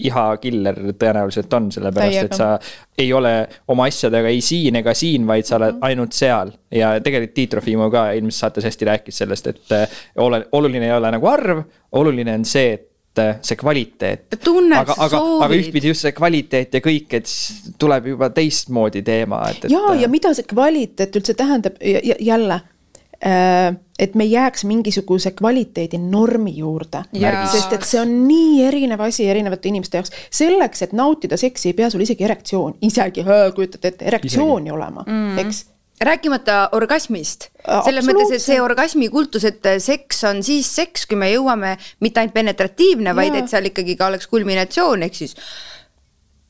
iha 0.02 0.24
killer 0.42 0.80
tõenäoliselt 0.98 1.54
on, 1.54 1.70
sellepärast 1.74 2.26
et 2.26 2.36
sa 2.38 2.50
ei 2.98 3.12
ole 3.14 3.32
oma 3.70 3.88
asjadega 3.90 4.32
ei 4.34 4.42
siin 4.42 4.80
ega 4.80 4.94
siin, 4.98 5.28
vaid 5.30 5.48
sa 5.48 5.58
oled 5.60 5.78
mhm. 5.78 5.88
ainult 5.90 6.18
seal. 6.18 6.52
ja 6.74 6.96
tegelikult 7.04 7.36
Tiit 7.38 7.54
Trofimov 7.54 7.92
ka 7.94 8.10
eelmises 8.16 8.42
saates 8.44 8.68
hästi 8.68 8.92
rääkis 8.92 9.24
sellest, 9.24 9.50
et 9.54 9.74
eh, 9.78 9.98
ole, 10.24 10.44
oluline 10.58 10.90
ei 10.90 10.94
ole 10.98 11.12
nagu 11.14 11.30
arv, 11.30 11.64
oluline 12.00 12.38
on 12.40 12.46
see, 12.48 12.74
et 12.74 13.22
eh, 13.24 13.36
see 13.42 13.60
kvaliteet. 13.60 14.40
aga, 14.40 14.96
soovid. 14.96 15.44
aga 15.46 15.60
ühtpidi 15.60 15.94
just 15.94 16.08
see 16.08 16.16
kvaliteet 16.18 16.80
ja 16.80 16.84
kõik, 16.84 17.20
et 17.20 17.36
tuleb 17.80 18.14
juba 18.14 18.32
teistmoodi 18.34 19.04
teema, 19.06 19.44
et, 19.52 19.66
et. 19.66 19.72
ja, 19.74 19.94
ja 20.02 20.10
mida 20.12 20.34
see 20.38 20.48
kvaliteet 20.50 21.22
üldse 21.22 21.38
tähendab 21.38 21.78
jälle 21.84 22.62
Äh, 22.62 22.77
et 23.20 24.14
me 24.16 24.24
ei 24.28 24.32
jääks 24.32 24.64
mingisuguse 24.70 25.32
kvaliteedi 25.32 25.98
normi 25.98 26.54
juurde. 26.58 27.04
sest 27.52 27.74
et 27.74 27.86
see 27.88 28.02
on 28.02 28.12
nii 28.28 28.66
erinev 28.68 29.02
asi 29.08 29.26
erinevate 29.30 29.70
inimeste 29.70 29.98
jaoks. 29.98 30.12
selleks, 30.32 30.82
et 30.82 30.94
nautida 30.94 31.38
seksi, 31.38 31.72
ei 31.72 31.74
pea 31.74 31.90
sul 31.90 32.06
isegi 32.06 32.24
erektsioon, 32.24 32.78
isegi, 32.82 33.26
kujutate 33.56 33.88
ette, 33.88 34.06
erektsiooni 34.06 34.70
isegi. 34.70 34.76
olema 34.76 35.04
mm., 35.08 35.42
eks 35.46 35.66
rääkimata 36.02 36.70
orgasmist, 36.78 37.50
selles 37.86 38.06
mõttes, 38.06 38.36
et 38.38 38.44
see 38.44 38.60
orgasmi 38.62 39.10
kultus, 39.10 39.48
et 39.50 39.66
seks 39.82 40.24
on 40.30 40.44
siis 40.46 40.70
seks, 40.78 41.08
kui 41.10 41.18
me 41.18 41.32
jõuame 41.32 41.74
mitte 42.06 42.22
ainult 42.22 42.36
penetratiivne, 42.36 43.16
vaid 43.18 43.38
et 43.40 43.50
seal 43.50 43.72
ikkagi 43.72 43.98
ka 43.98 44.12
oleks 44.12 44.30
kulminatsioon, 44.30 45.08
ehk 45.08 45.18
siis. 45.18 45.34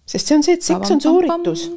sest 0.07 0.27
see 0.27 0.35
on 0.35 0.43
see, 0.43 0.59
et 0.59 0.67
seks 0.67 0.91
on 0.91 1.03
sooritus. 1.03 1.69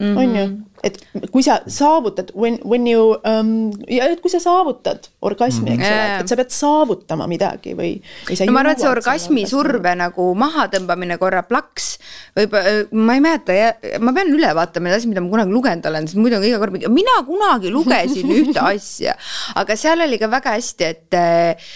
On 0.00 0.34
ju, 0.36 0.46
et 0.84 0.98
kui 1.32 1.42
sa 1.44 1.56
saavutad, 1.72 2.30
when, 2.36 2.58
when 2.68 2.84
you 2.86 3.16
um,, 3.24 3.70
ja 3.88 4.08
et 4.12 4.20
kui 4.20 4.30
sa 4.32 4.40
saavutad 4.42 5.08
orgasmi 5.24 5.72
eks 5.72 5.86
ole, 5.88 6.02
et 6.20 6.32
sa 6.32 6.36
pead 6.36 6.52
saavutama 6.52 7.28
midagi 7.30 7.72
või, 7.78 7.94
või 8.28 8.48
no 8.48 8.54
ma 8.54 8.62
arvan, 8.62 8.76
et 8.76 8.84
see 8.84 8.90
orgasmi 8.90 9.46
surve 9.48 9.94
nagu 9.96 10.26
mahatõmbamine 10.38 11.16
korra 11.20 11.42
plaks, 11.48 11.94
võib, 12.36 12.58
ma 12.92 13.16
ei 13.16 13.24
mäleta, 13.24 13.56
ma 14.04 14.12
pean 14.16 14.34
üle 14.34 14.50
vaatama 14.58 14.90
need 14.90 14.98
asjad, 14.98 15.12
mida 15.14 15.24
ma 15.24 15.32
kunagi 15.32 15.56
lugenud 15.56 15.88
olen, 15.92 16.10
sest 16.10 16.20
muidu 16.20 16.38
on 16.38 16.46
iga 16.50 16.60
kord 16.60 16.76
mina 16.92 17.16
kunagi 17.26 17.72
lugesin 17.72 18.34
ühte 18.42 18.60
asja, 18.66 19.16
aga 19.56 19.78
seal 19.80 20.04
oli 20.04 20.20
ka 20.20 20.28
väga 20.32 20.58
hästi, 20.58 20.92
et 20.92 21.18
äh, 21.18 21.72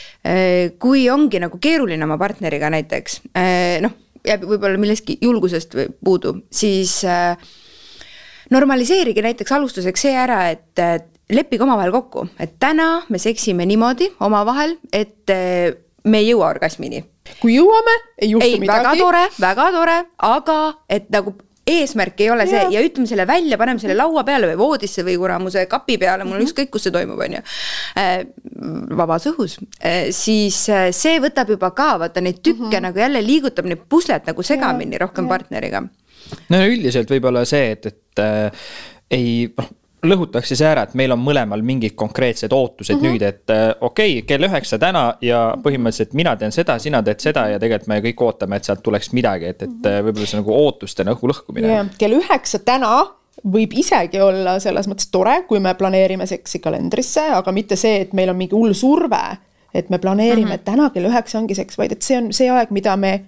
kui 0.82 1.08
ongi 1.12 1.40
nagu 1.40 1.56
keeruline 1.62 2.04
oma 2.04 2.20
partneriga 2.20 2.68
näiteks, 2.76 3.22
äh, 3.32 3.80
noh, 3.80 3.96
jääb 4.28 4.44
võib-olla 4.44 4.76
millestki 4.80 5.16
julgusest 5.24 5.76
puudu, 6.04 6.36
siis 6.52 6.98
äh, 7.08 7.32
normaliseerige 8.50 9.22
näiteks 9.22 9.52
alustuseks 9.52 10.06
see 10.08 10.14
ära, 10.16 10.42
et 10.50 11.10
leppige 11.34 11.64
omavahel 11.64 11.92
kokku, 11.94 12.26
et 12.40 12.56
täna 12.62 13.02
me 13.08 13.20
seksime 13.22 13.66
niimoodi 13.68 14.10
omavahel, 14.26 14.76
et 14.92 15.30
eh, 15.32 15.76
me 16.04 16.22
ei 16.22 16.32
jõua 16.32 16.50
orgasmini. 16.54 17.04
kui 17.40 17.54
jõuame, 17.54 17.92
ei 18.18 18.32
juhtu 18.32 18.46
ei, 18.46 18.58
midagi. 18.58 18.82
väga 18.82 18.96
tore, 18.98 19.22
väga 19.38 19.70
tore, 19.76 20.00
aga 20.26 20.58
et 20.90 21.06
nagu 21.14 21.36
eesmärk 21.70 22.18
ei 22.24 22.30
ole 22.32 22.46
see 22.48 22.58
ja, 22.58 22.70
ja 22.72 22.80
ütleme 22.82 23.06
selle 23.06 23.26
välja, 23.28 23.58
paneme 23.60 23.78
selle 23.78 23.94
laua 23.94 24.24
peale 24.26 24.48
või 24.50 24.58
voodisse 24.58 25.04
või 25.06 25.14
kuramuse 25.20 25.66
kapi 25.70 25.98
peale, 26.00 26.24
mul 26.24 26.32
on 26.32 26.40
mm 26.40 26.42
-hmm. 26.42 26.50
ükskõik, 26.50 26.70
kus 26.72 26.88
see 26.88 26.94
toimub, 26.94 27.20
on 27.20 27.36
ju. 27.36 27.42
Eh, 28.00 28.24
vabas 28.98 29.28
õhus, 29.30 29.60
eh, 29.78 30.08
siis 30.16 30.58
see 30.96 31.20
võtab 31.22 31.52
juba 31.54 31.70
ka 31.76 31.92
vaata 32.02 32.24
neid 32.24 32.40
tükke 32.42 32.64
mm 32.64 32.72
-hmm. 32.72 32.88
nagu 32.88 32.98
jälle 32.98 33.22
liigutab 33.22 33.70
neid 33.70 33.86
puslet 33.88 34.26
nagu 34.26 34.42
segamini 34.42 34.98
ja, 34.98 35.06
rohkem 35.06 35.28
ja. 35.28 35.36
partneriga 35.36 35.84
no 36.48 36.62
üldiselt 36.66 37.10
võib-olla 37.10 37.44
see, 37.48 37.74
et, 37.76 37.86
et 37.86 38.24
äh, 38.24 38.64
ei 39.10 39.28
noh 39.56 39.76
lõhutaks 40.06 40.48
siis 40.52 40.62
ära, 40.64 40.84
et 40.86 40.94
meil 40.96 41.12
on 41.12 41.20
mõlemal 41.20 41.62
mingid 41.66 41.94
konkreetsed 41.98 42.52
ootused 42.56 42.96
mm 42.96 43.00
-hmm. 43.00 43.12
nüüd, 43.12 43.22
et 43.22 43.50
äh, 43.50 43.68
okei 43.80 44.18
okay,, 44.18 44.26
kell 44.26 44.48
üheksa 44.48 44.78
täna 44.78 45.14
ja 45.20 45.54
põhimõtteliselt 45.62 46.14
mina 46.16 46.36
teen 46.36 46.52
seda, 46.52 46.78
sina 46.78 47.02
teed 47.02 47.20
seda 47.20 47.48
ja 47.48 47.58
tegelikult 47.58 47.88
me 47.88 48.00
kõik 48.00 48.22
ootame, 48.24 48.56
et 48.56 48.64
sealt 48.64 48.82
tuleks 48.82 49.12
midagi, 49.12 49.52
et, 49.52 49.62
et 49.62 49.86
äh, 49.86 50.00
võib-olla 50.04 50.26
see 50.26 50.40
nagu 50.40 50.54
ootuste 50.54 51.04
õhu 51.04 51.32
lõhkumine 51.32 51.68
yeah.. 51.68 51.90
kell 51.98 52.16
üheksa 52.16 52.62
täna 52.64 52.94
võib 53.52 53.76
isegi 53.76 54.20
olla 54.20 54.58
selles 54.60 54.88
mõttes 54.88 55.10
tore, 55.12 55.42
kui 55.48 55.60
me 55.60 55.74
planeerime 55.74 56.26
seksi 56.26 56.58
kalendrisse, 56.58 57.22
aga 57.36 57.52
mitte 57.52 57.76
see, 57.76 58.00
et 58.00 58.12
meil 58.12 58.32
on 58.32 58.36
mingi 58.36 58.56
hull 58.56 58.72
surve. 58.72 59.38
et 59.74 59.90
me 59.90 59.98
planeerime 59.98 60.44
mm, 60.44 60.50
-hmm. 60.50 60.54
et 60.54 60.64
täna 60.64 60.90
kell 60.90 61.06
üheksa 61.06 61.38
ongi 61.38 61.54
seks, 61.54 61.78
vaid 61.78 61.92
et 61.92 62.02
see 62.02 62.18
on 62.18 62.32
see 62.32 62.50
aeg, 62.50 62.70
mida 62.70 62.96
me 62.96 63.24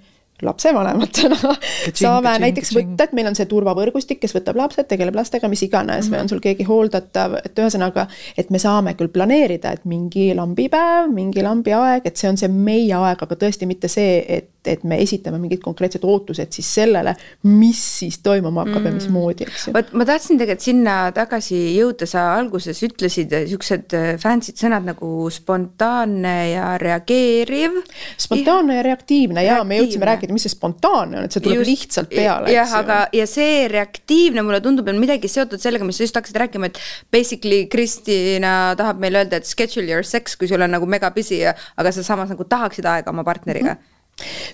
lapsevanematena 0.47 1.55
saame 2.03 2.35
näiteks 2.47 2.73
võtta, 2.77 3.07
et 3.07 3.17
meil 3.17 3.31
on 3.31 3.39
see 3.39 3.49
turvavõrgustik, 3.51 4.21
kes 4.23 4.37
võtab 4.37 4.61
lapsed, 4.61 4.89
tegeleb 4.91 5.17
lastega, 5.19 5.51
mis 5.53 5.65
iganes 5.67 5.89
mm, 5.89 6.09
-hmm. 6.09 6.15
või 6.15 6.23
on 6.23 6.33
sul 6.33 6.43
keegi 6.45 6.69
hooldatav, 6.69 7.39
et 7.45 7.59
ühesõnaga, 7.59 8.07
et 8.37 8.51
me 8.51 8.61
saame 8.63 8.97
küll 8.99 9.13
planeerida, 9.13 9.73
et 9.73 9.85
mingi 9.89 10.31
lambipäev, 10.39 11.11
mingi 11.13 11.43
lambiaeg, 11.43 12.07
et 12.07 12.17
see 12.17 12.31
on 12.31 12.41
see 12.41 12.49
meie 12.53 12.95
aeg, 12.97 13.23
aga 13.23 13.39
tõesti 13.45 13.69
mitte 13.71 13.91
see, 13.93 14.19
et 14.29 14.53
et 14.71 14.85
me 14.87 14.99
esitame 15.03 15.41
mingid 15.43 15.59
konkreetsed 15.63 16.05
ootused 16.07 16.55
siis 16.55 16.69
sellele, 16.77 17.15
mis 17.51 17.81
siis 17.99 18.21
toimuma 18.23 18.63
hakkab 18.63 18.85
mm. 18.85 18.87
ja 18.87 18.95
mismoodi, 18.95 19.47
eks 19.49 19.67
ju. 19.67 19.75
vot 19.75 19.91
ma 19.99 20.07
tahtsin 20.07 20.39
tegelikult 20.39 20.67
sinna 20.67 20.97
tagasi 21.15 21.59
jõuda, 21.75 22.07
sa 22.07 22.29
alguses 22.37 22.83
ütlesid 22.87 23.35
siuksed 23.51 23.97
äh, 23.99 24.09
fancy'd 24.23 24.61
sõnad 24.61 24.87
nagu 24.87 25.27
spontaanne 25.35 26.37
ja 26.53 26.69
reageeriv. 26.79 27.81
spontaanne 28.23 28.79
ja 28.79 28.87
reaktiivne 28.87 29.47
ja 29.47 29.59
me 29.67 29.81
jõudsime 29.81 30.07
rääkida, 30.13 30.32
mis 30.35 30.47
see 30.47 30.53
spontaanne 30.53 31.21
on, 31.21 31.29
et 31.29 31.35
see 31.35 31.45
tuleb 31.45 31.63
Just, 31.63 31.71
lihtsalt 31.71 32.13
peale. 32.13 32.51
jah, 32.53 32.75
aga, 32.81 32.99
ja 33.17 33.27
see 33.31 33.69
reaktiivne 33.73 34.45
mulle 34.47 34.63
tundub, 34.65 34.89
on 34.91 35.01
midagi 35.03 35.31
seotud 35.31 35.63
sellega, 35.63 35.87
mis 35.89 36.01
sa 36.01 36.07
just 36.09 36.19
hakkasid 36.19 36.41
rääkima, 36.45 36.73
et 36.73 36.81
basically 37.15 37.67
Kristina 37.73 38.73
tahab 38.79 39.03
meile 39.03 39.23
öelda, 39.25 39.41
et 39.41 39.49
schedule 39.49 39.89
your 39.91 40.07
sex, 40.07 40.37
kui 40.39 40.51
sul 40.51 40.65
on 40.65 40.73
nagu 40.75 40.89
mega 40.89 41.13
busy 41.15 41.43
ja 41.43 41.57
aga 41.77 41.95
sa 41.95 42.05
samas 42.07 42.33
nagu 42.33 42.47
tahaksid 42.49 42.89
aega 42.89 43.13
oma 43.15 43.25
partneriga 43.29 43.75
mm. 43.75 43.81
-hmm 43.81 43.93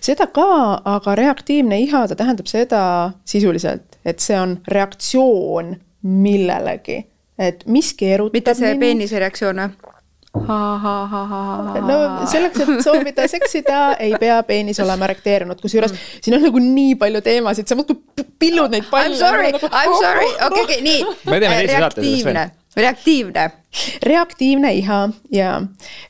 seda 0.00 0.28
ka, 0.32 0.48
aga 0.86 1.14
reaktiivne 1.18 1.80
iha, 1.82 2.06
ta 2.08 2.16
tähendab 2.18 2.48
seda 2.50 2.80
sisuliselt, 3.28 3.98
et 4.06 4.22
see 4.22 4.38
on 4.38 4.58
reaktsioon 4.70 5.74
millelegi, 6.08 7.02
et 7.38 7.64
miski 7.66 8.12
erutab. 8.14 8.38
mitte 8.38 8.54
see 8.58 8.74
peenise 8.80 9.18
reaktsioon 9.18 9.64
või? 9.64 9.87
No 10.46 11.98
selleks, 12.30 12.60
et 12.64 12.84
soovida 12.84 13.26
seksida, 13.30 13.80
ei 14.02 14.14
pea 14.20 14.38
peenis 14.48 14.80
olema 14.84 15.08
erekteerunud, 15.08 15.60
kusjuures 15.62 15.92
mm. 15.94 16.22
siin 16.24 16.38
on 16.38 16.46
nagu 16.48 16.62
nii 16.62 16.94
palju 17.00 17.22
teemasid, 17.26 17.68
sa 17.68 17.78
muudkui 17.78 18.26
pillud 18.38 18.72
neid 18.74 18.88
palle. 18.90 19.12
I 19.12 19.16
m 19.16 19.20
sorry 19.20 19.52
I 19.52 19.84
m 19.88 19.96
sorry, 19.98 20.30
okei, 20.46 20.64
okei, 20.64 20.80
nii. 20.84 21.04
me 21.28 21.40
teeme 21.42 21.60
teisi 21.62 21.78
saate 21.78 22.02
sellest 22.02 22.28
veel. 22.28 22.42
reaktiivne. 22.84 23.46
reaktiivne 24.06 24.74
iha 24.80 25.00
ja, 25.34 25.54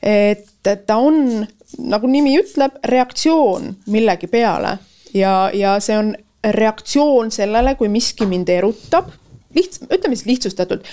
et 0.01 0.45
ta 0.85 0.97
on 0.97 1.45
nagu 1.79 2.09
nimi 2.09 2.35
ütleb, 2.39 2.79
reaktsioon 2.85 3.75
millegi 3.93 4.27
peale 4.31 4.77
ja, 5.13 5.49
ja 5.53 5.77
see 5.83 5.97
on 5.97 6.13
reaktsioon 6.43 7.31
sellele, 7.33 7.75
kui 7.75 7.89
miski 7.91 8.27
mind 8.29 8.49
erutab. 8.49 9.09
liht-, 9.55 9.81
ütleme 9.89 10.15
siis 10.15 10.27
lihtsustatult, 10.29 10.85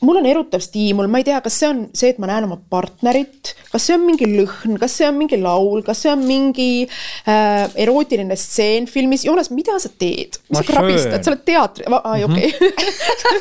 mul 0.00 0.16
on 0.20 0.26
erutav 0.26 0.62
stiimul, 0.64 1.08
ma 1.10 1.20
ei 1.20 1.26
tea, 1.26 1.38
kas 1.44 1.56
see 1.60 1.68
on 1.68 1.80
see, 1.96 2.12
et 2.12 2.20
ma 2.22 2.28
näen 2.30 2.46
oma 2.46 2.56
partnerit, 2.72 3.52
kas 3.70 3.88
see 3.88 3.96
on 3.98 4.04
mingi 4.06 4.28
lõhn, 4.30 4.78
kas 4.80 4.94
see 4.96 5.08
on 5.08 5.18
mingi 5.18 5.38
laul, 5.40 5.82
kas 5.86 6.04
see 6.04 6.12
on 6.12 6.22
mingi 6.24 6.68
äh, 6.86 7.66
erootiline 7.84 8.36
stseen 8.40 8.88
filmis, 8.90 9.26
Joonas, 9.28 9.50
mida 9.54 9.76
sa 9.82 9.92
teed? 9.92 10.40
sa 10.50 10.64
krabistad, 10.66 11.20
sa 11.24 11.34
oled 11.34 11.42
teatri, 11.46 11.88
ai 12.00 12.24
okei 12.26 12.52
okay. 12.52 12.70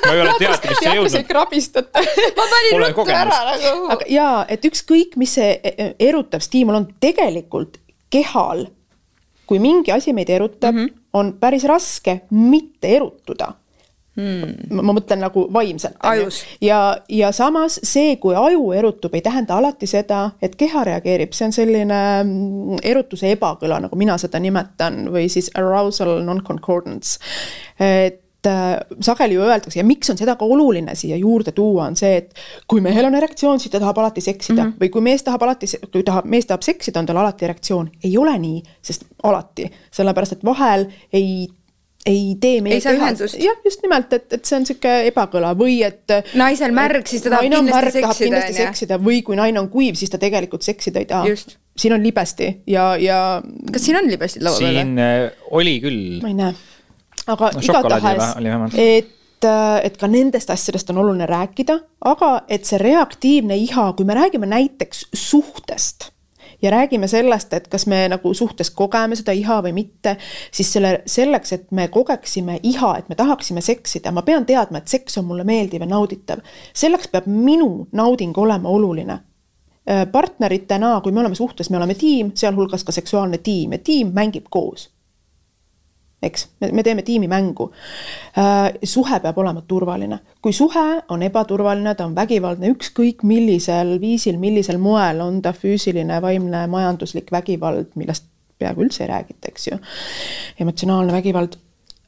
ma 0.05 0.16
ei 0.16 0.24
ole 0.26 0.36
teatrisse 0.41 0.95
jõudnud. 0.97 1.30
krabistate 1.30 2.03
ma 2.38 2.49
panin 2.55 2.84
ruttu 2.84 3.07
ära 3.14 3.39
nagu. 3.53 3.86
aga 3.95 4.10
jaa, 4.12 4.41
et 4.51 4.68
ükskõik, 4.68 5.16
mis 5.22 5.38
see 5.39 5.53
e, 5.55 5.74
e, 5.74 5.89
erutav 6.10 6.43
stiimul 6.43 6.82
on, 6.82 6.89
tegelikult 6.99 7.80
kehal, 8.12 8.68
kui 9.49 9.62
mingi 9.64 9.93
asi 9.95 10.14
meid 10.14 10.30
erutab 10.34 10.76
mm, 10.76 10.86
-hmm. 10.86 11.07
on 11.14 11.34
päris 11.39 11.64
raske 11.70 12.20
mitte 12.30 12.95
erutuda 12.99 13.53
hmm.. 14.20 14.80
ma 14.80 14.95
mõtlen 14.95 15.24
nagu 15.24 15.45
vaimselt. 15.53 15.97
ja, 16.61 16.80
ja 17.09 17.32
samas 17.36 17.80
see, 17.84 18.15
kui 18.22 18.36
aju 18.38 18.72
erutub, 18.78 19.15
ei 19.15 19.26
tähenda 19.26 19.57
alati 19.59 19.89
seda, 19.89 20.30
et 20.41 20.55
keha 20.59 20.86
reageerib, 20.91 21.34
see 21.36 21.49
on 21.49 21.55
selline 21.55 21.99
mm, 22.24 22.82
erutuse 22.84 23.32
ebakõla, 23.36 23.82
nagu 23.86 23.99
mina 23.99 24.17
seda 24.22 24.41
nimetan, 24.43 25.05
või 25.13 25.28
siis 25.32 25.51
arousal 25.57 26.20
non-concordance. 26.26 27.20
et 27.80 28.47
äh, 28.47 28.78
sageli 29.03 29.36
ju 29.36 29.43
öeldakse 29.43 29.80
ja 29.80 29.86
miks 29.86 30.09
on 30.09 30.17
seda 30.17 30.36
ka 30.39 30.45
oluline 30.45 30.95
siia 30.95 31.17
juurde 31.20 31.51
tuua, 31.55 31.89
on 31.89 31.97
see, 31.99 32.22
et 32.22 32.36
kui 32.67 32.82
mehel 32.82 33.09
on 33.09 33.15
erektsioon, 33.20 33.59
siis 33.59 33.72
ta 33.74 33.82
tahab 33.84 33.97
alati 33.97 34.22
seksida 34.22 34.63
mm 34.63 34.72
-hmm. 34.72 34.84
või 34.84 34.89
kui 34.89 35.01
mees 35.01 35.24
tahab 35.24 35.43
alati, 35.43 35.67
kui 35.91 36.03
tahab, 36.03 36.26
mees 36.26 36.45
tahab 36.45 36.63
seksida, 36.63 36.99
on 36.99 37.05
tal 37.05 37.17
alati 37.17 37.45
erektsioon. 37.45 37.91
ei 38.03 38.17
ole 38.17 38.38
nii, 38.39 38.63
sest 38.82 39.05
alati, 39.24 39.72
sellepärast 39.91 40.32
et 40.32 40.45
vahel 40.45 40.88
ei 41.13 41.47
ei 42.08 42.36
tee 42.39 42.62
meie 42.64 42.80
kehas, 42.82 43.36
jah, 43.36 43.58
just 43.66 43.84
nimelt, 43.84 44.14
et, 44.16 44.28
et 44.32 44.47
see 44.47 44.56
on 44.56 44.64
niisugune 44.64 45.10
ebakõla 45.10 45.52
või 45.60 45.80
et. 45.84 46.16
naisel 46.39 46.74
märg, 46.76 47.08
siis 47.10 47.26
ta 47.26 47.34
tahab 47.34 47.47
kindlasti 47.50 47.74
märg, 47.74 47.91
seksida. 47.91 48.08
tahab 48.08 48.22
kindlasti 48.24 48.58
seksida 48.60 49.00
või 49.04 49.22
kui 49.28 49.39
naine 49.39 49.60
on 49.62 49.70
kuiv, 49.74 50.00
siis 50.00 50.14
ta 50.14 50.20
tegelikult 50.22 50.66
seksida 50.66 51.04
ei 51.04 51.10
taha. 51.10 51.36
siin 51.80 51.95
on 51.95 52.04
libesti 52.04 52.50
ja, 52.72 52.93
ja. 53.00 53.22
kas 53.74 53.88
siin 53.88 54.00
on 54.00 54.08
libestid 54.10 54.45
laua 54.47 54.62
peal? 54.62 54.80
siin 54.80 55.00
äh, 55.04 55.47
oli 55.60 55.78
küll. 55.84 56.04
ma 56.24 56.32
ei 56.32 56.38
näe, 56.39 56.54
aga 57.28 57.52
no, 57.56 57.66
igatahes, 57.68 58.80
et 58.80 59.50
äh, 59.50 59.82
et 59.89 60.00
ka 60.00 60.08
nendest 60.12 60.56
asjadest 60.56 60.95
on 60.95 61.04
oluline 61.04 61.28
rääkida, 61.28 61.82
aga 62.08 62.32
et 62.47 62.70
see 62.70 62.80
reaktiivne 62.80 63.60
iha, 63.60 63.91
kui 63.97 64.08
me 64.08 64.16
räägime 64.16 64.47
näiteks 64.47 65.10
suhtest 65.12 66.14
ja 66.62 66.72
räägime 66.72 67.07
sellest, 67.07 67.53
et 67.53 67.68
kas 67.68 67.86
me 67.88 68.07
nagu 68.10 68.34
suhtes 68.34 68.72
kogeme 68.72 69.16
seda 69.16 69.32
iha 69.32 69.60
või 69.64 69.74
mitte, 69.74 70.16
siis 70.51 70.74
selle, 70.74 71.01
selleks, 71.05 71.53
et 71.53 71.72
me 71.72 71.88
kogeksime 71.88 72.60
iha, 72.64 72.93
et 72.97 73.10
me 73.10 73.16
tahaksime 73.16 73.62
seksida, 73.62 74.12
ma 74.12 74.22
pean 74.28 74.45
teadma, 74.45 74.82
et 74.82 74.88
seks 74.91 75.18
on 75.18 75.26
mulle 75.30 75.43
meeldiv 75.47 75.82
ja 75.82 75.89
nauditav. 75.89 76.43
selleks 76.74 77.07
peab 77.07 77.28
minu 77.28 77.88
nauding 77.91 78.38
olema 78.38 78.70
oluline 78.70 79.14
äh, 79.14 80.05
partneritena, 80.12 80.99
kui 81.01 81.12
me 81.12 81.20
oleme 81.20 81.36
suhtes, 81.36 81.70
me 81.70 81.78
oleme 81.78 81.95
tiim, 81.95 82.32
sealhulgas 82.36 82.84
ka 82.84 82.91
seksuaalne 82.91 83.38
tiim 83.38 83.72
ja 83.72 83.80
tiim 83.84 84.12
mängib 84.14 84.49
koos 84.49 84.89
eks, 86.24 86.47
me, 86.59 86.72
me 86.72 86.84
teeme 86.84 87.01
tiimimängu 87.01 87.70
äh,. 88.38 88.74
suhe 88.84 89.20
peab 89.20 89.38
olema 89.38 89.61
turvaline, 89.67 90.20
kui 90.41 90.53
suhe 90.53 90.86
on 91.09 91.24
ebaturvaline, 91.24 91.95
ta 91.95 92.07
on 92.07 92.15
vägivaldne, 92.15 92.72
ükskõik 92.76 93.24
millisel 93.28 93.95
viisil, 94.01 94.39
millisel 94.41 94.80
moel, 94.82 95.22
on 95.24 95.41
ta 95.41 95.53
füüsiline, 95.55 96.20
vaimne, 96.22 96.65
majanduslik 96.72 97.32
vägivald, 97.32 97.93
millest 97.99 98.28
peaaegu 98.59 98.84
üldse 98.84 99.05
ei 99.05 99.11
räägita, 99.13 99.51
eks 99.51 99.70
ju. 99.72 99.80
emotsionaalne 100.59 101.15
vägivald 101.15 101.55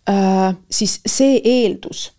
äh,, 0.10 0.52
siis 0.70 1.00
see 1.08 1.40
eeldus, 1.40 2.10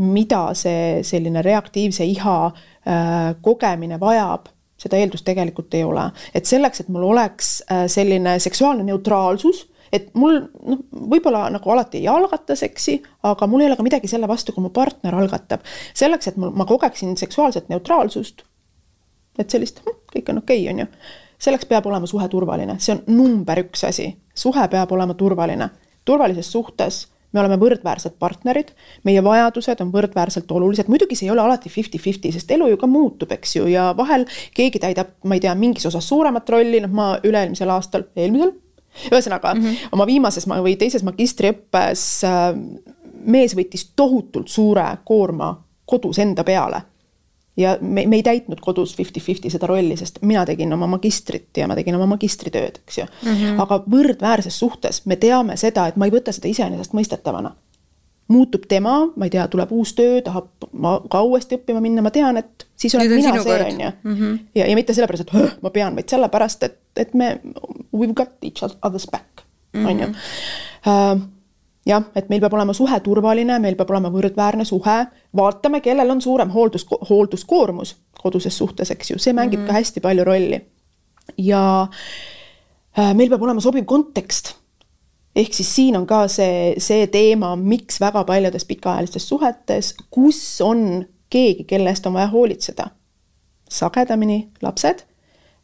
mida 0.00 0.46
see 0.56 1.02
selline 1.04 1.42
reaktiivse 1.44 2.06
iha 2.08 2.38
äh, 2.46 3.34
kogemine 3.42 4.00
vajab 4.00 4.48
seda 4.80 4.96
eeldust 4.96 5.26
tegelikult 5.26 5.74
ei 5.76 5.82
ole, 5.84 6.06
et 6.32 6.48
selleks, 6.48 6.80
et 6.80 6.88
mul 6.88 7.02
oleks 7.10 7.58
selline 7.92 8.38
seksuaalne 8.40 8.86
neutraalsus 8.86 9.66
et 9.92 10.10
mul 10.14 10.38
noh, 10.40 10.82
võib-olla 11.12 11.46
nagu 11.52 11.72
alati 11.74 12.00
ei 12.00 12.08
algata 12.10 12.56
seksi, 12.58 13.00
aga 13.26 13.48
mul 13.50 13.64
ei 13.64 13.70
ole 13.70 13.78
ka 13.78 13.86
midagi 13.86 14.10
selle 14.10 14.28
vastu, 14.30 14.54
kui 14.54 14.64
mu 14.64 14.72
partner 14.74 15.16
algatab. 15.18 15.66
selleks, 15.94 16.30
et 16.30 16.36
mul, 16.40 16.54
ma 16.54 16.66
kogeksin 16.68 17.16
seksuaalset 17.16 17.68
neutraalsust, 17.68 18.44
et 19.38 19.50
sellist, 19.50 19.82
hm, 19.84 20.00
kõik 20.14 20.32
on 20.32 20.42
okei 20.44 20.64
okay,, 20.64 20.74
on 20.74 20.84
ju. 20.84 20.90
selleks 21.38 21.68
peab 21.70 21.86
olema 21.86 22.06
suhe 22.06 22.28
turvaline, 22.28 22.78
see 22.78 22.96
on 22.96 23.02
number 23.06 23.64
üks 23.64 23.84
asi. 23.88 24.12
suhe 24.34 24.68
peab 24.68 24.92
olema 24.92 25.14
turvaline. 25.14 25.70
turvalises 26.04 26.52
suhtes 26.52 27.06
me 27.32 27.40
oleme 27.40 27.58
võrdväärsed 27.60 28.16
partnerid, 28.18 28.72
meie 29.06 29.22
vajadused 29.22 29.82
on 29.84 29.92
võrdväärselt 29.94 30.50
olulised, 30.50 30.88
muidugi 30.90 31.14
see 31.14 31.28
ei 31.28 31.34
ole 31.34 31.44
alati 31.44 31.70
fifty-fifty, 31.70 32.32
sest 32.34 32.50
elu 32.50 32.72
ju 32.72 32.80
ka 32.80 32.88
muutub, 32.90 33.30
eks 33.36 33.54
ju, 33.56 33.68
ja 33.70 33.90
vahel 33.96 34.26
keegi 34.56 34.82
täidab, 34.82 35.14
ma 35.22 35.38
ei 35.38 35.44
tea, 35.44 35.54
mingis 35.54 35.86
osas 35.86 36.08
suuremat 36.10 36.50
rolli, 36.50 36.82
noh, 36.82 36.90
ma 36.90 37.12
üle-eelmisel 37.22 37.70
aastal, 37.70 38.08
eelmisel 38.18 38.50
ühesõnaga 39.12 39.54
mm 39.54 39.60
-hmm. 39.60 39.90
oma 39.92 40.06
viimases 40.06 40.48
või 40.48 40.76
teises 40.76 41.02
magistriõppes 41.06 42.06
äh, 42.24 42.54
mees 43.24 43.56
võttis 43.56 43.90
tohutult 43.96 44.48
suure 44.48 44.86
koorma 45.04 45.54
kodus 45.86 46.18
enda 46.18 46.44
peale. 46.44 46.82
ja 47.56 47.76
me, 47.80 48.06
me 48.06 48.16
ei 48.16 48.22
täitnud 48.22 48.60
kodus 48.60 48.94
fifty-fifty 48.96 49.50
seda 49.50 49.66
rolli, 49.66 49.96
sest 49.96 50.18
mina 50.22 50.46
tegin 50.46 50.72
oma 50.72 50.86
magistrit 50.86 51.56
ja 51.56 51.66
ma 51.68 51.74
tegin 51.74 51.94
oma 51.94 52.06
magistritööd, 52.06 52.78
eks 52.86 52.98
ju 52.98 53.04
mm. 53.04 53.34
-hmm. 53.34 53.62
aga 53.62 53.82
võrdväärses 53.90 54.58
suhtes 54.58 55.06
me 55.06 55.16
teame 55.16 55.56
seda, 55.56 55.86
et 55.86 55.96
ma 55.96 56.06
ei 56.06 56.14
võta 56.14 56.32
seda 56.32 56.48
iseenesestmõistetavana 56.48 57.54
muutub 58.30 58.66
tema, 58.68 58.94
ma 59.16 59.26
ei 59.26 59.32
tea, 59.32 59.46
tuleb 59.50 59.72
uus 59.74 59.92
töö, 59.98 60.20
tahab 60.24 60.68
ma 60.72 60.94
ka 61.10 61.22
uuesti 61.26 61.58
õppima 61.58 61.82
minna, 61.82 62.02
ma 62.04 62.12
tean, 62.14 62.38
et 62.38 62.66
siis 62.78 62.94
olen 62.94 63.10
mina 63.16 63.34
see, 63.42 63.58
on 63.66 63.82
ju. 63.82 63.90
Mhm. 64.06 64.38
ja, 64.54 64.68
ja 64.70 64.76
mitte 64.78 64.94
sellepärast, 64.94 65.26
et 65.26 65.62
ma 65.64 65.72
pean, 65.74 65.98
vaid 65.98 66.12
sellepärast, 66.12 66.68
et, 66.68 66.78
et 67.02 67.14
me, 67.18 67.32
we 67.94 68.06
ve 68.06 68.14
got 68.14 68.46
each 68.46 68.62
other's 68.62 69.08
back, 69.10 69.44
on 69.74 69.90
ju. 69.90 70.06
Mhm. 70.06 70.14
Äh, 70.86 71.26
jah, 71.90 72.06
et 72.14 72.30
meil 72.30 72.42
peab 72.42 72.54
olema 72.54 72.76
suhe 72.76 73.00
turvaline, 73.02 73.58
meil 73.62 73.78
peab 73.78 73.90
olema 73.90 74.12
võrdväärne 74.14 74.66
suhe, 74.68 74.96
vaatame, 75.36 75.82
kellel 75.84 76.14
on 76.14 76.22
suurem 76.22 76.54
hooldus, 76.54 76.86
hoolduskoormus 77.10 77.96
koduses 78.20 78.56
suhtes, 78.62 78.94
eks 78.94 79.14
ju, 79.14 79.18
see 79.18 79.34
mängib 79.34 79.60
mm 79.60 79.64
-hmm. 79.64 79.74
ka 79.74 79.80
hästi 79.80 80.00
palju 80.00 80.24
rolli. 80.24 80.60
ja 81.38 81.88
äh, 82.98 83.14
meil 83.14 83.28
peab 83.28 83.42
olema 83.42 83.60
sobiv 83.60 83.84
kontekst 83.84 84.59
ehk 85.36 85.54
siis 85.54 85.74
siin 85.74 85.96
on 85.96 86.06
ka 86.06 86.24
see, 86.28 86.74
see 86.78 87.06
teema, 87.06 87.54
miks 87.56 88.00
väga 88.00 88.24
paljudes 88.24 88.64
pikaajalistes 88.68 89.28
suhetes, 89.28 89.94
kus 90.10 90.42
on 90.64 91.04
keegi, 91.30 91.64
kelle 91.64 91.92
eest 91.92 92.06
on 92.06 92.18
vaja 92.18 92.30
hoolitseda. 92.32 92.90
sagedamini 93.70 94.48
lapsed, 94.62 95.04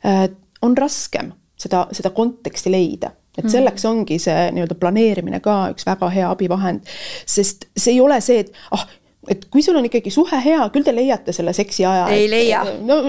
äh, 0.06 0.28
on 0.62 0.76
raskem 0.78 1.32
seda, 1.58 1.86
seda 1.92 2.10
konteksti 2.10 2.70
leida 2.70 3.10
et 3.36 3.44
mhm. 3.44 3.52
selleks 3.52 3.84
ongi 3.84 4.18
see 4.22 4.50
nii-öelda 4.56 4.76
planeerimine 4.80 5.40
ka 5.44 5.66
üks 5.74 5.84
väga 5.86 6.08
hea 6.14 6.28
abivahend, 6.30 6.86
sest 7.28 7.68
see 7.76 7.96
ei 7.96 8.00
ole 8.00 8.20
see, 8.24 8.46
et 8.46 8.52
ah, 8.72 8.86
et 9.28 9.44
kui 9.50 9.64
sul 9.64 9.76
on 9.76 9.86
ikkagi 9.88 10.12
suhe 10.14 10.40
hea, 10.44 10.60
küll 10.72 10.86
te 10.86 10.94
leiate 10.94 11.34
selle 11.36 11.52
seksi 11.56 11.84
aja. 11.84 12.06
ei 12.14 12.30
leia. 12.30 12.62
no 12.86 13.02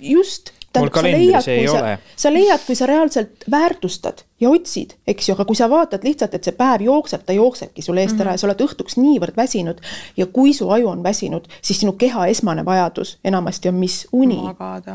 just 0.00 0.52
mul 0.76 0.90
kalendris 0.92 1.48
ei 1.48 1.68
ole. 1.68 1.98
sa 2.16 2.32
leiad, 2.32 2.66
kui 2.66 2.76
sa 2.78 2.88
reaalselt 2.90 3.46
väärtustad 3.50 4.24
ja 4.40 4.50
otsid, 4.50 4.94
eks 5.06 5.28
ju, 5.28 5.34
aga 5.34 5.44
kui 5.44 5.56
sa 5.58 5.68
vaatad 5.70 6.04
lihtsalt, 6.06 6.34
et 6.34 6.46
see 6.46 6.56
päev 6.56 6.84
jookseb, 6.86 7.24
ta 7.26 7.36
jooksebki 7.36 7.82
sul 7.82 7.98
eest 7.98 8.14
mm 8.14 8.18
-hmm. 8.18 8.22
ära 8.22 8.32
ja 8.32 8.38
sa 8.38 8.46
oled 8.46 8.62
õhtuks 8.64 8.96
niivõrd 8.96 9.36
väsinud 9.36 9.80
ja 10.16 10.26
kui 10.26 10.54
su 10.54 10.70
aju 10.70 10.88
on 10.88 11.02
väsinud, 11.02 11.48
siis 11.62 11.80
sinu 11.80 11.92
keha 11.92 12.26
esmane 12.26 12.64
vajadus 12.64 13.18
enamasti 13.24 13.68
on 13.68 13.74
mis? 13.74 14.06
uni. 14.12 14.40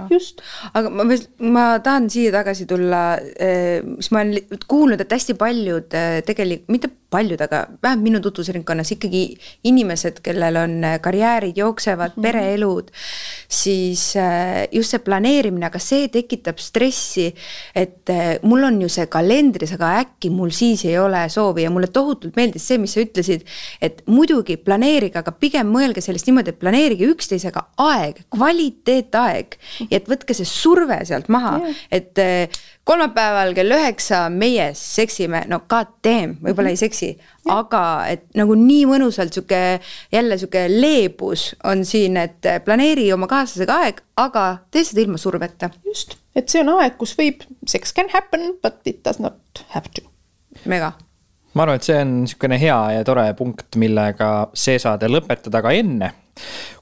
just. 0.10 0.42
aga 0.74 0.90
ma, 0.90 1.04
ma 1.40 1.80
tahan 1.80 2.10
siia 2.10 2.32
tagasi 2.32 2.66
tulla, 2.66 3.18
eh, 3.40 3.84
mis 3.84 4.12
ma 4.12 4.22
olen 4.22 4.60
kuulnud, 4.68 5.02
et 5.02 5.12
hästi 5.12 5.34
paljud 5.34 5.94
eh, 5.94 6.24
tegelikult, 6.26 6.70
mitte 6.70 6.90
paljud, 7.10 7.42
aga 7.42 7.68
vähemalt 7.84 8.04
minu 8.04 8.20
tutvusringkonnas 8.20 8.92
ikkagi 8.92 9.38
inimesed, 9.64 10.20
kellel 10.26 10.56
on 10.56 10.84
eh, 10.84 11.00
karjäärid 11.02 11.58
jooksevad 11.58 12.16
mm, 12.16 12.20
-hmm. 12.20 12.22
pereelud, 12.22 12.92
siis 13.48 14.14
just 14.72 14.90
see 14.90 15.00
planeerimine, 15.00 15.66
aga 15.66 15.80
see 15.80 16.08
tekitab 16.08 16.58
stressi, 16.58 17.34
et 17.76 18.10
mul 18.42 18.64
on 18.64 18.82
ju 18.82 18.90
see 18.90 19.06
kalender 19.08 19.35
kalendris, 19.36 19.74
aga 19.76 19.90
äkki 20.02 20.30
mul 20.32 20.52
siis 20.56 20.86
ei 20.88 20.98
ole 21.00 21.26
soovi 21.30 21.66
ja 21.66 21.72
mulle 21.74 21.88
tohutult 21.92 22.36
meeldis 22.38 22.68
see, 22.68 22.78
mis 22.80 22.94
sa 22.96 23.04
ütlesid. 23.04 23.44
et 23.82 24.02
muidugi 24.08 24.58
planeerige, 24.58 25.20
aga 25.20 25.32
pigem 25.32 25.68
mõelge 25.68 26.02
sellest 26.02 26.28
niimoodi, 26.28 26.54
et 26.54 26.60
planeerige 26.60 27.10
üksteisega 27.12 27.66
aeg, 27.78 28.24
kvaliteetaeg. 28.32 29.58
ja 29.90 29.98
et 29.98 30.08
võtke 30.08 30.34
see 30.34 30.48
surve 30.48 31.02
sealt 31.06 31.28
maha, 31.30 31.60
et 31.92 32.18
eh, 32.18 32.48
kolmapäeval 32.86 33.54
kell 33.58 33.76
üheksa 33.76 34.26
meie 34.30 34.72
seksime, 34.78 35.46
no 35.52 35.64
god 35.70 35.92
damn, 36.06 36.38
võib-olla 36.44 36.72
ei 36.72 36.80
seksi, 36.80 37.16
aga 37.52 37.84
et 38.10 38.28
nagu 38.38 38.56
nii 38.56 38.86
mõnusalt 38.90 39.36
sihuke 39.36 39.80
jälle 40.14 40.38
sihuke 40.40 40.68
leebus 40.70 41.54
on 41.64 41.84
siin, 41.86 42.18
et 42.22 42.54
planeeri 42.66 43.12
oma 43.14 43.28
kaaslasega 43.28 43.82
aeg, 43.84 44.06
aga 44.22 44.52
tee 44.72 44.86
seda 44.86 45.04
ilma 45.04 45.20
surveta. 45.22 45.74
just 45.86 46.22
et 46.36 46.52
see 46.52 46.62
on 46.64 46.74
aeg, 46.78 46.98
kus 47.00 47.16
võib, 47.18 47.46
sex 47.68 47.96
can 47.96 48.12
happen, 48.14 48.54
but 48.64 48.82
it 48.86 49.04
does 49.06 49.22
not 49.24 49.66
have 49.76 49.92
to. 49.96 50.06
mega. 50.66 50.94
ma 51.56 51.64
arvan, 51.64 51.80
et 51.80 51.88
see 51.88 51.98
on 52.02 52.14
niisugune 52.24 52.60
hea 52.60 52.80
ja 52.98 53.08
tore 53.08 53.26
punkt, 53.40 53.80
millega 53.80 54.50
see 54.54 54.80
saade 54.82 55.10
lõpetada, 55.12 55.64
aga 55.64 55.76
enne 55.76 56.12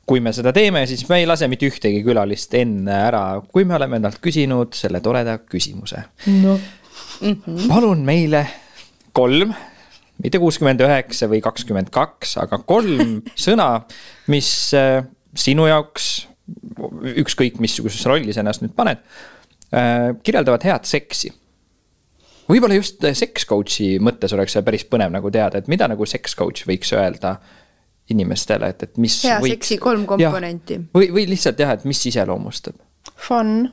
kui 0.10 0.20
me 0.24 0.34
seda 0.36 0.52
teeme, 0.56 0.84
siis 0.90 1.06
me 1.08 1.22
ei 1.22 1.28
lase 1.30 1.48
mitte 1.52 1.68
ühtegi 1.70 2.02
külalist 2.06 2.54
enne 2.60 2.96
ära, 3.06 3.24
kui 3.54 3.68
me 3.68 3.78
oleme 3.78 4.00
endalt 4.00 4.20
küsinud 4.24 4.76
selle 4.78 5.00
toreda 5.04 5.38
küsimuse 5.46 6.02
no.. 6.42 6.58
Mm 7.22 7.38
-hmm. 7.46 7.68
palun 7.70 8.02
meile 8.06 8.42
kolm, 9.16 9.54
mitte 10.24 10.40
kuuskümmend 10.42 10.82
üheksa 10.84 11.30
või 11.32 11.40
kakskümmend 11.46 11.92
kaks, 11.94 12.38
aga 12.42 12.58
kolm 12.58 13.22
sõna, 13.46 13.86
mis 14.28 14.50
äh, 14.76 15.06
sinu 15.36 15.68
jaoks, 15.70 16.28
ükskõik 17.24 17.62
missuguses 17.64 18.04
rollis 18.10 18.38
ennast 18.38 18.66
nüüd 18.66 18.74
paned 18.76 19.00
kirjeldavad 20.24 20.66
head 20.68 20.86
seksi. 20.86 21.32
võib-olla 22.50 22.78
just 22.78 23.04
äh, 23.04 23.16
sex 23.18 23.48
coach'i 23.50 23.98
mõttes 24.04 24.34
oleks 24.36 24.56
see 24.56 24.66
päris 24.66 24.88
põnev 24.90 25.14
nagu 25.14 25.32
teada, 25.34 25.62
et 25.62 25.70
mida 25.72 25.88
nagu 25.90 26.06
sex 26.10 26.36
coach 26.38 26.68
võiks 26.70 26.94
öelda 26.94 27.38
inimestele, 28.12 28.74
et, 28.74 28.84
et 28.84 28.98
mis. 29.00 29.22
hea 29.24 29.40
võiks, 29.42 29.56
seksi 29.58 29.80
kolm 29.82 30.04
komponenti. 30.10 30.82
või, 30.96 31.08
või 31.16 31.28
lihtsalt 31.32 31.62
jah, 31.64 31.78
et 31.78 31.88
mis 31.88 32.04
iseloomustab. 32.12 32.76
Fun 33.16 33.72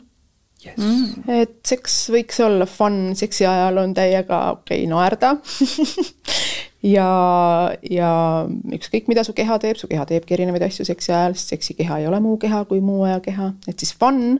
yes.. 0.64 0.76
Mm. 0.76 1.24
et 1.40 1.58
seks 1.66 1.96
võiks 2.14 2.40
olla 2.44 2.66
fun, 2.70 3.10
seksi 3.18 3.46
ajal 3.48 3.82
on 3.82 3.94
täiega 3.96 4.40
okei 4.54 4.84
okay, 4.84 4.90
naerda 4.90 5.34
ja, 6.96 7.10
ja 7.90 8.12
ükskõik, 8.76 9.10
mida 9.10 9.24
su 9.26 9.34
keha 9.36 9.58
teeb, 9.62 9.80
su 9.80 9.90
keha 9.90 10.06
teebki 10.08 10.36
erinevaid 10.36 10.68
asju 10.68 10.86
seksi 10.88 11.14
ajal, 11.14 11.36
sest 11.38 11.56
seksi 11.56 11.78
keha 11.80 12.00
ei 12.02 12.08
ole 12.10 12.20
muu 12.24 12.38
keha 12.40 12.64
kui 12.70 12.82
muu 12.84 13.04
aja 13.08 13.20
keha, 13.24 13.52
et 13.70 13.82
siis 13.82 13.94
fun 13.96 14.38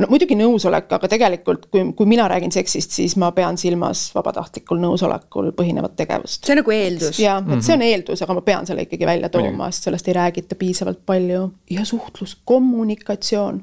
no 0.00 0.08
muidugi 0.10 0.36
nõusolek, 0.38 0.88
aga 0.96 1.10
tegelikult 1.10 1.66
kui, 1.72 1.84
kui 1.96 2.08
mina 2.08 2.26
räägin 2.30 2.52
seksist, 2.54 2.94
siis 2.96 3.16
ma 3.20 3.32
pean 3.36 3.58
silmas 3.60 4.06
vabatahtlikul 4.14 4.80
nõusolekul 4.82 5.52
põhinevat 5.58 5.96
tegevust. 5.98 6.44
see 6.46 6.54
on 6.54 6.62
nagu 6.62 6.74
eeldus. 6.76 7.18
jaa, 7.20 7.38
et 7.38 7.46
mm 7.46 7.52
-hmm. 7.52 7.66
see 7.66 7.74
on 7.74 7.82
eeldus, 7.88 8.22
aga 8.22 8.34
ma 8.34 8.44
pean 8.46 8.66
selle 8.66 8.86
ikkagi 8.86 9.06
välja 9.06 9.28
tooma, 9.28 9.70
sest 9.70 9.90
sellest 9.90 10.08
ei 10.08 10.14
räägita 10.14 10.54
piisavalt 10.54 11.06
palju. 11.06 11.50
ja 11.70 11.84
suhtlus, 11.84 12.36
kommunikatsioon. 12.44 13.62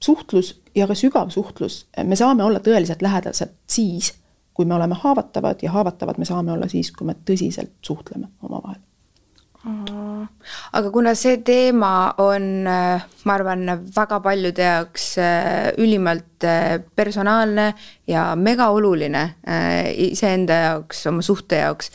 suhtlus 0.00 0.60
ja 0.74 0.86
ka 0.86 0.94
sügav 0.94 1.30
suhtlus, 1.30 1.86
me 2.04 2.16
saame 2.16 2.44
olla 2.44 2.58
tõeliselt 2.58 3.02
lähedased 3.02 3.50
siis, 3.66 4.14
kui 4.54 4.64
me 4.64 4.74
oleme 4.74 4.94
haavatavad 4.94 5.58
ja 5.62 5.70
haavatavad 5.70 6.18
me 6.18 6.24
saame 6.24 6.52
olla 6.52 6.68
siis, 6.68 6.92
kui 6.92 7.06
me 7.06 7.14
tõsiselt 7.30 7.72
suhtleme 7.82 8.28
omavahel 8.42 8.80
aga 9.60 10.90
kuna 10.92 11.12
see 11.18 11.40
teema 11.44 12.14
on, 12.22 12.66
äh, 12.66 13.02
ma 13.28 13.36
arvan, 13.36 13.66
väga 13.92 14.20
paljude 14.24 14.64
jaoks 14.64 15.06
äh, 15.20 15.68
ülimalt 15.80 16.46
äh, 16.48 16.78
personaalne 16.96 17.74
ja 18.08 18.30
megaoluline 18.36 19.24
iseenda 20.08 20.60
jaoks, 20.64 21.04
oma 21.10 21.22
suhte 21.24 21.60
jaoks, 21.60 21.92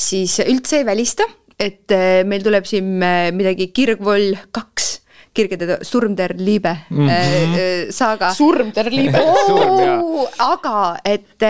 siis 0.00 0.38
üldse 0.46 0.80
ei 0.80 0.88
välista, 0.88 1.28
et 1.60 1.92
meil 2.26 2.42
tuleb 2.42 2.66
siin 2.66 2.96
midagi 3.36 3.68
Kirgvoll 3.74 4.34
kaks 4.54 4.90
kirgede 5.34 5.80
Surm 5.86 6.14
der 6.16 6.34
Liebe 6.38 6.72
mm 6.90 7.08
-hmm. 7.08 7.90
saaga. 7.90 8.32
Surm 8.34 8.72
der 8.74 8.90
Liebe 8.90 9.18
aga 10.38 10.96
et 11.04 11.42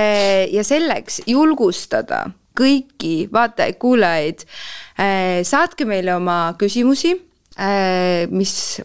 ja 0.53 0.65
selleks 0.65 1.23
julgustada 1.27 2.27
kõiki 2.55 3.29
vaatajaid-kuulajaid 3.33 4.47
Äh, 4.95 5.43
saatke 5.43 5.87
meile 5.91 6.13
oma 6.15 6.55
küsimusi, 6.59 7.17
äh, 7.59 8.31
mis 8.31 8.79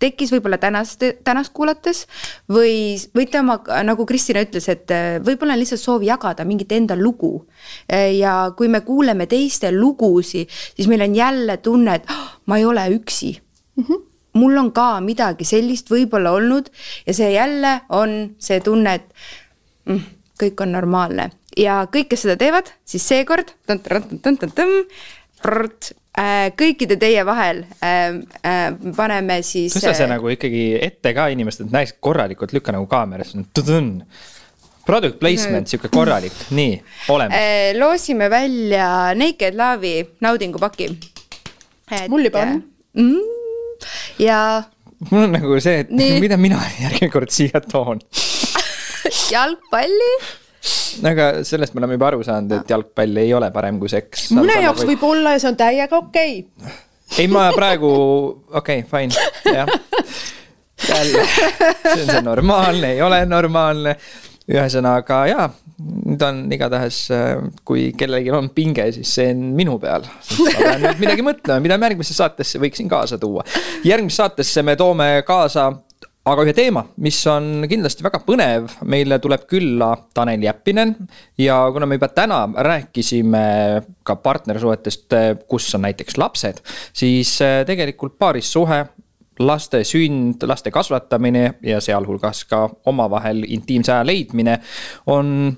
tekkis 0.00 0.30
võib-olla 0.32 0.56
tänast, 0.60 1.04
tänast 1.24 1.52
kuulates 1.56 2.06
või 2.52 2.96
võite 3.16 3.42
oma, 3.42 3.58
nagu 3.84 4.06
Kristina 4.08 4.40
ütles, 4.44 4.68
et 4.72 4.92
äh, 4.96 5.18
võib-olla 5.24 5.52
on 5.52 5.60
lihtsalt 5.60 5.82
soov 5.82 6.06
jagada 6.08 6.46
mingit 6.48 6.72
enda 6.72 6.96
lugu. 6.96 7.46
ja 7.88 8.52
kui 8.56 8.68
me 8.68 8.80
kuuleme 8.80 9.26
teiste 9.26 9.72
lugusid, 9.72 10.48
siis 10.48 10.88
meil 10.88 11.04
on 11.04 11.14
jälle 11.14 11.56
tunne, 11.56 11.94
et 11.94 12.10
oh, 12.10 12.28
ma 12.46 12.56
ei 12.56 12.64
ole 12.64 12.88
üksi 12.96 13.36
mm. 13.76 13.84
-hmm 13.84 14.04
mul 14.36 14.56
on 14.58 14.72
ka 14.72 15.00
midagi 15.00 15.44
sellist 15.48 15.88
võib-olla 15.88 16.30
olnud 16.36 16.66
ja 17.06 17.14
see 17.14 17.30
jälle 17.32 17.80
on 17.88 18.34
see 18.38 18.60
tunne, 18.60 18.94
et 18.94 19.14
mm, 19.88 20.02
kõik 20.40 20.60
on 20.60 20.72
normaalne 20.72 21.30
ja 21.56 21.82
kõik, 21.92 22.10
kes 22.12 22.26
seda 22.26 22.36
teevad, 22.40 22.72
siis 22.84 23.06
seekord 23.08 23.54
Äh, 26.16 26.46
kõikide 26.56 26.96
teie 26.96 27.20
vahel 27.28 27.58
äh, 27.84 28.14
äh, 28.40 28.70
paneme 28.96 29.42
siis. 29.44 29.74
tõsta 29.74 29.92
see 29.98 30.06
nagu 30.08 30.30
ikkagi 30.32 30.62
ette 30.80 31.10
ka 31.12 31.26
inimestele, 31.28 31.68
et 31.68 31.74
näeks 31.74 31.92
korralikult, 32.00 32.54
lükka 32.56 32.72
nagu 32.72 32.86
kaamerasse. 32.88 33.42
Product 34.86 35.18
placement, 35.20 35.68
sihuke 35.68 35.90
korralik, 35.92 36.32
nii, 36.56 36.78
olemas. 37.10 37.74
loosime 37.76 38.30
välja 38.30 38.88
Naked 39.18 39.58
Love'i 39.58 40.06
naudingupaki. 40.22 40.88
mul 42.08 42.24
juba 42.30 42.46
on 42.46 42.62
mm,. 42.94 43.82
ja. 44.22 44.62
mul 45.10 45.26
on 45.26 45.36
nagu 45.36 45.60
see, 45.60 45.82
et 45.84 45.90
nii. 45.90 46.20
mida 46.22 46.38
mina 46.40 46.62
järgmine 46.80 47.10
kord 47.12 47.34
siia 47.34 47.60
toon 47.66 48.00
jalgpalli 49.34 50.12
aga 51.06 51.28
sellest 51.46 51.74
me 51.74 51.82
oleme 51.82 51.98
juba 51.98 52.10
aru 52.12 52.24
saanud, 52.26 52.56
et 52.58 52.72
jalgpall 52.72 53.22
ei 53.22 53.32
ole 53.36 53.50
parem 53.54 53.80
kui 53.82 53.90
seks. 53.92 54.30
mõne 54.36 54.58
jaoks 54.62 54.86
võib 54.88 55.04
olla 55.06 55.36
ja 55.36 55.42
see 55.42 55.52
on 55.52 55.58
täiega 55.60 56.00
okei 56.00 56.38
okay.. 56.44 56.76
ei, 57.20 57.28
ma 57.32 57.48
praegu, 57.56 57.90
okei 58.50 58.82
okay,, 58.84 58.88
fine, 58.90 59.28
jah. 59.44 59.70
jälle, 60.88 61.26
see 61.26 62.02
on 62.02 62.10
see 62.10 62.24
normaalne, 62.24 62.96
ei 62.96 63.04
ole 63.04 63.24
normaalne. 63.28 63.96
ühesõnaga 64.46 65.24
jaa, 65.26 65.46
nüüd 65.82 66.20
on 66.22 66.36
igatahes, 66.54 67.00
kui 67.66 67.88
kellelgi 67.98 68.30
on 68.30 68.52
pinge, 68.54 68.84
siis 68.94 69.10
see 69.18 69.32
on 69.34 69.40
minu 69.58 69.74
peal. 69.82 70.06
ma 70.38 70.52
pean 70.54 70.84
nüüd 70.84 71.02
midagi 71.02 71.24
mõtlema, 71.26 71.64
mida 71.64 71.78
ma 71.80 71.90
järgmisse 71.90 72.14
saatesse 72.14 72.60
võiksin 72.62 72.90
kaasa 72.90 73.18
tuua. 73.18 73.42
järgmisse 73.84 74.22
saatesse 74.22 74.62
me 74.62 74.76
toome 74.78 75.10
kaasa 75.26 75.72
aga 76.26 76.42
ühe 76.42 76.54
teema, 76.56 76.82
mis 77.02 77.18
on 77.30 77.66
kindlasti 77.70 78.04
väga 78.06 78.20
põnev, 78.26 78.66
meile 78.90 79.18
tuleb 79.22 79.46
külla 79.50 79.92
Tanel 80.14 80.42
Jeppinen. 80.42 80.94
Ja 81.38 81.60
kuna 81.72 81.86
me 81.86 81.98
juba 82.00 82.08
täna 82.14 82.42
rääkisime 82.50 83.46
ka 84.06 84.18
partnersuhetest, 84.24 85.16
kus 85.48 85.70
on 85.78 85.86
näiteks 85.86 86.18
lapsed, 86.18 86.62
siis 86.96 87.36
eh, 87.44 87.60
tegelikult 87.68 88.18
paarissuhe 88.18 88.82
laste 89.38 89.82
sünd, 89.84 90.42
laste 90.48 90.72
kasvatamine 90.72 91.58
ja 91.62 91.80
sealhulgas 91.84 92.44
ka 92.48 92.64
omavahel 92.88 93.44
intiimse 93.52 93.92
aja 93.92 94.06
leidmine 94.06 94.58
on 95.12 95.52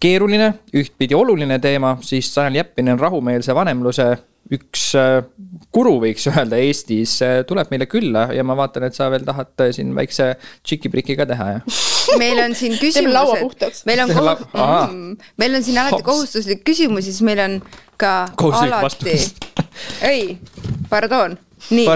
keeruline, 0.00 0.52
ühtpidi 0.76 1.16
oluline 1.16 1.58
teema, 1.58 1.96
siis 2.00 2.30
Tanel 2.34 2.60
Jeppinen 2.60 3.00
rahumeelse 3.00 3.54
vanemluse 3.54 4.12
üks 4.52 4.90
äh, 4.98 5.22
guru, 5.74 5.94
võiks 6.02 6.26
öelda 6.28 6.58
Eestis, 6.60 7.16
äh, 7.24 7.38
tuleb 7.48 7.70
meile 7.72 7.86
külla 7.90 8.26
ja 8.36 8.44
ma 8.46 8.56
vaatan, 8.58 8.86
et 8.88 8.96
sa 8.96 9.08
veel 9.12 9.24
tahad 9.26 9.64
äh, 9.64 9.72
siin 9.76 9.94
väikse 9.96 10.34
tšiki-priki 10.66 11.16
ka 11.18 11.26
teha, 11.30 11.48
jah? 11.56 11.80
meil 12.20 12.42
on 12.42 12.56
siin 12.58 12.76
küsimused, 12.82 13.80
meil 13.88 14.04
on 14.04 14.12
kohu-, 14.12 14.36
mm, 14.52 15.16
meil 15.40 15.58
on 15.58 15.64
siin 15.64 15.80
alati 15.80 16.00
Hops. 16.00 16.08
kohustuslik 16.10 16.64
küsimus, 16.66 17.08
siis 17.08 17.22
meil 17.24 17.40
on 17.46 17.58
ka 18.00 18.14
alati, 18.60 19.16
ei, 20.12 20.36
pardon, 20.92 21.38
nii, 21.70 21.88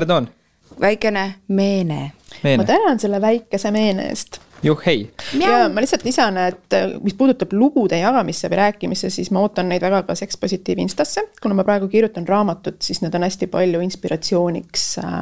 väikene 0.81 1.29
meene. 1.53 2.03
ma 2.49 2.65
tänan 2.65 3.01
selle 3.03 3.21
väikese 3.21 3.73
meene 3.75 4.09
eest 4.09 4.41
juhhei. 4.63 5.11
ja 5.41 5.69
ma 5.69 5.81
lihtsalt 5.81 6.05
lisan, 6.05 6.37
et 6.37 6.75
äh, 6.75 6.91
mis 7.03 7.15
puudutab 7.15 7.53
lugude 7.53 7.99
jagamisse 7.99 8.51
või 8.51 8.61
rääkimisse, 8.63 9.11
siis 9.11 9.31
ma 9.35 9.43
ootan 9.45 9.69
neid 9.71 9.83
väga 9.83 10.03
ka 10.07 10.17
Seks 10.19 10.37
Positiiv 10.41 10.81
Instasse, 10.83 11.25
kuna 11.43 11.57
ma 11.59 11.65
praegu 11.67 11.89
kirjutan 11.89 12.27
raamatut, 12.29 12.81
siis 12.83 13.03
need 13.03 13.15
on 13.15 13.27
hästi 13.27 13.49
palju 13.53 13.83
inspiratsiooniks 13.87 14.87
äh, 15.05 15.21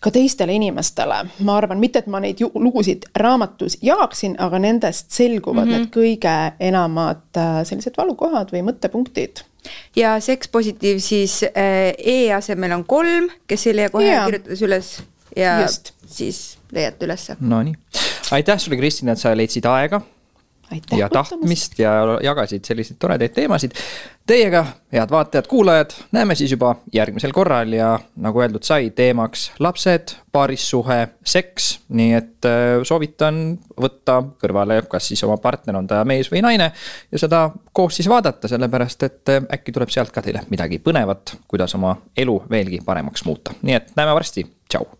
ka 0.00 0.12
teistele 0.14 0.56
inimestele. 0.56 1.20
ma 1.44 1.56
arvan, 1.56 1.80
mitte 1.80 2.02
et 2.02 2.08
ma 2.10 2.20
neid 2.24 2.40
lugusid 2.54 3.08
raamatus 3.16 3.78
jagaksin, 3.82 4.36
aga 4.38 4.58
nendest 4.58 5.10
selguvad 5.12 5.66
mm 5.66 5.72
-hmm. 5.72 5.78
need 5.78 5.92
kõige 5.94 6.36
enamad 6.60 7.36
äh, 7.36 7.62
sellised 7.64 7.96
valukohad 7.96 8.52
või 8.52 8.64
mõttepunktid 8.70 9.44
ja 9.96 10.20
Seks 10.20 10.48
Positiiv 10.48 10.98
siis 10.98 11.42
E 11.98 12.32
asemel 12.32 12.72
on 12.72 12.84
kolm, 12.84 13.28
kes 13.46 13.66
ei 13.66 13.76
leia 13.76 13.90
kohe 13.90 14.06
ja. 14.06 14.24
kirjutades 14.24 14.62
üles 14.62 15.02
ja 15.36 15.60
Just. 15.60 15.92
siis 16.06 16.58
leiate 16.72 17.04
ülesse. 17.04 17.36
Nonii 17.40 17.74
aitäh 18.32 18.58
sulle, 18.58 18.76
Kristina, 18.76 19.12
et 19.12 19.18
sa 19.18 19.36
leidsid 19.36 19.66
aega. 19.68 20.00
Ja 20.96 21.08
tahtmist 21.08 21.78
ja 21.80 21.92
jagasid 22.20 22.64
selliseid 22.68 22.98
toredaid 23.00 23.32
teemasid. 23.32 23.72
Teiega, 24.28 24.66
head 24.92 25.08
vaatajad-kuulajad, 25.10 25.94
näeme 26.12 26.34
siis 26.36 26.52
juba 26.52 26.74
järgmisel 26.92 27.32
korral 27.32 27.72
ja 27.72 27.94
nagu 28.20 28.42
öeldud 28.44 28.66
sai, 28.68 28.90
teemaks 28.92 29.46
lapsed, 29.64 30.12
paarissuhe, 30.32 30.98
seks. 31.24 31.70
nii 31.88 32.12
et 32.18 32.50
äh, 32.50 32.82
soovitan 32.84 33.40
võtta 33.80 34.18
kõrvale, 34.44 34.82
kas 34.92 35.08
siis 35.08 35.24
oma 35.24 35.38
partner 35.40 35.80
on 35.80 35.88
ta 35.88 36.02
mees 36.04 36.28
või 36.28 36.44
naine 36.44 36.68
ja 37.12 37.24
seda 37.24 37.46
koos 37.72 37.96
siis 37.96 38.12
vaadata, 38.12 38.52
sellepärast 38.52 39.08
et 39.08 39.36
äh, 39.38 39.48
äkki 39.56 39.72
tuleb 39.72 39.88
sealt 39.88 40.12
ka 40.12 40.20
teile 40.20 40.44
midagi 40.52 40.84
põnevat, 40.84 41.38
kuidas 41.48 41.80
oma 41.80 41.96
elu 42.16 42.42
veelgi 42.50 42.84
paremaks 42.84 43.24
muuta. 43.24 43.56
nii 43.62 43.80
et 43.80 43.94
näeme 43.96 44.12
varsti, 44.20 44.44
tšau 44.68 44.97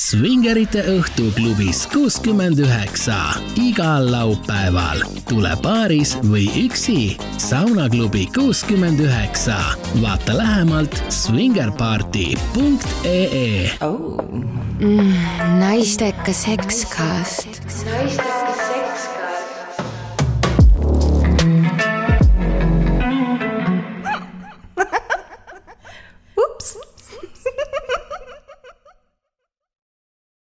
Svingerite 0.00 0.80
õhtuklubis 0.88 1.82
kuuskümmend 1.92 2.56
üheksa 2.64 3.36
igal 3.60 4.08
laupäeval. 4.08 5.04
tule 5.28 5.52
paaris 5.62 6.16
või 6.24 6.48
üksi. 6.64 7.20
saunaklubi 7.36 8.26
kuuskümmend 8.32 9.00
üheksa. 9.04 9.76
vaata 10.00 10.32
lähemalt 10.38 11.02
svingerparty.ee 11.12 13.70
oh.. 13.84 14.16
Mm, 14.80 15.12
naistekas 15.60 16.48
sekskast. 16.48 17.60
naiste 17.84 19.11